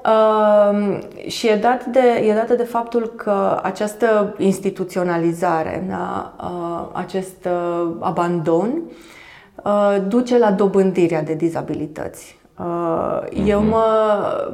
Uh, 0.06 0.98
și 1.28 1.48
e, 1.48 1.56
dat 1.56 1.86
de, 1.86 2.00
e 2.00 2.34
dată 2.34 2.56
de 2.56 2.64
faptul 2.64 3.08
că 3.16 3.60
această 3.64 4.36
instituționalizare, 4.38 5.86
da, 5.90 6.36
uh, 6.40 6.90
acest 6.94 7.46
uh, 7.46 7.96
abandon, 8.00 8.82
uh, 9.64 9.98
duce 10.08 10.38
la 10.38 10.52
dobândirea 10.52 11.24
de 11.24 11.34
dizabilități. 11.34 12.38
Uh, 12.60 13.22
eu 13.46 13.60
mhm. 13.60 13.70
mă, 13.70 14.52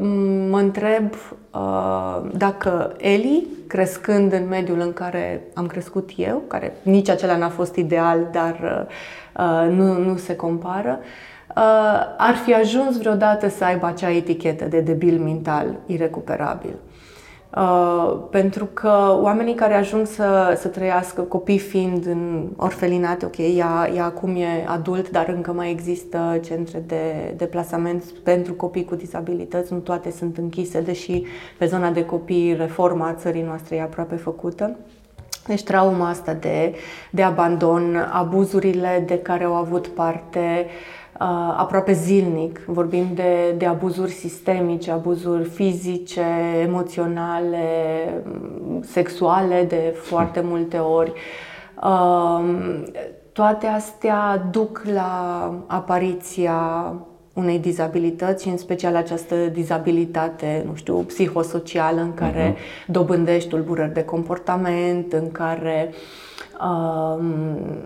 mă 0.49 0.59
întreb 0.59 1.13
uh, 1.53 2.21
dacă 2.33 2.95
Eli, 2.97 3.47
crescând 3.67 4.33
în 4.33 4.47
mediul 4.47 4.79
în 4.79 4.93
care 4.93 5.43
am 5.53 5.67
crescut 5.67 6.09
eu, 6.15 6.43
care 6.47 6.73
nici 6.81 7.09
acela 7.09 7.37
n-a 7.37 7.49
fost 7.49 7.75
ideal, 7.75 8.27
dar 8.31 8.87
uh, 9.37 9.71
nu, 9.71 9.97
nu 9.97 10.17
se 10.17 10.35
compară, 10.35 10.99
ar 12.17 12.35
fi 12.45 12.53
ajuns 12.53 12.97
vreodată 12.97 13.49
să 13.49 13.63
aibă 13.63 13.85
acea 13.85 14.11
etichetă 14.11 14.65
de 14.65 14.79
debil 14.79 15.19
mental 15.19 15.75
irecuperabil. 15.85 16.73
Uh, 17.55 18.17
pentru 18.29 18.65
că 18.65 19.17
oamenii 19.21 19.53
care 19.53 19.73
ajung 19.73 20.07
să, 20.07 20.57
să 20.59 20.67
trăiască, 20.67 21.21
copii 21.21 21.59
fiind 21.59 22.05
în 22.05 22.47
orfelinate, 22.55 23.25
ok, 23.25 23.37
ea, 23.37 23.89
ea 23.95 24.05
acum 24.05 24.35
e 24.35 24.65
adult, 24.67 25.09
dar 25.09 25.27
încă 25.27 25.51
mai 25.51 25.71
există 25.71 26.39
centre 26.43 26.83
de, 26.87 27.33
de 27.37 27.45
plasament 27.45 28.03
pentru 28.03 28.53
copii 28.53 28.85
cu 28.85 28.95
disabilități, 28.95 29.73
nu 29.73 29.79
toate 29.79 30.11
sunt 30.11 30.37
închise, 30.37 30.81
deși 30.81 31.23
pe 31.57 31.65
zona 31.65 31.89
de 31.89 32.05
copii 32.05 32.55
reforma 32.55 33.13
țării 33.13 33.41
noastre 33.41 33.75
e 33.75 33.81
aproape 33.81 34.15
făcută. 34.15 34.75
Deci 35.47 35.63
trauma 35.63 36.09
asta 36.09 36.33
de, 36.33 36.75
de 37.09 37.21
abandon, 37.21 38.09
abuzurile 38.11 39.03
de 39.07 39.17
care 39.17 39.43
au 39.43 39.53
avut 39.53 39.87
parte, 39.87 40.65
aproape 41.57 41.93
zilnic. 41.93 42.61
Vorbim 42.65 43.05
de, 43.13 43.55
de 43.57 43.65
abuzuri 43.65 44.11
sistemice, 44.11 44.91
abuzuri 44.91 45.43
fizice, 45.43 46.25
emoționale, 46.61 47.63
sexuale 48.81 49.63
de 49.63 49.95
foarte 50.01 50.41
multe 50.43 50.77
ori. 50.77 51.13
Toate 53.31 53.67
astea 53.67 54.47
duc 54.51 54.81
la 54.93 55.53
apariția 55.67 56.93
unei 57.33 57.59
dizabilități 57.59 58.43
și 58.43 58.49
în 58.49 58.57
special 58.57 58.95
această 58.95 59.35
dizabilitate, 59.35 60.63
nu 60.67 60.75
știu, 60.75 60.95
psihosocială 60.95 62.01
în 62.01 62.13
care 62.13 62.53
uh-huh. 62.53 62.87
dobândești 62.87 63.49
tulburări 63.49 63.93
de 63.93 64.03
comportament, 64.03 65.13
în 65.13 65.31
care 65.31 65.89
uh, 65.89 65.95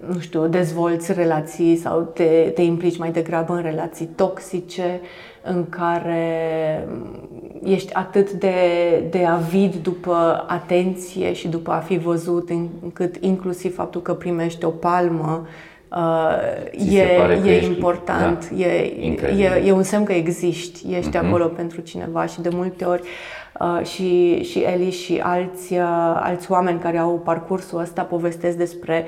nu 0.07 0.19
știu, 0.19 0.47
dezvolți 0.47 1.13
relații 1.13 1.75
sau 1.75 2.01
te, 2.01 2.51
te 2.53 2.61
implici 2.61 2.97
mai 2.97 3.11
degrabă 3.11 3.53
în 3.53 3.61
relații 3.61 4.05
toxice, 4.05 5.01
în 5.43 5.69
care 5.69 6.87
ești 7.63 7.93
atât 7.93 8.31
de, 8.31 8.53
de 9.09 9.25
avid 9.25 9.75
după 9.75 10.45
atenție 10.47 11.33
și 11.33 11.47
după 11.47 11.71
a 11.71 11.79
fi 11.79 11.97
văzut, 11.97 12.49
încât 12.81 13.15
inclusiv 13.19 13.75
faptul 13.75 14.01
că 14.01 14.13
primești 14.13 14.65
o 14.65 14.69
palmă 14.69 15.47
Uh, 15.89 16.93
e, 16.93 17.01
e 17.45 17.65
important, 17.65 18.49
da. 18.49 18.65
e, 18.65 18.93
e, 19.37 19.63
e 19.65 19.71
un 19.71 19.83
semn 19.83 20.03
că 20.03 20.13
existi, 20.13 20.93
ești 20.93 21.17
uh-huh. 21.17 21.25
acolo 21.25 21.45
pentru 21.45 21.81
cineva 21.81 22.25
și 22.25 22.41
de 22.41 22.49
multe 22.51 22.85
ori 22.85 23.01
uh, 23.01 23.44
și, 23.83 24.43
și 24.43 24.59
Eli 24.59 24.91
și 24.91 25.19
alți, 25.23 25.73
uh, 25.73 25.79
alți 26.15 26.51
oameni 26.51 26.79
care 26.79 26.97
au 26.97 27.21
parcursul 27.23 27.79
ăsta 27.79 28.01
povestesc 28.01 28.57
despre 28.57 29.05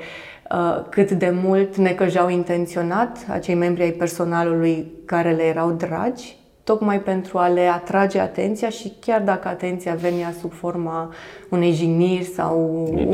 uh, 0.50 0.84
cât 0.88 1.10
de 1.10 1.34
mult 1.42 1.76
necăjeau 1.76 2.28
intenționat 2.28 3.26
acei 3.30 3.54
membri 3.54 3.82
ai 3.82 3.90
personalului 3.90 4.92
care 5.04 5.32
le 5.32 5.42
erau 5.42 5.70
dragi 5.70 6.36
tocmai 6.64 7.00
pentru 7.00 7.38
a 7.38 7.48
le 7.48 7.66
atrage 7.66 8.18
atenția 8.18 8.68
și 8.68 8.92
chiar 9.00 9.22
dacă 9.22 9.48
atenția 9.48 9.94
venea 9.94 10.32
sub 10.40 10.52
forma 10.52 11.12
unei 11.48 11.72
jigniri 11.72 12.24
sau 12.24 12.86
unei, 12.90 13.06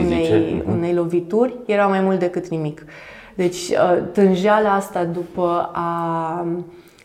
unei, 0.00 0.62
mhm. 0.64 0.72
unei 0.72 0.94
lovituri, 0.94 1.54
era 1.66 1.86
mai 1.86 2.00
mult 2.00 2.18
decât 2.18 2.48
nimic. 2.48 2.84
Deci 3.34 3.56
uh, 3.56 4.02
tânjeala 4.12 4.74
asta 4.74 5.04
după 5.04 5.70
a, 5.72 6.46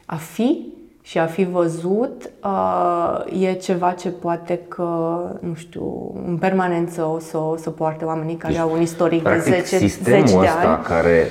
a 0.06 0.16
fi 0.16 0.66
și 1.10 1.18
a 1.18 1.26
fi 1.26 1.44
văzut 1.44 2.32
uh, 2.44 3.42
e 3.42 3.54
ceva 3.54 3.92
ce 3.92 4.10
poate 4.10 4.60
că, 4.68 5.20
nu 5.40 5.54
știu, 5.56 6.14
în 6.28 6.38
permanență 6.38 7.04
o 7.04 7.20
să, 7.20 7.38
o 7.38 7.56
să 7.58 7.70
poarte 7.70 8.06
oamenii 8.06 8.36
care 8.36 8.54
deci, 8.54 8.62
au 8.62 8.72
un 8.72 8.82
istoric 8.82 9.24
de 9.24 9.40
10, 9.40 9.78
sistemul 9.78 10.28
10 10.28 10.40
de 10.40 10.46
ăsta 10.46 10.74
ani. 10.74 10.84
care 10.84 11.28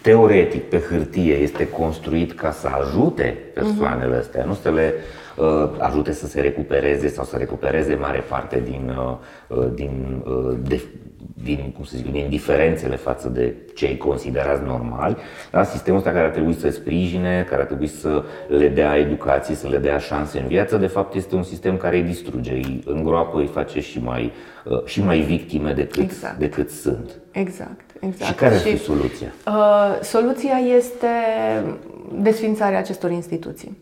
teoretic 0.00 0.62
pe 0.62 0.78
hârtie 0.78 1.34
este 1.34 1.68
construit 1.68 2.32
ca 2.32 2.50
să 2.50 2.68
ajute 2.80 3.38
persoanele 3.54 4.16
uh-huh. 4.16 4.20
astea, 4.20 4.44
nu 4.44 4.54
să 4.54 4.70
le 4.70 4.94
uh, 5.36 5.70
ajute 5.78 6.12
să 6.12 6.26
se 6.26 6.40
recupereze 6.40 7.08
sau 7.08 7.24
să 7.24 7.36
recupereze 7.36 7.94
mare 7.94 8.24
parte 8.28 8.62
din, 8.64 8.96
uh, 8.98 9.56
uh 9.58 9.68
din 9.74 10.22
uh, 10.24 10.58
de, 10.62 10.82
din, 11.42 11.72
cum 11.74 11.84
să 11.84 11.96
zic, 11.96 12.12
din 12.12 12.28
diferențele 12.28 12.96
față 12.96 13.28
de 13.28 13.54
cei 13.74 13.96
considerați 13.96 14.62
normali, 14.62 15.16
da? 15.50 15.64
sistemul 15.64 15.98
ăsta 15.98 16.10
care 16.10 16.24
ar 16.24 16.30
trebui 16.30 16.54
să 16.54 16.70
sprijine, 16.70 17.46
care 17.48 17.60
ar 17.60 17.66
trebui 17.66 17.86
să 17.86 18.24
le 18.48 18.68
dea 18.68 18.96
educație, 18.96 19.54
să 19.54 19.68
le 19.68 19.78
dea 19.78 19.98
șanse 19.98 20.38
în 20.38 20.46
viață, 20.46 20.76
de 20.76 20.86
fapt 20.86 21.14
este 21.14 21.34
un 21.34 21.42
sistem 21.42 21.76
care 21.76 21.96
îi 21.96 22.02
distruge, 22.02 22.52
îi 22.52 22.82
îngroapă, 22.86 23.38
îi 23.38 23.46
face 23.46 23.80
și 23.80 24.02
mai, 24.02 24.32
uh, 24.64 24.84
și 24.84 25.02
mai 25.02 25.20
victime 25.20 25.72
decât, 25.72 26.02
exact. 26.02 26.38
decât 26.38 26.70
sunt. 26.70 27.20
Exact. 27.30 27.90
Exact. 28.00 28.30
Și 28.30 28.34
care 28.34 28.54
ar 28.54 28.60
fi 28.60 28.78
soluția? 28.78 29.32
Uh, 29.46 29.98
soluția 30.02 30.56
este 30.76 31.08
desfințarea 32.12 32.78
acestor 32.78 33.10
instituții. 33.10 33.76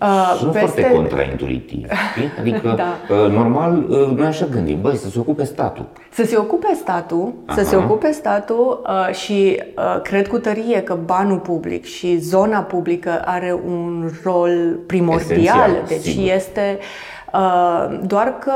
Uh, 0.00 0.36
Sunt 0.38 0.52
peste... 0.52 0.80
foarte 0.80 0.94
contraintuitiv. 0.94 1.86
Adică, 2.40 2.74
da. 2.76 3.14
uh, 3.14 3.30
normal, 3.30 3.84
uh, 3.88 4.16
noi 4.16 4.26
așa 4.26 4.46
gândim, 4.46 4.80
băi, 4.80 4.96
să 4.96 5.08
se 5.08 5.18
ocupe 5.18 5.44
statul. 5.44 5.86
Să 6.10 6.24
se 6.24 6.36
ocupe 6.36 6.74
statul, 6.74 7.34
Aha. 7.46 7.62
să 7.62 7.68
se 7.68 7.76
ocupe 7.76 8.10
statul 8.10 8.82
uh, 8.86 9.14
și 9.14 9.62
uh, 9.76 10.00
cred 10.02 10.28
cu 10.28 10.38
tărie 10.38 10.82
că 10.82 10.98
banul 11.04 11.38
public 11.38 11.84
și 11.84 12.16
zona 12.18 12.58
publică 12.58 13.22
are 13.24 13.60
un 13.66 14.10
rol 14.24 14.78
primordial. 14.86 15.70
Esențial, 15.70 15.84
deci 15.88 16.00
sigur. 16.00 16.32
este 16.32 16.78
uh, 16.78 16.84
Uh, 17.15 17.15
doar 18.02 18.38
că 18.38 18.52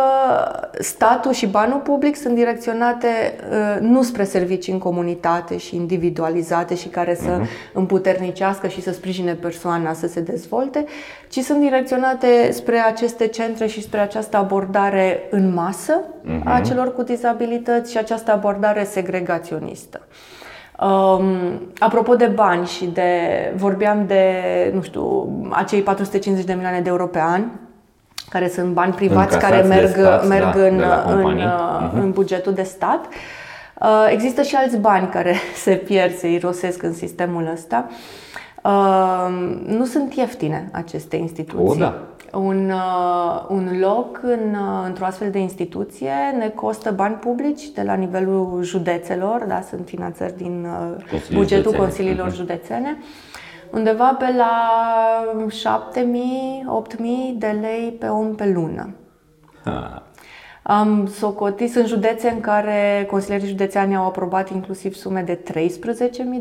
statul 0.79 1.33
și 1.33 1.47
banul 1.47 1.79
public 1.79 2.17
sunt 2.17 2.35
direcționate 2.35 3.07
uh, 3.51 3.81
nu 3.81 4.03
spre 4.03 4.25
servicii 4.25 4.73
în 4.73 4.79
comunitate 4.79 5.57
și 5.57 5.77
individualizate 5.77 6.75
și 6.75 6.89
care 6.89 7.15
să 7.15 7.41
uh-huh. 7.41 7.73
împuternicească 7.73 8.67
și 8.67 8.83
să 8.83 8.93
sprijine 8.93 9.35
persoana 9.35 9.93
să 9.93 10.07
se 10.07 10.21
dezvolte, 10.21 10.85
ci 11.29 11.39
sunt 11.39 11.61
direcționate 11.61 12.51
spre 12.51 12.79
aceste 12.79 13.27
centre 13.27 13.67
și 13.67 13.83
spre 13.83 14.01
această 14.01 14.37
abordare 14.37 15.27
în 15.31 15.53
masă 15.53 16.01
uh-huh. 16.01 16.45
a 16.45 16.55
mhm. 16.55 16.63
celor 16.63 16.95
cu 16.95 17.03
dizabilități 17.03 17.91
și 17.91 17.99
această 17.99 18.33
abordare 18.33 18.85
segregaționistă. 18.85 20.01
Um, 20.81 21.61
apropo 21.79 22.15
de 22.15 22.27
bani 22.27 22.67
și 22.67 22.85
de, 22.87 23.11
vorbeam 23.57 24.07
de, 24.07 24.35
nu 24.75 24.83
știu, 24.83 25.29
acei 25.51 25.83
450 25.83 26.47
de 26.47 26.53
milioane 26.53 26.81
de 26.81 26.89
euro 26.89 27.07
pe 27.07 27.21
an 27.21 27.43
care 28.31 28.49
sunt 28.49 28.73
bani 28.73 28.93
privați 28.93 29.39
care 29.39 29.61
merg, 29.61 29.89
stat, 29.89 30.27
merg 30.27 30.55
da, 30.55 30.61
în, 30.61 30.83
în, 31.07 31.41
uh-huh. 31.41 31.93
în 31.93 32.11
bugetul 32.11 32.53
de 32.53 32.63
stat. 32.63 33.07
Uh, 33.81 34.09
există 34.11 34.43
și 34.43 34.55
alți 34.55 34.77
bani 34.77 35.09
care 35.09 35.35
se 35.65 35.75
pierd, 35.75 36.17
se 36.17 36.33
irosesc 36.33 36.83
în 36.83 36.93
sistemul 36.93 37.51
ăsta. 37.53 37.87
Uh, 38.63 39.27
nu 39.67 39.85
sunt 39.85 40.15
ieftine 40.15 40.69
aceste 40.73 41.17
instituții. 41.17 41.65
O, 41.67 41.75
da. 41.75 41.99
Un, 42.33 42.71
uh, 42.71 43.45
un 43.49 43.79
loc 43.81 44.21
în, 44.23 44.57
într-o 44.87 45.05
astfel 45.05 45.31
de 45.31 45.39
instituție 45.39 46.13
ne 46.39 46.49
costă 46.49 46.91
bani 46.91 47.15
publici 47.15 47.69
de 47.69 47.83
la 47.83 47.95
nivelul 47.95 48.59
județelor, 48.63 49.45
da, 49.49 49.61
sunt 49.69 49.87
finanțări 49.87 50.37
din 50.37 50.67
bugetul 51.33 51.47
județene. 51.47 51.77
consiliilor 51.77 52.31
uh-huh. 52.31 52.35
județene 52.35 52.99
undeva 53.71 54.17
pe 54.19 54.35
la 54.37 54.51
7.000-8.000 55.49 57.03
de 57.35 57.57
lei 57.61 57.97
pe 57.99 58.07
om 58.07 58.35
pe 58.35 58.53
lună. 58.53 58.95
Ha. 59.65 60.03
Am 60.63 61.07
socotit, 61.07 61.71
sunt 61.71 61.87
județe 61.87 62.31
în 62.31 62.41
care 62.41 63.07
consilierii 63.11 63.49
județeani 63.49 63.97
au 63.97 64.07
aprobat 64.07 64.51
inclusiv 64.51 64.95
sume 64.95 65.23
de 65.23 65.39
13.000 65.53 65.63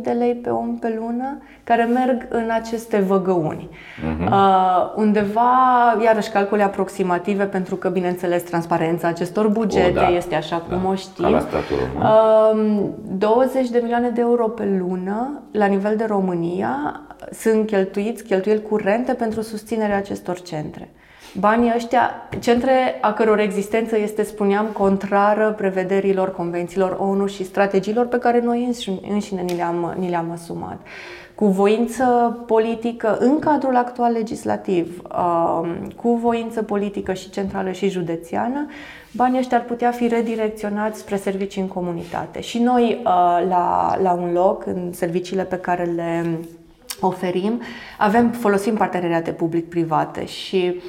de 0.02 0.12
lei 0.12 0.34
pe 0.34 0.50
om 0.50 0.78
pe 0.78 0.98
lună, 1.00 1.42
care 1.64 1.84
merg 1.84 2.28
în 2.30 2.50
aceste 2.52 2.98
văgăuni. 2.98 3.70
Uh-huh. 3.70 4.28
Uh, 4.30 4.94
undeva, 4.96 5.52
iarăși 6.04 6.30
calcule 6.30 6.64
aproximative, 6.64 7.44
pentru 7.44 7.76
că, 7.76 7.90
bineînțeles, 7.90 8.44
transparența 8.44 9.08
acestor 9.08 9.48
bugete 9.48 9.90
o, 9.90 10.02
da. 10.02 10.08
este 10.08 10.36
așa 10.36 10.64
da. 10.70 10.76
cum 10.76 10.86
o 10.86 10.96
știm. 10.96 11.26
Uh, 11.26 12.90
20 13.18 13.70
de 13.70 13.80
milioane 13.82 14.10
de 14.10 14.22
euro 14.22 14.48
pe 14.48 14.78
lună, 14.80 15.42
la 15.52 15.66
nivel 15.66 15.96
de 15.96 16.06
România, 16.06 17.02
sunt 17.32 17.66
cheltuiți, 17.66 18.24
cheltuieli 18.24 18.62
curente 18.62 19.14
pentru 19.14 19.42
susținerea 19.42 19.98
acestor 19.98 20.42
centre. 20.42 20.90
Banii 21.38 21.74
ăștia, 21.76 22.30
centre 22.40 22.98
a 23.02 23.14
căror 23.14 23.40
existență 23.40 23.98
este, 23.98 24.24
spuneam, 24.24 24.66
contrară 24.66 25.54
prevederilor 25.58 26.32
convențiilor 26.36 26.98
ONU 27.00 27.28
și 27.28 27.46
strategiilor 27.46 28.06
pe 28.06 28.18
care 28.18 28.42
noi 28.42 28.76
înșine 29.10 29.42
ni 29.42 29.56
le-am, 29.56 29.96
ni 30.00 30.10
le-am 30.10 30.32
asumat. 30.32 30.80
Cu 31.36 31.46
voință 31.46 32.38
politică 32.46 33.18
în 33.20 33.40
cadrul 33.40 33.76
actual 33.76 34.12
legislativ, 34.12 35.02
um, 35.18 35.88
cu 35.96 36.16
voință 36.16 36.64
politică 36.64 37.14
și 37.14 37.30
centrală 37.30 37.72
și 37.72 37.90
județiană, 37.90 38.68
banii 39.12 39.40
ăștia 39.40 39.58
ar 39.58 39.64
putea 39.64 39.92
fi 39.92 40.08
redirecționați 40.08 41.00
spre 41.00 41.16
servicii 41.16 41.62
în 41.62 41.68
comunitate. 41.68 42.42
Și 42.42 42.60
noi, 42.60 42.98
uh, 43.00 43.48
la, 43.50 43.98
la 44.02 44.12
un 44.12 44.32
loc, 44.34 44.66
în 44.66 44.94
serviciile 44.94 45.44
pe 45.44 45.58
care 45.58 45.84
le 45.84 46.40
oferim, 47.00 47.62
avem, 47.98 48.32
folosim 48.32 48.76
parteneriate 48.76 49.32
public-private 49.32 50.26
și 50.26 50.74
uh, 50.76 50.82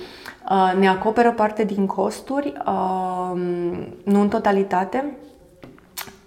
Uh, 0.51 0.73
ne 0.79 0.89
acoperă 0.89 1.33
parte 1.33 1.65
din 1.65 1.87
costuri, 1.87 2.53
uh, 2.67 3.41
nu 4.05 4.21
în 4.21 4.29
totalitate. 4.29 5.17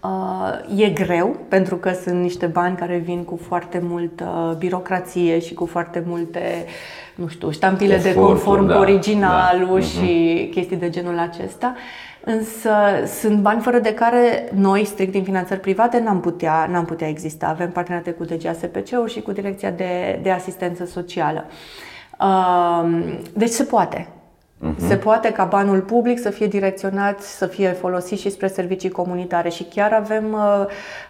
Uh, 0.03 0.79
e 0.79 0.89
greu 0.89 1.37
pentru 1.47 1.75
că 1.75 1.91
sunt 1.91 2.21
niște 2.21 2.45
bani 2.45 2.75
care 2.75 2.97
vin 2.97 3.23
cu 3.23 3.39
foarte 3.47 3.81
multă 3.83 4.55
birocrație 4.59 5.39
și 5.39 5.53
cu 5.53 5.65
foarte 5.65 6.03
multe, 6.05 6.65
nu 7.15 7.27
știu, 7.27 7.51
ștampile 7.51 7.93
Efortul, 7.93 8.21
de 8.21 8.27
conform 8.27 8.67
da, 8.67 8.79
originalul 8.79 9.79
da. 9.79 9.85
și 9.85 10.47
uh-huh. 10.47 10.53
chestii 10.53 10.75
de 10.75 10.89
genul 10.89 11.19
acesta. 11.19 11.75
Însă 12.23 12.71
sunt 13.19 13.39
bani 13.39 13.61
fără 13.61 13.79
de 13.79 13.93
care 13.93 14.49
noi, 14.53 14.85
strict 14.85 15.11
din 15.11 15.23
finanțări 15.23 15.59
private, 15.59 15.99
n-am 15.99 16.19
putea, 16.19 16.67
n-am 16.71 16.85
putea 16.85 17.07
exista. 17.07 17.47
Avem 17.47 17.71
parteneriate 17.71 18.11
cu 18.11 18.23
DGASPC-ul 18.23 19.07
și 19.07 19.21
cu 19.21 19.31
Direcția 19.31 19.71
de, 19.71 20.19
de 20.21 20.31
Asistență 20.31 20.85
Socială. 20.85 21.45
Uh, 22.19 23.13
deci 23.33 23.49
se 23.49 23.63
poate. 23.63 24.07
Uh-huh. 24.63 24.87
Se 24.87 24.95
poate 24.95 25.31
ca 25.31 25.43
banul 25.43 25.81
public 25.81 26.19
să 26.19 26.29
fie 26.29 26.47
direcționat, 26.47 27.21
să 27.21 27.45
fie 27.45 27.69
folosit 27.69 28.19
și 28.19 28.29
spre 28.29 28.47
servicii 28.47 28.89
comunitare 28.89 29.49
și 29.49 29.63
chiar 29.63 29.93
avem 29.93 30.33
uh, 30.33 30.65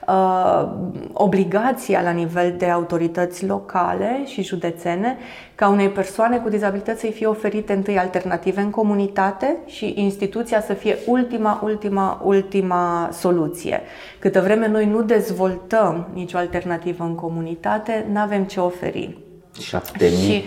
uh, 0.07 0.69
obligația 1.13 2.01
la 2.01 2.11
nivel 2.11 2.55
de 2.57 2.65
autorități 2.65 3.45
locale 3.45 4.21
și 4.25 4.43
județene 4.43 5.17
ca 5.55 5.67
unei 5.67 5.89
persoane 5.89 6.37
cu 6.37 6.49
dizabilități 6.49 6.99
să-i 6.99 7.11
fie 7.11 7.27
oferite 7.27 7.73
întâi 7.73 7.97
alternative 7.97 8.61
în 8.61 8.69
comunitate 8.69 9.57
și 9.65 9.93
instituția 9.95 10.61
să 10.61 10.73
fie 10.73 10.97
ultima, 11.07 11.59
ultima, 11.63 12.21
ultima 12.23 13.09
soluție. 13.11 13.81
Câtă 14.19 14.41
vreme 14.41 14.67
noi 14.67 14.85
nu 14.85 15.01
dezvoltăm 15.01 16.07
nicio 16.13 16.37
alternativă 16.37 17.03
în 17.03 17.15
comunitate, 17.15 18.05
nu 18.11 18.19
avem 18.19 18.43
ce 18.43 18.59
oferi. 18.59 19.17
7000, 19.59 20.17
și... 20.17 20.45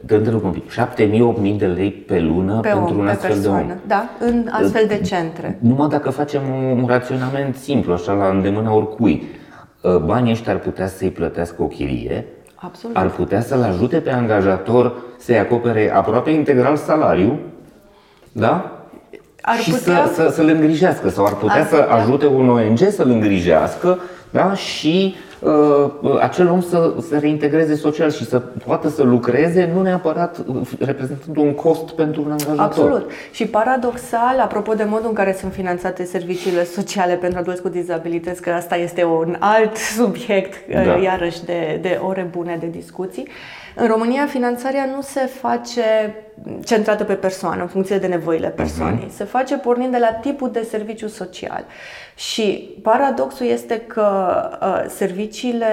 dă 0.00 0.40
un 0.42 0.50
pic, 0.50 0.70
7000, 0.70 1.22
8000 1.22 1.52
de 1.52 1.66
lei 1.66 1.90
pe 1.90 2.20
lună 2.20 2.60
pe 2.60 2.68
pentru 2.68 2.94
om, 2.94 3.00
un 3.00 3.08
astfel 3.08 3.30
persoană. 3.30 3.66
de 3.66 3.72
om. 3.72 3.78
Da, 3.86 4.08
în 4.18 4.48
astfel 4.50 4.86
de 4.86 5.00
centre. 5.00 5.58
Numai 5.60 5.88
dacă 5.88 6.10
facem 6.10 6.42
un 6.70 6.84
raționament 6.86 7.56
simplu, 7.56 7.92
așa 7.92 8.12
la 8.12 8.28
îndemâna 8.28 8.74
oricui, 8.74 9.26
ă, 9.84 9.98
banii 9.98 10.32
ăștia 10.32 10.52
ar 10.52 10.58
putea 10.58 10.86
să-i 10.86 11.10
plătească 11.10 11.62
o 11.62 11.66
chirie, 11.66 12.26
Absolut. 12.54 12.96
ar 12.96 13.10
putea 13.10 13.40
să-l 13.40 13.62
ajute 13.62 13.96
pe 13.96 14.10
angajator 14.10 14.94
să-i 15.18 15.38
acopere 15.38 15.92
aproape 15.94 16.30
integral 16.30 16.76
salariu, 16.76 17.38
da? 18.32 18.76
Ar 19.40 19.56
și 19.56 19.70
putea... 19.70 20.06
să, 20.06 20.22
să, 20.22 20.30
să-l 20.34 20.48
îngrijească 20.48 21.08
sau 21.08 21.24
ar 21.24 21.34
putea 21.34 21.60
ar 21.60 21.66
să 21.66 21.76
putea... 21.76 21.94
ajute 21.94 22.26
un 22.26 22.48
ONG 22.48 22.78
să-l 22.78 23.08
îngrijească 23.08 23.98
da? 24.30 24.54
și 24.54 25.14
uh, 25.14 25.31
acel 26.20 26.48
om 26.48 26.60
să 26.60 26.94
se 27.08 27.18
reintegreze 27.18 27.74
social 27.74 28.10
și 28.10 28.24
să 28.24 28.38
poată 28.38 28.88
să 28.88 29.02
lucreze, 29.02 29.70
nu 29.74 29.82
neapărat 29.82 30.38
uh, 30.46 30.68
reprezentând 30.78 31.36
un 31.36 31.54
cost 31.54 31.90
pentru 31.90 32.22
un 32.22 32.30
angajator. 32.30 32.64
Absolut. 32.64 33.10
Și 33.32 33.46
paradoxal, 33.46 34.38
apropo 34.40 34.74
de 34.74 34.84
modul 34.84 35.08
în 35.08 35.14
care 35.14 35.36
sunt 35.40 35.52
finanțate 35.52 36.04
serviciile 36.04 36.64
sociale 36.64 37.14
pentru 37.14 37.38
adulți 37.38 37.62
cu 37.62 37.68
dizabilități, 37.68 38.42
că 38.42 38.50
asta 38.50 38.76
este 38.76 39.04
un 39.04 39.36
alt 39.38 39.76
subiect, 39.96 40.68
uh, 40.68 40.84
da. 40.84 40.96
iarăși, 40.96 41.44
de, 41.44 41.78
de 41.82 42.00
ore 42.02 42.28
bune 42.30 42.56
de 42.60 42.66
discuții, 42.66 43.28
în 43.74 43.86
România 43.86 44.26
finanțarea 44.26 44.88
nu 44.94 45.00
se 45.00 45.20
face 45.20 46.14
centrată 46.64 47.04
pe 47.04 47.12
persoană, 47.12 47.62
în 47.62 47.68
funcție 47.68 47.98
de 47.98 48.06
nevoile 48.06 48.48
persoanei. 48.48 49.06
Uh-huh. 49.06 49.16
Se 49.16 49.24
face 49.24 49.56
pornind 49.56 49.92
de 49.92 49.98
la 49.98 50.12
tipul 50.12 50.50
de 50.50 50.66
serviciu 50.70 51.08
social. 51.08 51.64
Și 52.14 52.74
paradoxul 52.82 53.46
este 53.46 53.80
că 53.86 54.06
uh, 54.62 54.84
serviciile 54.88 55.66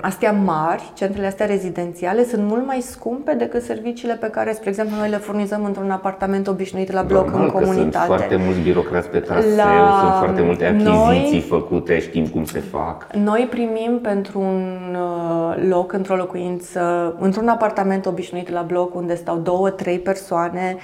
astea 0.00 0.32
mari, 0.32 0.92
centrele 0.94 1.26
astea 1.26 1.46
rezidențiale, 1.46 2.24
sunt 2.24 2.42
mult 2.42 2.66
mai 2.66 2.80
scumpe 2.80 3.32
decât 3.32 3.62
serviciile 3.62 4.14
pe 4.14 4.26
care, 4.26 4.52
spre 4.52 4.68
exemplu, 4.68 4.96
noi 4.96 5.08
le 5.08 5.16
furnizăm 5.16 5.64
într-un 5.64 5.90
apartament 5.90 6.46
obișnuit 6.46 6.92
la 6.92 7.02
bloc 7.02 7.24
Normal 7.24 7.42
în 7.44 7.50
comunitate. 7.50 8.06
Sunt 8.06 8.18
foarte 8.18 8.36
mulți 8.36 8.60
birocrați 8.60 9.08
pe 9.08 9.18
traseu, 9.18 9.56
la... 9.56 9.98
sunt 10.00 10.12
foarte 10.18 10.42
multe 10.42 10.64
achiziții 10.64 11.38
noi, 11.38 11.44
făcute, 11.48 12.00
știm 12.00 12.26
cum 12.26 12.44
se 12.44 12.58
fac. 12.58 13.06
Noi 13.12 13.46
primim 13.50 13.98
pentru 14.02 14.40
un 14.40 14.96
uh, 14.96 15.66
loc, 15.68 15.92
într-o 15.92 16.14
locuință, 16.14 17.14
într-un 17.18 17.48
apartament 17.48 18.06
obișnuit 18.06 18.50
la 18.50 18.62
bloc 18.62 18.94
unde 18.94 19.14
stau 19.14 19.36
două, 19.36 19.70
trei 19.70 19.98
persoane, 20.06 20.76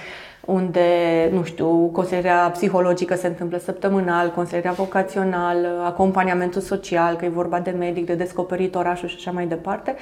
unde, 0.45 0.89
nu 1.31 1.43
știu, 1.43 1.89
consilierea 1.93 2.49
psihologică 2.53 3.15
se 3.15 3.27
întâmplă 3.27 3.57
săptămânal, 3.57 4.31
consilierea 4.31 4.71
vocațională, 4.71 5.83
acompaniamentul 5.85 6.61
social, 6.61 7.15
că 7.15 7.25
e 7.25 7.29
vorba 7.29 7.59
de 7.59 7.69
medic, 7.71 8.05
de 8.05 8.15
descoperit 8.15 8.75
orașul 8.75 9.07
și 9.07 9.15
așa 9.17 9.31
mai 9.31 9.45
departe, 9.45 9.95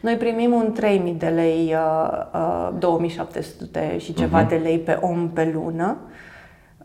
noi 0.00 0.16
primim 0.16 0.52
un 0.52 0.72
3000 0.72 1.12
de 1.12 1.26
lei, 1.26 1.74
uh, 1.74 2.24
uh, 2.34 2.68
2700 2.78 3.96
și 3.98 4.14
ceva 4.14 4.44
uh-huh. 4.44 4.48
de 4.48 4.56
lei 4.56 4.78
pe 4.78 4.98
om 5.00 5.30
pe 5.30 5.50
lună. 5.54 5.96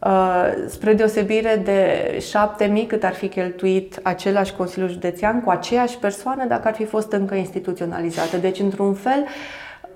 Uh, 0.06 0.46
spre 0.68 0.94
deosebire 0.94 1.62
de 1.64 2.18
7000 2.20 2.86
cât 2.86 3.04
ar 3.04 3.14
fi 3.14 3.28
cheltuit 3.28 4.00
același 4.04 4.54
Consiliu 4.54 4.88
Județean 4.88 5.42
cu 5.42 5.50
aceeași 5.50 5.98
persoană 5.98 6.46
dacă 6.48 6.68
ar 6.68 6.74
fi 6.74 6.86
fost 6.86 7.12
încă 7.12 7.36
instituționalizată. 7.36 8.38
Deci, 8.38 8.60
într-un 8.60 8.94
fel, 8.94 9.26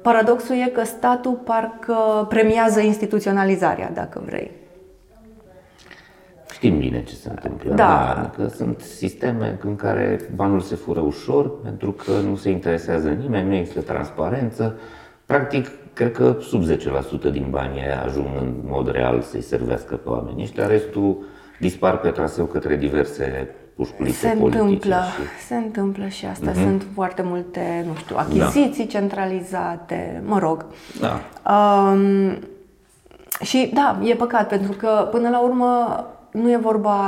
Paradoxul 0.08 0.56
e 0.56 0.70
că 0.70 0.84
statul 0.84 1.34
parcă 1.34 2.26
premiază 2.30 2.80
instituționalizarea, 2.80 3.92
dacă 3.94 4.22
vrei. 4.26 4.52
Știm 6.52 6.78
bine 6.78 7.04
ce 7.04 7.16
se 7.16 7.30
întâmplă. 7.30 7.74
Da. 7.74 8.32
Că 8.36 8.48
sunt 8.48 8.80
sisteme 8.82 9.60
în 9.64 9.76
care 9.76 10.20
banul 10.36 10.60
se 10.60 10.76
fură 10.76 11.00
ușor, 11.00 11.62
pentru 11.62 11.92
că 11.92 12.12
nu 12.12 12.36
se 12.36 12.50
interesează 12.50 13.10
nimeni, 13.10 13.48
nu 13.48 13.56
există 13.56 13.82
transparență. 13.82 14.80
Practic, 15.26 15.68
cred 15.94 16.12
că 16.12 16.36
sub 16.42 16.64
10% 17.30 17.32
din 17.32 17.48
banii 17.50 17.82
ajung 18.06 18.28
în 18.40 18.54
mod 18.66 18.92
real 18.92 19.22
să-i 19.22 19.42
servească 19.42 19.96
pe 19.96 20.10
oameni 20.10 20.42
ăștia, 20.42 20.68
restul 20.68 21.18
dispar 21.60 22.00
pe 22.00 22.10
traseu 22.10 22.46
către 22.46 22.76
diverse 22.76 23.56
se 24.12 24.30
întâmplă, 24.30 24.96
și... 24.96 25.46
se 25.48 25.56
întâmplă 25.56 26.08
și 26.08 26.26
asta. 26.26 26.52
Mm-hmm. 26.52 26.64
Sunt 26.64 26.86
foarte 26.94 27.22
multe, 27.22 27.84
nu 27.88 27.96
știu, 27.96 28.16
achiziții 28.18 28.86
da. 28.86 29.00
centralizate, 29.00 30.24
mă 30.26 30.40
rog. 30.40 30.66
Da. 31.00 31.20
Um, 31.54 32.40
și 33.42 33.72
da, 33.74 34.00
e 34.04 34.16
păcat, 34.16 34.48
pentru 34.48 34.72
că 34.72 35.08
până 35.12 35.30
la 35.30 35.40
urmă 35.42 36.06
nu 36.32 36.52
e 36.52 36.58
vorba 36.58 37.00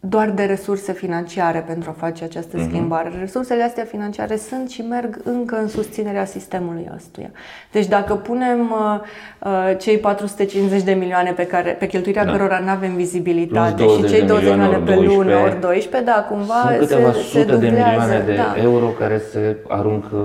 doar 0.00 0.30
de 0.30 0.42
resurse 0.44 0.92
financiare 0.92 1.64
pentru 1.66 1.90
a 1.90 1.92
face 1.98 2.24
această 2.24 2.56
uh-huh. 2.56 2.68
schimbare. 2.68 3.12
Resursele 3.20 3.62
astea 3.62 3.84
financiare 3.84 4.36
sunt 4.36 4.70
și 4.70 4.82
merg 4.82 5.20
încă 5.24 5.56
în 5.56 5.68
susținerea 5.68 6.24
sistemului 6.24 6.90
ăstuia. 6.94 7.30
Deci 7.72 7.86
dacă 7.86 8.14
punem 8.14 8.60
uh, 8.60 9.00
uh 9.40 9.76
cei 9.78 9.98
450 9.98 10.82
de 10.82 10.92
milioane 10.92 11.32
pe, 11.32 11.46
care, 11.46 11.70
pe 11.70 11.86
cheltuirea 11.86 12.24
da. 12.24 12.30
cărora 12.30 12.58
nu 12.58 12.68
avem 12.68 12.94
vizibilitate 12.94 13.82
și 13.82 14.04
cei 14.04 14.22
20 14.22 14.48
de 14.48 14.54
milioane 14.54 14.76
pe 14.76 14.94
12, 14.94 15.16
lună 15.16 15.36
ori 15.36 15.60
12, 15.60 16.10
da, 16.10 16.26
cumva 16.28 16.54
sunt 16.54 16.78
câteva 16.78 17.12
se, 17.12 17.18
sute 17.18 17.52
se 17.52 17.56
de 17.56 17.68
milioane 17.68 18.22
de 18.26 18.34
da. 18.34 18.54
euro 18.62 18.86
care 18.86 19.18
se 19.30 19.56
aruncă, 19.68 20.16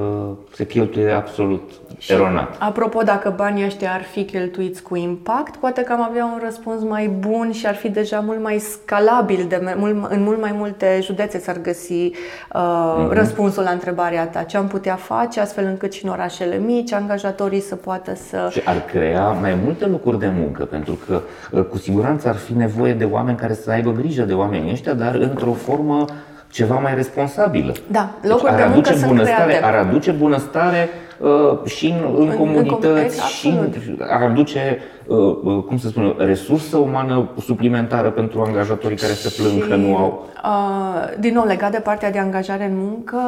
se 0.53 0.65
cheltuie 0.65 1.11
absolut 1.11 1.71
și, 1.97 2.11
eronat. 2.11 2.55
Apropo, 2.59 3.01
dacă 3.01 3.33
banii 3.35 3.65
ăștia 3.65 3.93
ar 3.93 4.03
fi 4.03 4.23
cheltuiți 4.23 4.81
cu 4.81 4.95
impact, 4.95 5.55
poate 5.55 5.81
că 5.81 5.93
am 5.93 6.01
avea 6.01 6.25
un 6.25 6.39
răspuns 6.43 6.83
mai 6.83 7.07
bun 7.07 7.51
și 7.51 7.67
ar 7.67 7.75
fi 7.75 7.89
deja 7.89 8.19
mult 8.19 8.41
mai 8.41 8.57
scalabil 8.57 9.45
de 9.47 9.75
mult, 9.77 10.05
în 10.09 10.23
mult 10.23 10.41
mai 10.41 10.51
multe 10.51 10.99
județe 11.01 11.39
s-ar 11.39 11.61
găsi 11.61 11.93
uh, 11.93 12.11
mm-hmm. 12.53 13.11
răspunsul 13.11 13.63
la 13.63 13.69
întrebarea 13.69 14.27
ta. 14.27 14.43
Ce 14.43 14.57
am 14.57 14.67
putea 14.67 14.95
face 14.95 15.39
astfel 15.39 15.65
încât 15.65 15.93
și 15.93 16.05
în 16.05 16.11
orașele 16.11 16.57
mici 16.57 16.93
angajatorii 16.93 17.61
să 17.61 17.75
poată 17.75 18.15
să... 18.15 18.47
Și 18.51 18.61
ar 18.65 18.85
crea 18.91 19.29
mai 19.29 19.57
multe 19.63 19.85
locuri 19.85 20.19
de 20.19 20.31
muncă, 20.35 20.65
pentru 20.65 20.97
că 21.07 21.21
uh, 21.51 21.63
cu 21.63 21.77
siguranță 21.77 22.27
ar 22.27 22.35
fi 22.35 22.53
nevoie 22.53 22.93
de 22.93 23.03
oameni 23.03 23.37
care 23.37 23.53
să 23.53 23.71
aibă 23.71 23.91
grijă 23.91 24.23
de 24.23 24.33
oamenii 24.33 24.71
ăștia, 24.71 24.93
dar 24.93 25.15
într-o 25.15 25.53
formă 25.53 26.05
ceva 26.53 26.79
mai 26.79 26.95
responsabilă. 26.95 27.73
Da, 27.87 28.09
locuri 28.21 28.55
deci, 28.55 28.65
de 28.65 28.69
muncă 28.73 28.93
sunt 28.93 29.07
bunăstare, 29.07 29.53
create. 29.53 29.65
Ar 29.65 29.85
aduce 29.85 30.11
bunăstare 30.11 30.89
uh, 31.19 31.65
și 31.65 31.85
în, 31.85 32.15
în, 32.17 32.27
în 32.27 32.35
comunități 32.35 33.19
în, 33.19 33.27
și 33.27 33.57
ar 33.99 34.21
aduce, 34.21 34.79
uh, 35.07 35.17
uh, 35.17 35.63
cum 35.67 35.77
să 35.77 35.87
spun, 35.87 36.15
resursă 36.17 36.77
umană 36.77 37.29
suplimentară 37.41 38.09
pentru 38.09 38.41
angajatorii 38.41 38.97
care 38.97 39.13
se 39.13 39.41
plâng 39.41 39.61
și, 39.61 39.69
că 39.69 39.75
nu 39.75 39.97
au. 39.97 40.29
Uh, 40.43 41.19
din 41.19 41.33
nou, 41.33 41.45
legat 41.45 41.71
de 41.71 41.79
partea 41.79 42.11
de 42.11 42.19
angajare 42.19 42.65
în 42.65 42.77
muncă, 42.77 43.19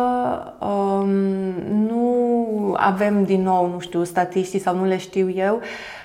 uh, 0.60 1.08
nu 1.88 2.76
avem 2.78 3.24
din 3.24 3.44
nou, 3.44 3.70
nu 3.74 3.80
știu, 3.80 4.04
statistici 4.04 4.62
sau 4.62 4.76
nu 4.76 4.86
le 4.86 4.98
știu 4.98 5.30
eu, 5.36 5.60
Um, 5.60 6.05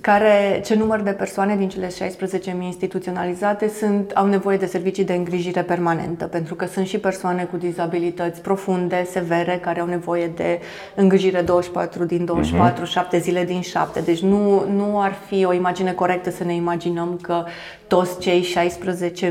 care, 0.00 0.62
ce 0.64 0.74
număr 0.74 1.00
de 1.00 1.10
persoane 1.10 1.56
din 1.56 1.68
cele 1.68 1.88
16.000 1.88 2.52
instituționalizate 2.60 3.68
sunt, 3.68 4.10
au 4.10 4.26
nevoie 4.26 4.56
de 4.56 4.66
servicii 4.66 5.04
de 5.04 5.12
îngrijire 5.12 5.62
permanentă, 5.62 6.24
pentru 6.24 6.54
că 6.54 6.66
sunt 6.66 6.86
și 6.86 6.98
persoane 6.98 7.44
cu 7.44 7.56
dizabilități 7.56 8.40
profunde, 8.40 9.06
severe, 9.10 9.58
care 9.62 9.80
au 9.80 9.86
nevoie 9.86 10.26
de 10.26 10.60
îngrijire 10.94 11.40
24 11.40 12.04
din 12.04 12.24
24, 12.24 12.84
uh-huh. 12.84 12.88
7 12.88 13.18
zile 13.18 13.44
din 13.44 13.60
7. 13.60 14.00
Deci 14.00 14.20
nu, 14.20 14.64
nu 14.68 15.00
ar 15.00 15.12
fi 15.26 15.44
o 15.44 15.52
imagine 15.52 15.92
corectă 15.92 16.30
să 16.30 16.44
ne 16.44 16.54
imaginăm 16.54 17.18
că 17.22 17.44
toți 17.86 18.18
cei 18.18 18.46
16.000 19.20 19.30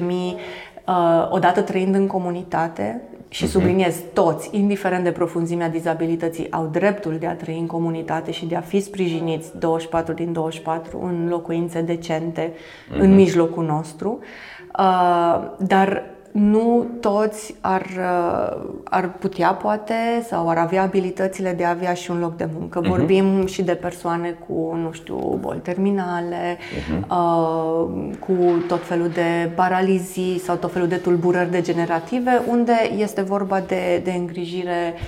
Uh, 0.88 1.28
odată 1.30 1.62
trăind 1.62 1.96
în 1.96 2.08
comunitate, 2.08 3.02
și 3.30 3.44
mhm. 3.44 3.52
subliniez 3.52 4.02
toți, 4.14 4.50
indiferent 4.52 5.04
de 5.04 5.12
profunzimea 5.12 5.70
dizabilității, 5.70 6.52
au 6.52 6.70
dreptul 6.72 7.18
de 7.18 7.28
a 7.28 7.36
trăi 7.36 7.60
în 7.60 7.68
comunitate 7.68 8.32
și 8.32 8.46
de 8.46 8.56
a 8.56 8.62
fi 8.62 8.80
sprijiniți 8.80 9.58
24 9.60 10.14
din 10.14 10.34
24 10.34 11.02
în 11.04 11.28
locuințe 11.30 11.82
decente 11.82 12.52
uh-huh. 12.52 13.00
în 13.00 13.08
mhm. 13.08 13.16
mijlocul 13.16 13.66
nostru. 13.66 14.20
Uh, 14.80 15.52
dar 15.58 16.15
nu 16.38 16.86
toți 17.00 17.56
ar, 17.62 17.86
uh, 17.98 18.70
ar 18.84 19.12
putea, 19.20 19.52
poate, 19.54 19.94
sau 20.28 20.50
ar 20.50 20.58
avea 20.58 20.82
abilitățile 20.82 21.54
de 21.54 21.66
a 21.66 21.70
avea 21.70 21.94
și 21.94 22.12
un 22.12 22.20
loc 22.20 22.38
de 22.38 22.48
muncă. 22.58 22.82
Uh-huh. 22.82 22.88
Vorbim 22.88 23.46
și 23.46 23.64
de 23.64 23.74
persoane 23.74 24.38
cu, 24.48 24.76
nu 24.84 24.92
știu, 24.92 25.38
boli 25.42 25.60
terminale, 25.60 26.58
uh-huh. 26.58 27.08
uh, 27.10 28.14
cu 28.20 28.64
tot 28.68 28.86
felul 28.86 29.08
de 29.08 29.52
paralizii 29.56 30.40
sau 30.40 30.56
tot 30.56 30.72
felul 30.72 30.88
de 30.88 30.96
tulburări 30.96 31.52
degenerative, 31.52 32.42
unde 32.48 32.92
este 32.98 33.22
vorba 33.22 33.60
de, 33.60 34.02
de 34.04 34.12
îngrijire 34.12 34.94
uh, 34.94 35.00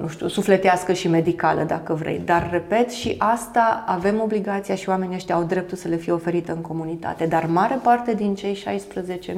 nu 0.00 0.08
știu, 0.08 0.28
sufletească 0.28 0.92
și 0.92 1.08
medicală, 1.08 1.62
dacă 1.62 1.94
vrei. 1.94 2.20
Dar, 2.24 2.48
repet, 2.50 2.90
și 2.90 3.14
asta 3.18 3.84
avem 3.86 4.20
obligația 4.20 4.74
și 4.74 4.88
oamenii 4.88 5.14
ăștia 5.14 5.34
au 5.34 5.42
dreptul 5.42 5.76
să 5.76 5.88
le 5.88 5.96
fie 5.96 6.12
oferită 6.12 6.52
în 6.52 6.60
comunitate. 6.60 7.26
Dar 7.26 7.46
mare 7.46 7.78
parte 7.82 8.14
din 8.14 8.34
cei 8.34 8.64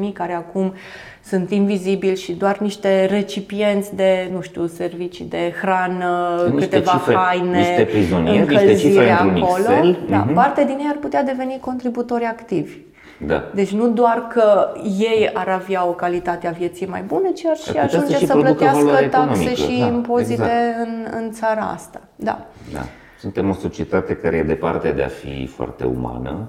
16.000 0.08 0.12
care 0.12 0.32
acum 0.32 0.72
sunt 1.24 1.50
invizibili 1.50 2.16
și 2.16 2.32
doar 2.32 2.58
niște 2.58 3.04
recipienți 3.04 3.94
de, 3.94 4.30
nu 4.32 4.40
știu, 4.40 4.66
servicii 4.66 5.24
de 5.24 5.54
hrană, 5.60 6.42
niște 6.52 6.68
câteva 6.68 6.90
cifre, 6.90 7.14
haine, 7.14 7.58
niște 7.58 7.82
prizonieri, 7.82 8.48
niște 8.48 8.74
cifre 8.74 9.10
acolo, 9.10 9.56
Excel. 9.56 9.98
Da, 10.08 10.26
uh-huh. 10.26 10.34
parte 10.34 10.64
din 10.64 10.78
ei 10.78 10.86
ar 10.88 10.96
putea 11.00 11.22
deveni 11.22 11.58
contributori 11.60 12.24
activi. 12.24 12.85
Da. 13.18 13.50
Deci 13.54 13.70
nu 13.70 13.88
doar 13.88 14.26
că 14.32 14.72
ei 14.98 15.30
ar 15.34 15.48
avea 15.48 15.86
o 15.86 15.92
calitate 15.92 16.46
a 16.46 16.50
vieții 16.50 16.86
mai 16.86 17.02
bună, 17.02 17.30
ci 17.34 17.44
ar 17.44 17.56
și 17.56 17.76
ajunge 17.76 18.16
să, 18.18 18.26
să 18.26 18.36
plătească 18.36 19.06
taxe 19.10 19.54
și 19.54 19.78
da, 19.78 19.86
impozite 19.86 20.32
exact. 20.32 20.86
în, 20.86 21.06
în 21.20 21.30
țara 21.32 21.70
asta. 21.74 22.00
Da. 22.16 22.46
da. 22.72 22.86
Suntem 23.18 23.48
o 23.48 23.52
societate 23.52 24.16
care 24.16 24.36
e 24.36 24.42
departe 24.42 24.90
de 24.90 25.02
a 25.02 25.08
fi 25.08 25.46
foarte 25.46 25.84
umană 25.84 26.48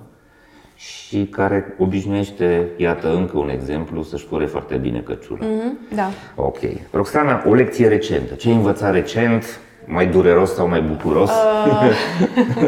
și 0.76 1.26
care 1.26 1.76
obișnuiește, 1.78 2.68
iată 2.78 3.14
încă 3.14 3.38
un 3.38 3.50
exemplu, 3.50 4.04
să-și 4.04 4.26
fure 4.26 4.46
foarte 4.46 4.76
bine 4.76 5.00
căciula. 5.00 5.46
Mm-hmm, 5.46 5.96
da. 5.96 6.10
Ok. 6.36 6.60
Roxana, 6.92 7.44
o 7.48 7.54
lecție 7.54 7.88
recentă. 7.88 8.34
Ce 8.34 8.50
ai 8.50 8.56
învățat 8.56 8.94
recent? 8.94 9.60
Mai 9.86 10.08
dureros 10.08 10.54
sau 10.54 10.68
mai 10.68 10.82
bucuros? 10.82 11.30
Uh... 11.30 11.92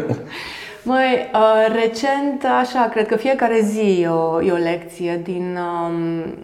Măi, 0.82 1.30
uh, 1.34 1.74
recent, 1.82 2.44
așa, 2.60 2.88
cred 2.88 3.06
că 3.06 3.16
fiecare 3.16 3.60
zi 3.60 4.00
e 4.00 4.08
o, 4.08 4.42
e 4.42 4.52
o 4.52 4.56
lecție 4.56 5.20
din, 5.24 5.58
um, 5.86 6.34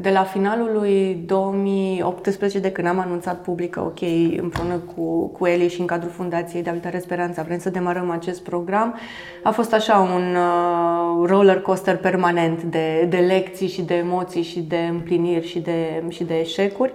de 0.00 0.10
la 0.10 0.22
finalul 0.22 0.70
lui 0.72 1.22
2018, 1.26 2.58
de 2.58 2.70
când 2.70 2.86
am 2.86 2.98
anunțat 2.98 3.40
public 3.40 3.76
ok, 3.76 4.00
împreună 4.36 4.76
cu, 4.94 5.26
cu 5.26 5.46
Eli 5.46 5.68
și 5.68 5.80
în 5.80 5.86
cadrul 5.86 6.10
Fundației 6.10 6.62
de 6.62 6.70
Abitare 6.70 6.98
Speranța, 6.98 7.42
vrem 7.42 7.58
să 7.58 7.70
demarăm 7.70 8.10
acest 8.10 8.42
program. 8.42 8.98
A 9.42 9.50
fost 9.50 9.72
așa 9.72 9.98
un 9.98 10.36
uh, 10.36 11.28
roller 11.28 11.60
coaster 11.60 11.96
permanent 11.96 12.62
de, 12.62 13.06
de 13.08 13.18
lecții 13.18 13.68
și 13.68 13.82
de 13.82 13.94
emoții 13.94 14.42
și 14.42 14.60
de 14.60 14.78
împliniri 14.90 15.48
și 15.48 15.58
de, 15.58 16.02
și 16.08 16.24
de 16.24 16.38
eșecuri. 16.38 16.92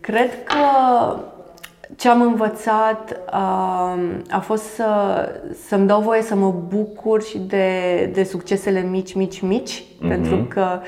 Cred 0.00 0.44
că 0.44 0.54
ce 1.96 2.08
am 2.08 2.22
învățat 2.22 3.20
uh, 3.26 3.96
a 4.30 4.40
fost 4.42 4.62
să, 4.62 4.84
să-mi 5.66 5.86
dau 5.86 6.00
voie 6.00 6.22
să 6.22 6.34
mă 6.34 6.54
bucur 6.68 7.22
și 7.22 7.38
de, 7.38 8.10
de 8.14 8.24
succesele 8.24 8.80
mici, 8.80 9.14
mici, 9.14 9.40
mici, 9.40 9.82
mm-hmm. 9.82 10.08
pentru 10.08 10.36
că 10.48 10.80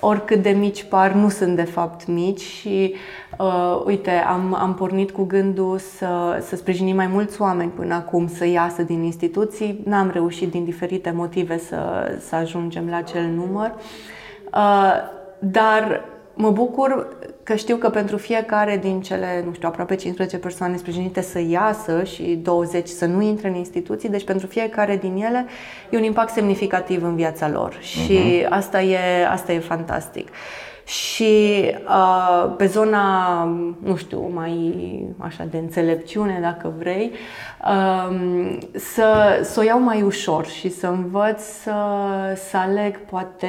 oricât 0.00 0.42
de 0.42 0.50
mici 0.50 0.82
par, 0.82 1.12
nu 1.12 1.28
sunt 1.28 1.56
de 1.56 1.62
fapt 1.62 2.06
mici 2.06 2.40
și 2.40 2.94
uh, 3.38 3.82
uite, 3.84 4.10
am, 4.10 4.54
am 4.54 4.74
pornit 4.74 5.10
cu 5.10 5.24
gândul 5.24 5.78
să, 5.78 6.42
să 6.48 6.56
sprijinim 6.56 6.96
mai 6.96 7.06
mulți 7.06 7.40
oameni 7.40 7.70
până 7.70 7.94
acum 7.94 8.28
să 8.28 8.46
iasă 8.46 8.82
din 8.82 9.02
instituții. 9.02 9.80
N-am 9.84 10.10
reușit 10.10 10.50
din 10.50 10.64
diferite 10.64 11.12
motive 11.16 11.58
să, 11.58 11.78
să 12.28 12.34
ajungem 12.34 12.88
la 12.88 12.96
acel 12.96 13.24
număr. 13.24 13.74
Uh, 14.54 14.92
dar 15.38 16.04
mă 16.34 16.50
bucur 16.50 17.16
că 17.42 17.54
știu 17.54 17.76
că 17.76 17.90
pentru 17.90 18.16
fiecare 18.16 18.76
din 18.76 19.00
cele, 19.00 19.42
nu 19.46 19.52
știu, 19.52 19.68
aproape 19.68 19.94
15 19.94 20.38
persoane 20.38 20.76
sprijinite 20.76 21.20
să 21.20 21.40
iasă 21.48 22.04
și 22.04 22.22
20 22.42 22.88
să 22.88 23.06
nu 23.06 23.22
intre 23.22 23.48
în 23.48 23.54
instituții, 23.54 24.08
deci 24.08 24.24
pentru 24.24 24.46
fiecare 24.46 24.96
din 24.96 25.22
ele 25.22 25.46
e 25.90 25.96
un 25.96 26.02
impact 26.02 26.32
semnificativ 26.32 27.02
în 27.02 27.14
viața 27.14 27.48
lor 27.48 27.76
și 27.80 28.42
uh-huh. 28.42 28.48
asta, 28.48 28.82
e, 28.82 29.26
asta 29.26 29.52
e 29.52 29.58
fantastic. 29.58 30.28
Și 30.84 31.64
uh, 31.86 32.54
pe 32.56 32.66
zona, 32.66 33.44
nu 33.82 33.96
știu, 33.96 34.30
mai 34.34 35.06
așa 35.18 35.44
de 35.50 35.56
înțelepciune, 35.56 36.38
dacă 36.42 36.74
vrei, 36.78 37.12
uh, 37.64 38.16
să, 38.72 39.40
să 39.42 39.60
o 39.60 39.62
iau 39.62 39.80
mai 39.80 40.02
ușor 40.02 40.46
și 40.46 40.70
să 40.70 40.86
învăț 40.86 41.42
să, 41.42 41.72
să 42.48 42.56
aleg 42.56 43.00
poate, 43.00 43.48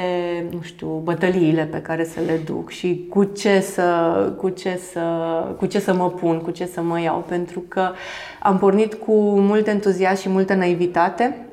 nu 0.50 0.60
știu, 0.62 0.88
bătăliile 0.88 1.64
pe 1.64 1.80
care 1.80 2.04
să 2.04 2.20
le 2.26 2.40
duc 2.44 2.70
și 2.70 3.06
cu 3.10 3.24
ce 3.24 3.60
să, 3.60 3.84
cu 4.36 4.48
ce 4.48 4.80
să, 4.92 5.00
cu 5.58 5.66
ce 5.66 5.78
să 5.78 5.94
mă 5.94 6.10
pun, 6.10 6.38
cu 6.38 6.50
ce 6.50 6.66
să 6.66 6.80
mă 6.80 7.00
iau, 7.00 7.24
pentru 7.28 7.60
că 7.68 7.90
am 8.42 8.58
pornit 8.58 8.94
cu 8.94 9.12
mult 9.40 9.66
entuziasm 9.66 10.20
și 10.20 10.28
multă 10.28 10.54
naivitate. 10.54 11.36
Uh, 11.38 11.45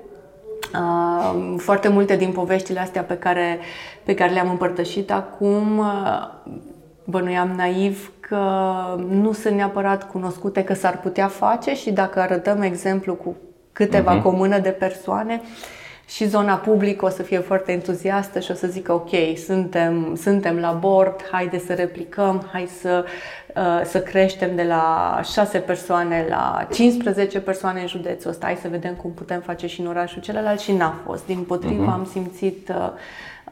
foarte 1.57 1.87
multe 1.87 2.15
din 2.15 2.31
poveștile 2.31 2.79
astea 2.79 3.01
pe 3.01 3.17
care, 3.17 3.59
pe 4.03 4.13
care 4.13 4.33
le-am 4.33 4.49
împărtășit 4.49 5.11
acum 5.11 5.77
uh, 5.77 6.27
bănuiam 7.03 7.49
naiv 7.55 8.11
că 8.19 8.39
nu 9.09 9.31
sunt 9.31 9.55
neapărat 9.55 10.11
cunoscute, 10.11 10.63
că 10.63 10.73
s-ar 10.73 10.99
putea 10.99 11.27
face 11.27 11.75
și 11.75 11.91
dacă 11.91 12.19
arătăm 12.19 12.61
exemplu 12.61 13.13
cu 13.13 13.35
câteva 13.73 14.19
uh-huh. 14.19 14.23
comună 14.23 14.59
de 14.59 14.69
persoane, 14.69 15.41
și 16.07 16.27
zona 16.27 16.55
publică 16.55 17.05
o 17.05 17.09
să 17.09 17.23
fie 17.23 17.39
foarte 17.39 17.71
entuziastă 17.71 18.39
și 18.39 18.51
o 18.51 18.53
să 18.53 18.67
zică 18.67 18.93
ok, 18.93 19.09
suntem, 19.45 20.15
suntem 20.15 20.57
la 20.57 20.71
bord, 20.71 21.27
haide 21.31 21.59
să 21.59 21.73
replicăm, 21.73 22.49
hai 22.51 22.67
să, 22.81 23.05
uh, 23.05 23.11
să 23.83 24.01
creștem 24.01 24.55
de 24.55 24.63
la 24.63 25.19
6 25.33 25.59
persoane 25.59 26.25
la 26.29 26.67
15 26.71 27.39
persoane 27.39 27.81
în 27.81 27.87
județul 27.87 28.29
ăsta, 28.29 28.45
hai 28.45 28.55
să 28.61 28.67
vedem 28.67 28.93
cum 28.93 29.11
putem 29.11 29.39
face 29.39 29.67
și 29.67 29.81
în 29.81 29.87
orașul 29.87 30.21
celălalt 30.21 30.59
și 30.59 30.71
n-a 30.71 31.01
fost. 31.05 31.25
Din 31.25 31.43
potrivă 31.43 31.85
uh-huh. 31.85 31.93
am 31.93 32.07
simțit 32.11 32.69
uh, 32.69 32.91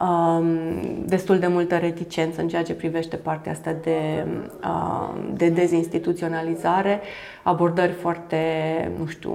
um, 0.07 0.57
destul 1.05 1.39
de 1.39 1.47
multă 1.47 1.77
reticență 1.77 2.41
în 2.41 2.47
ceea 2.47 2.63
ce 2.63 2.73
privește 2.73 3.15
partea 3.15 3.51
asta 3.51 3.75
de, 3.83 4.25
um, 4.63 5.35
de 5.35 5.49
dezinstituționalizare, 5.49 7.01
abordări 7.43 7.91
foarte, 7.91 8.37
nu 8.99 9.05
știu, 9.05 9.31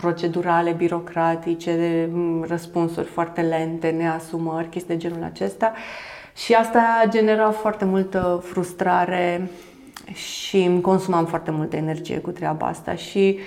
procedurale, 0.00 0.70
birocratice, 0.70 2.08
răspunsuri 2.48 3.06
foarte 3.06 3.40
lente, 3.40 3.88
neasumări, 3.88 4.68
chestii 4.68 4.94
de 4.94 5.00
genul 5.08 5.22
acesta. 5.24 5.72
Și 6.36 6.52
asta 6.52 7.02
genera 7.08 7.50
foarte 7.50 7.84
multă 7.84 8.42
frustrare 8.44 9.50
și 10.12 10.56
îmi 10.56 10.80
consumam 10.80 11.24
foarte 11.26 11.50
multă 11.50 11.76
energie 11.76 12.18
cu 12.18 12.30
treaba 12.30 12.66
asta 12.66 12.94
și 12.94 13.38
uh, 13.38 13.42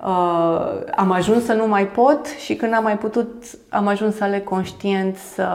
uh, 0.00 0.82
am 0.96 1.10
ajuns 1.10 1.44
să 1.44 1.52
nu 1.52 1.66
mai 1.66 1.86
pot 1.88 2.26
și 2.26 2.54
când 2.54 2.74
am 2.74 2.82
mai 2.82 2.98
putut, 2.98 3.44
am 3.68 3.86
ajuns 3.86 4.16
să 4.16 4.24
le 4.24 4.40
conștient 4.40 5.16
să, 5.16 5.48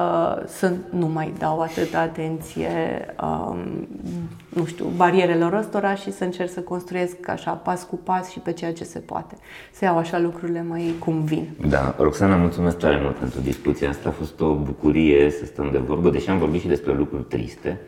să 0.48 0.74
nu 0.90 1.08
mai 1.08 1.34
dau 1.38 1.60
atâta 1.60 2.00
atenție, 2.00 3.06
um, 3.22 3.88
nu 4.50 4.66
știu, 4.66 4.86
barierelor 4.96 5.54
ăstora 5.54 5.96
și 5.96 6.12
să 6.12 6.24
încerc 6.24 6.50
să 6.50 6.60
construiesc 6.60 7.30
așa 7.30 7.52
pas 7.52 7.84
cu 7.84 7.96
pas 7.96 8.30
și 8.30 8.40
pe 8.40 8.52
ceea 8.52 8.74
ce 8.74 8.84
se 8.84 9.00
poate. 9.00 9.36
Să 9.72 9.86
iau 9.86 9.98
așa 9.98 10.20
lucrurile 10.20 10.66
mai 10.70 10.94
cum 11.00 11.24
vin. 11.24 11.50
Da, 11.68 11.96
Roxana, 11.98 12.36
mulțumesc 12.36 12.78
tare 12.78 13.00
mult 13.02 13.16
pentru 13.16 13.40
discuția 13.40 13.90
asta. 13.90 14.10
A 14.10 14.12
fost 14.12 14.42
o 14.42 14.54
bucurie 14.54 15.30
să 15.30 15.46
stăm 15.46 15.70
de 15.72 15.78
vorbă, 15.78 16.10
deși 16.10 16.30
am 16.30 16.38
vorbit 16.38 16.62
și 16.62 16.68
despre 16.68 16.94
lucruri 16.94 17.24
triste. 17.24 17.80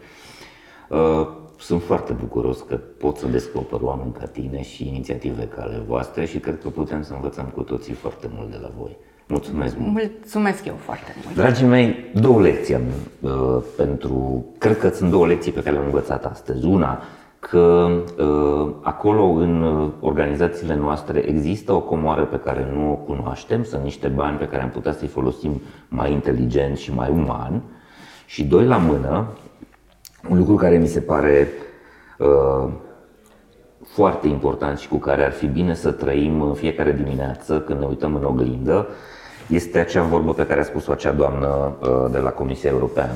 Uh, 0.89 1.27
sunt 1.59 1.81
foarte 1.81 2.13
bucuros 2.13 2.61
că 2.61 2.75
pot 2.75 3.17
să 3.17 3.27
descoper 3.27 3.79
oameni 3.81 4.11
ca 4.19 4.25
tine 4.25 4.61
și 4.61 4.87
inițiative 4.87 5.47
ca 5.55 5.61
ale 5.61 5.83
voastre 5.87 6.25
și 6.25 6.39
cred 6.39 6.59
că 6.61 6.69
putem 6.69 7.03
să 7.03 7.13
învățăm 7.13 7.45
cu 7.45 7.61
toții 7.61 7.93
foarte 7.93 8.29
mult 8.35 8.51
de 8.51 8.57
la 8.61 8.71
voi. 8.77 8.97
Mulțumesc 9.27 9.77
mult! 9.77 9.91
Mulțumesc 9.91 10.65
eu 10.65 10.75
foarte 10.75 11.15
mult! 11.23 11.35
Dragii 11.35 11.65
mei, 11.65 11.95
două 12.13 12.41
lecții 12.41 12.75
am 12.75 12.81
uh, 13.19 13.63
pentru... 13.77 14.45
Cred 14.57 14.77
că 14.77 14.89
sunt 14.89 15.11
două 15.11 15.27
lecții 15.27 15.51
pe 15.51 15.59
care 15.59 15.71
le-am 15.71 15.85
învățat 15.85 16.25
astăzi. 16.25 16.65
Una, 16.65 17.01
că 17.39 17.87
uh, 18.17 18.73
acolo 18.81 19.23
în 19.23 19.61
uh, 19.61 19.89
organizațiile 19.99 20.75
noastre 20.75 21.19
există 21.19 21.73
o 21.73 21.81
comoară 21.81 22.25
pe 22.25 22.39
care 22.39 22.67
nu 22.73 22.91
o 22.91 22.95
cunoaștem, 22.95 23.63
sunt 23.63 23.83
niște 23.83 24.07
bani 24.07 24.37
pe 24.37 24.47
care 24.47 24.63
am 24.63 24.69
putea 24.69 24.91
să-i 24.91 25.07
folosim 25.07 25.61
mai 25.87 26.11
inteligent 26.11 26.77
și 26.77 26.93
mai 26.93 27.09
uman. 27.09 27.61
Și 28.25 28.43
doi 28.43 28.65
la 28.65 28.77
mână, 28.77 29.27
un 30.29 30.37
lucru 30.37 30.55
care 30.55 30.77
mi 30.77 30.87
se 30.87 30.99
pare 30.99 31.47
uh, 32.17 32.69
foarte 33.83 34.27
important 34.27 34.77
și 34.77 34.87
cu 34.87 34.97
care 34.97 35.25
ar 35.25 35.31
fi 35.31 35.47
bine 35.47 35.73
să 35.73 35.91
trăim 35.91 36.41
în 36.41 36.53
fiecare 36.53 36.91
dimineață 36.91 37.59
când 37.61 37.79
ne 37.79 37.85
uităm 37.85 38.15
în 38.15 38.23
oglindă 38.23 38.87
este 39.47 39.79
acea 39.79 40.03
vorbă 40.03 40.33
pe 40.33 40.45
care 40.45 40.59
a 40.59 40.63
spus-o 40.63 40.91
acea 40.91 41.11
doamnă 41.11 41.75
uh, 41.79 42.11
de 42.11 42.17
la 42.17 42.29
Comisia 42.29 42.69
Europeană. 42.69 43.11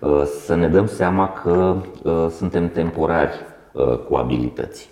Uh, 0.00 0.22
să 0.44 0.54
ne 0.54 0.68
dăm 0.68 0.86
seama 0.86 1.32
că 1.32 1.76
uh, 2.02 2.26
suntem 2.30 2.68
temporari 2.68 3.34
uh, 3.72 3.98
cu 4.08 4.14
abilități. 4.14 4.90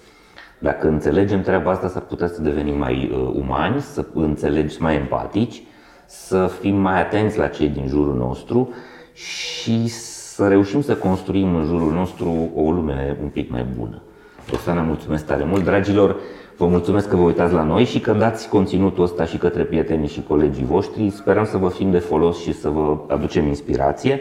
Dacă 0.58 0.88
înțelegem 0.88 1.42
treaba 1.42 1.70
asta, 1.70 1.88
s-ar 1.88 2.02
putea 2.02 2.26
să 2.28 2.42
devenim 2.42 2.78
mai 2.78 3.10
uh, 3.12 3.30
umani, 3.34 3.80
să 3.80 4.04
înțelegi 4.14 4.82
mai 4.82 4.94
empatici, 4.94 5.62
să 6.06 6.46
fim 6.60 6.76
mai 6.76 7.00
atenți 7.00 7.38
la 7.38 7.46
cei 7.46 7.68
din 7.68 7.86
jurul 7.88 8.14
nostru 8.14 8.68
și 9.12 9.88
să 10.36 10.48
reușim 10.48 10.82
să 10.82 10.94
construim 10.94 11.54
în 11.54 11.64
jurul 11.64 11.92
nostru 11.92 12.50
o 12.54 12.70
lume 12.70 13.16
un 13.22 13.28
pic 13.28 13.50
mai 13.50 13.66
bună. 13.78 14.02
Roxana, 14.50 14.82
mulțumesc 14.82 15.26
tare 15.26 15.44
mult. 15.44 15.64
Dragilor, 15.64 16.16
vă 16.56 16.66
mulțumesc 16.66 17.08
că 17.08 17.16
vă 17.16 17.22
uitați 17.22 17.52
la 17.52 17.62
noi 17.62 17.84
și 17.84 18.00
că 18.00 18.12
dați 18.12 18.48
conținutul 18.48 19.04
ăsta 19.04 19.24
și 19.24 19.36
către 19.36 19.62
prietenii 19.62 20.08
și 20.08 20.22
colegii 20.28 20.64
voștri. 20.64 21.10
Sperăm 21.10 21.44
să 21.44 21.56
vă 21.56 21.68
fim 21.68 21.90
de 21.90 21.98
folos 21.98 22.38
și 22.38 22.52
să 22.52 22.68
vă 22.68 22.98
aducem 23.08 23.46
inspirație. 23.46 24.20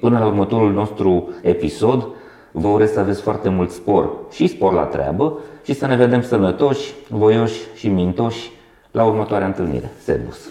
Până 0.00 0.18
la 0.18 0.26
următorul 0.26 0.72
nostru 0.72 1.28
episod, 1.42 2.06
Vă 2.56 2.68
urez 2.68 2.92
să 2.92 3.00
aveți 3.00 3.20
foarte 3.20 3.48
mult 3.48 3.70
spor 3.70 4.10
și 4.30 4.46
spor 4.46 4.72
la 4.72 4.82
treabă 4.82 5.38
și 5.64 5.74
să 5.74 5.86
ne 5.86 5.96
vedem 5.96 6.22
sănătoși, 6.22 6.94
voioși 7.08 7.60
și 7.74 7.88
mintoși 7.88 8.50
la 8.90 9.04
următoarea 9.04 9.46
întâlnire. 9.46 9.92
Servus! 9.98 10.50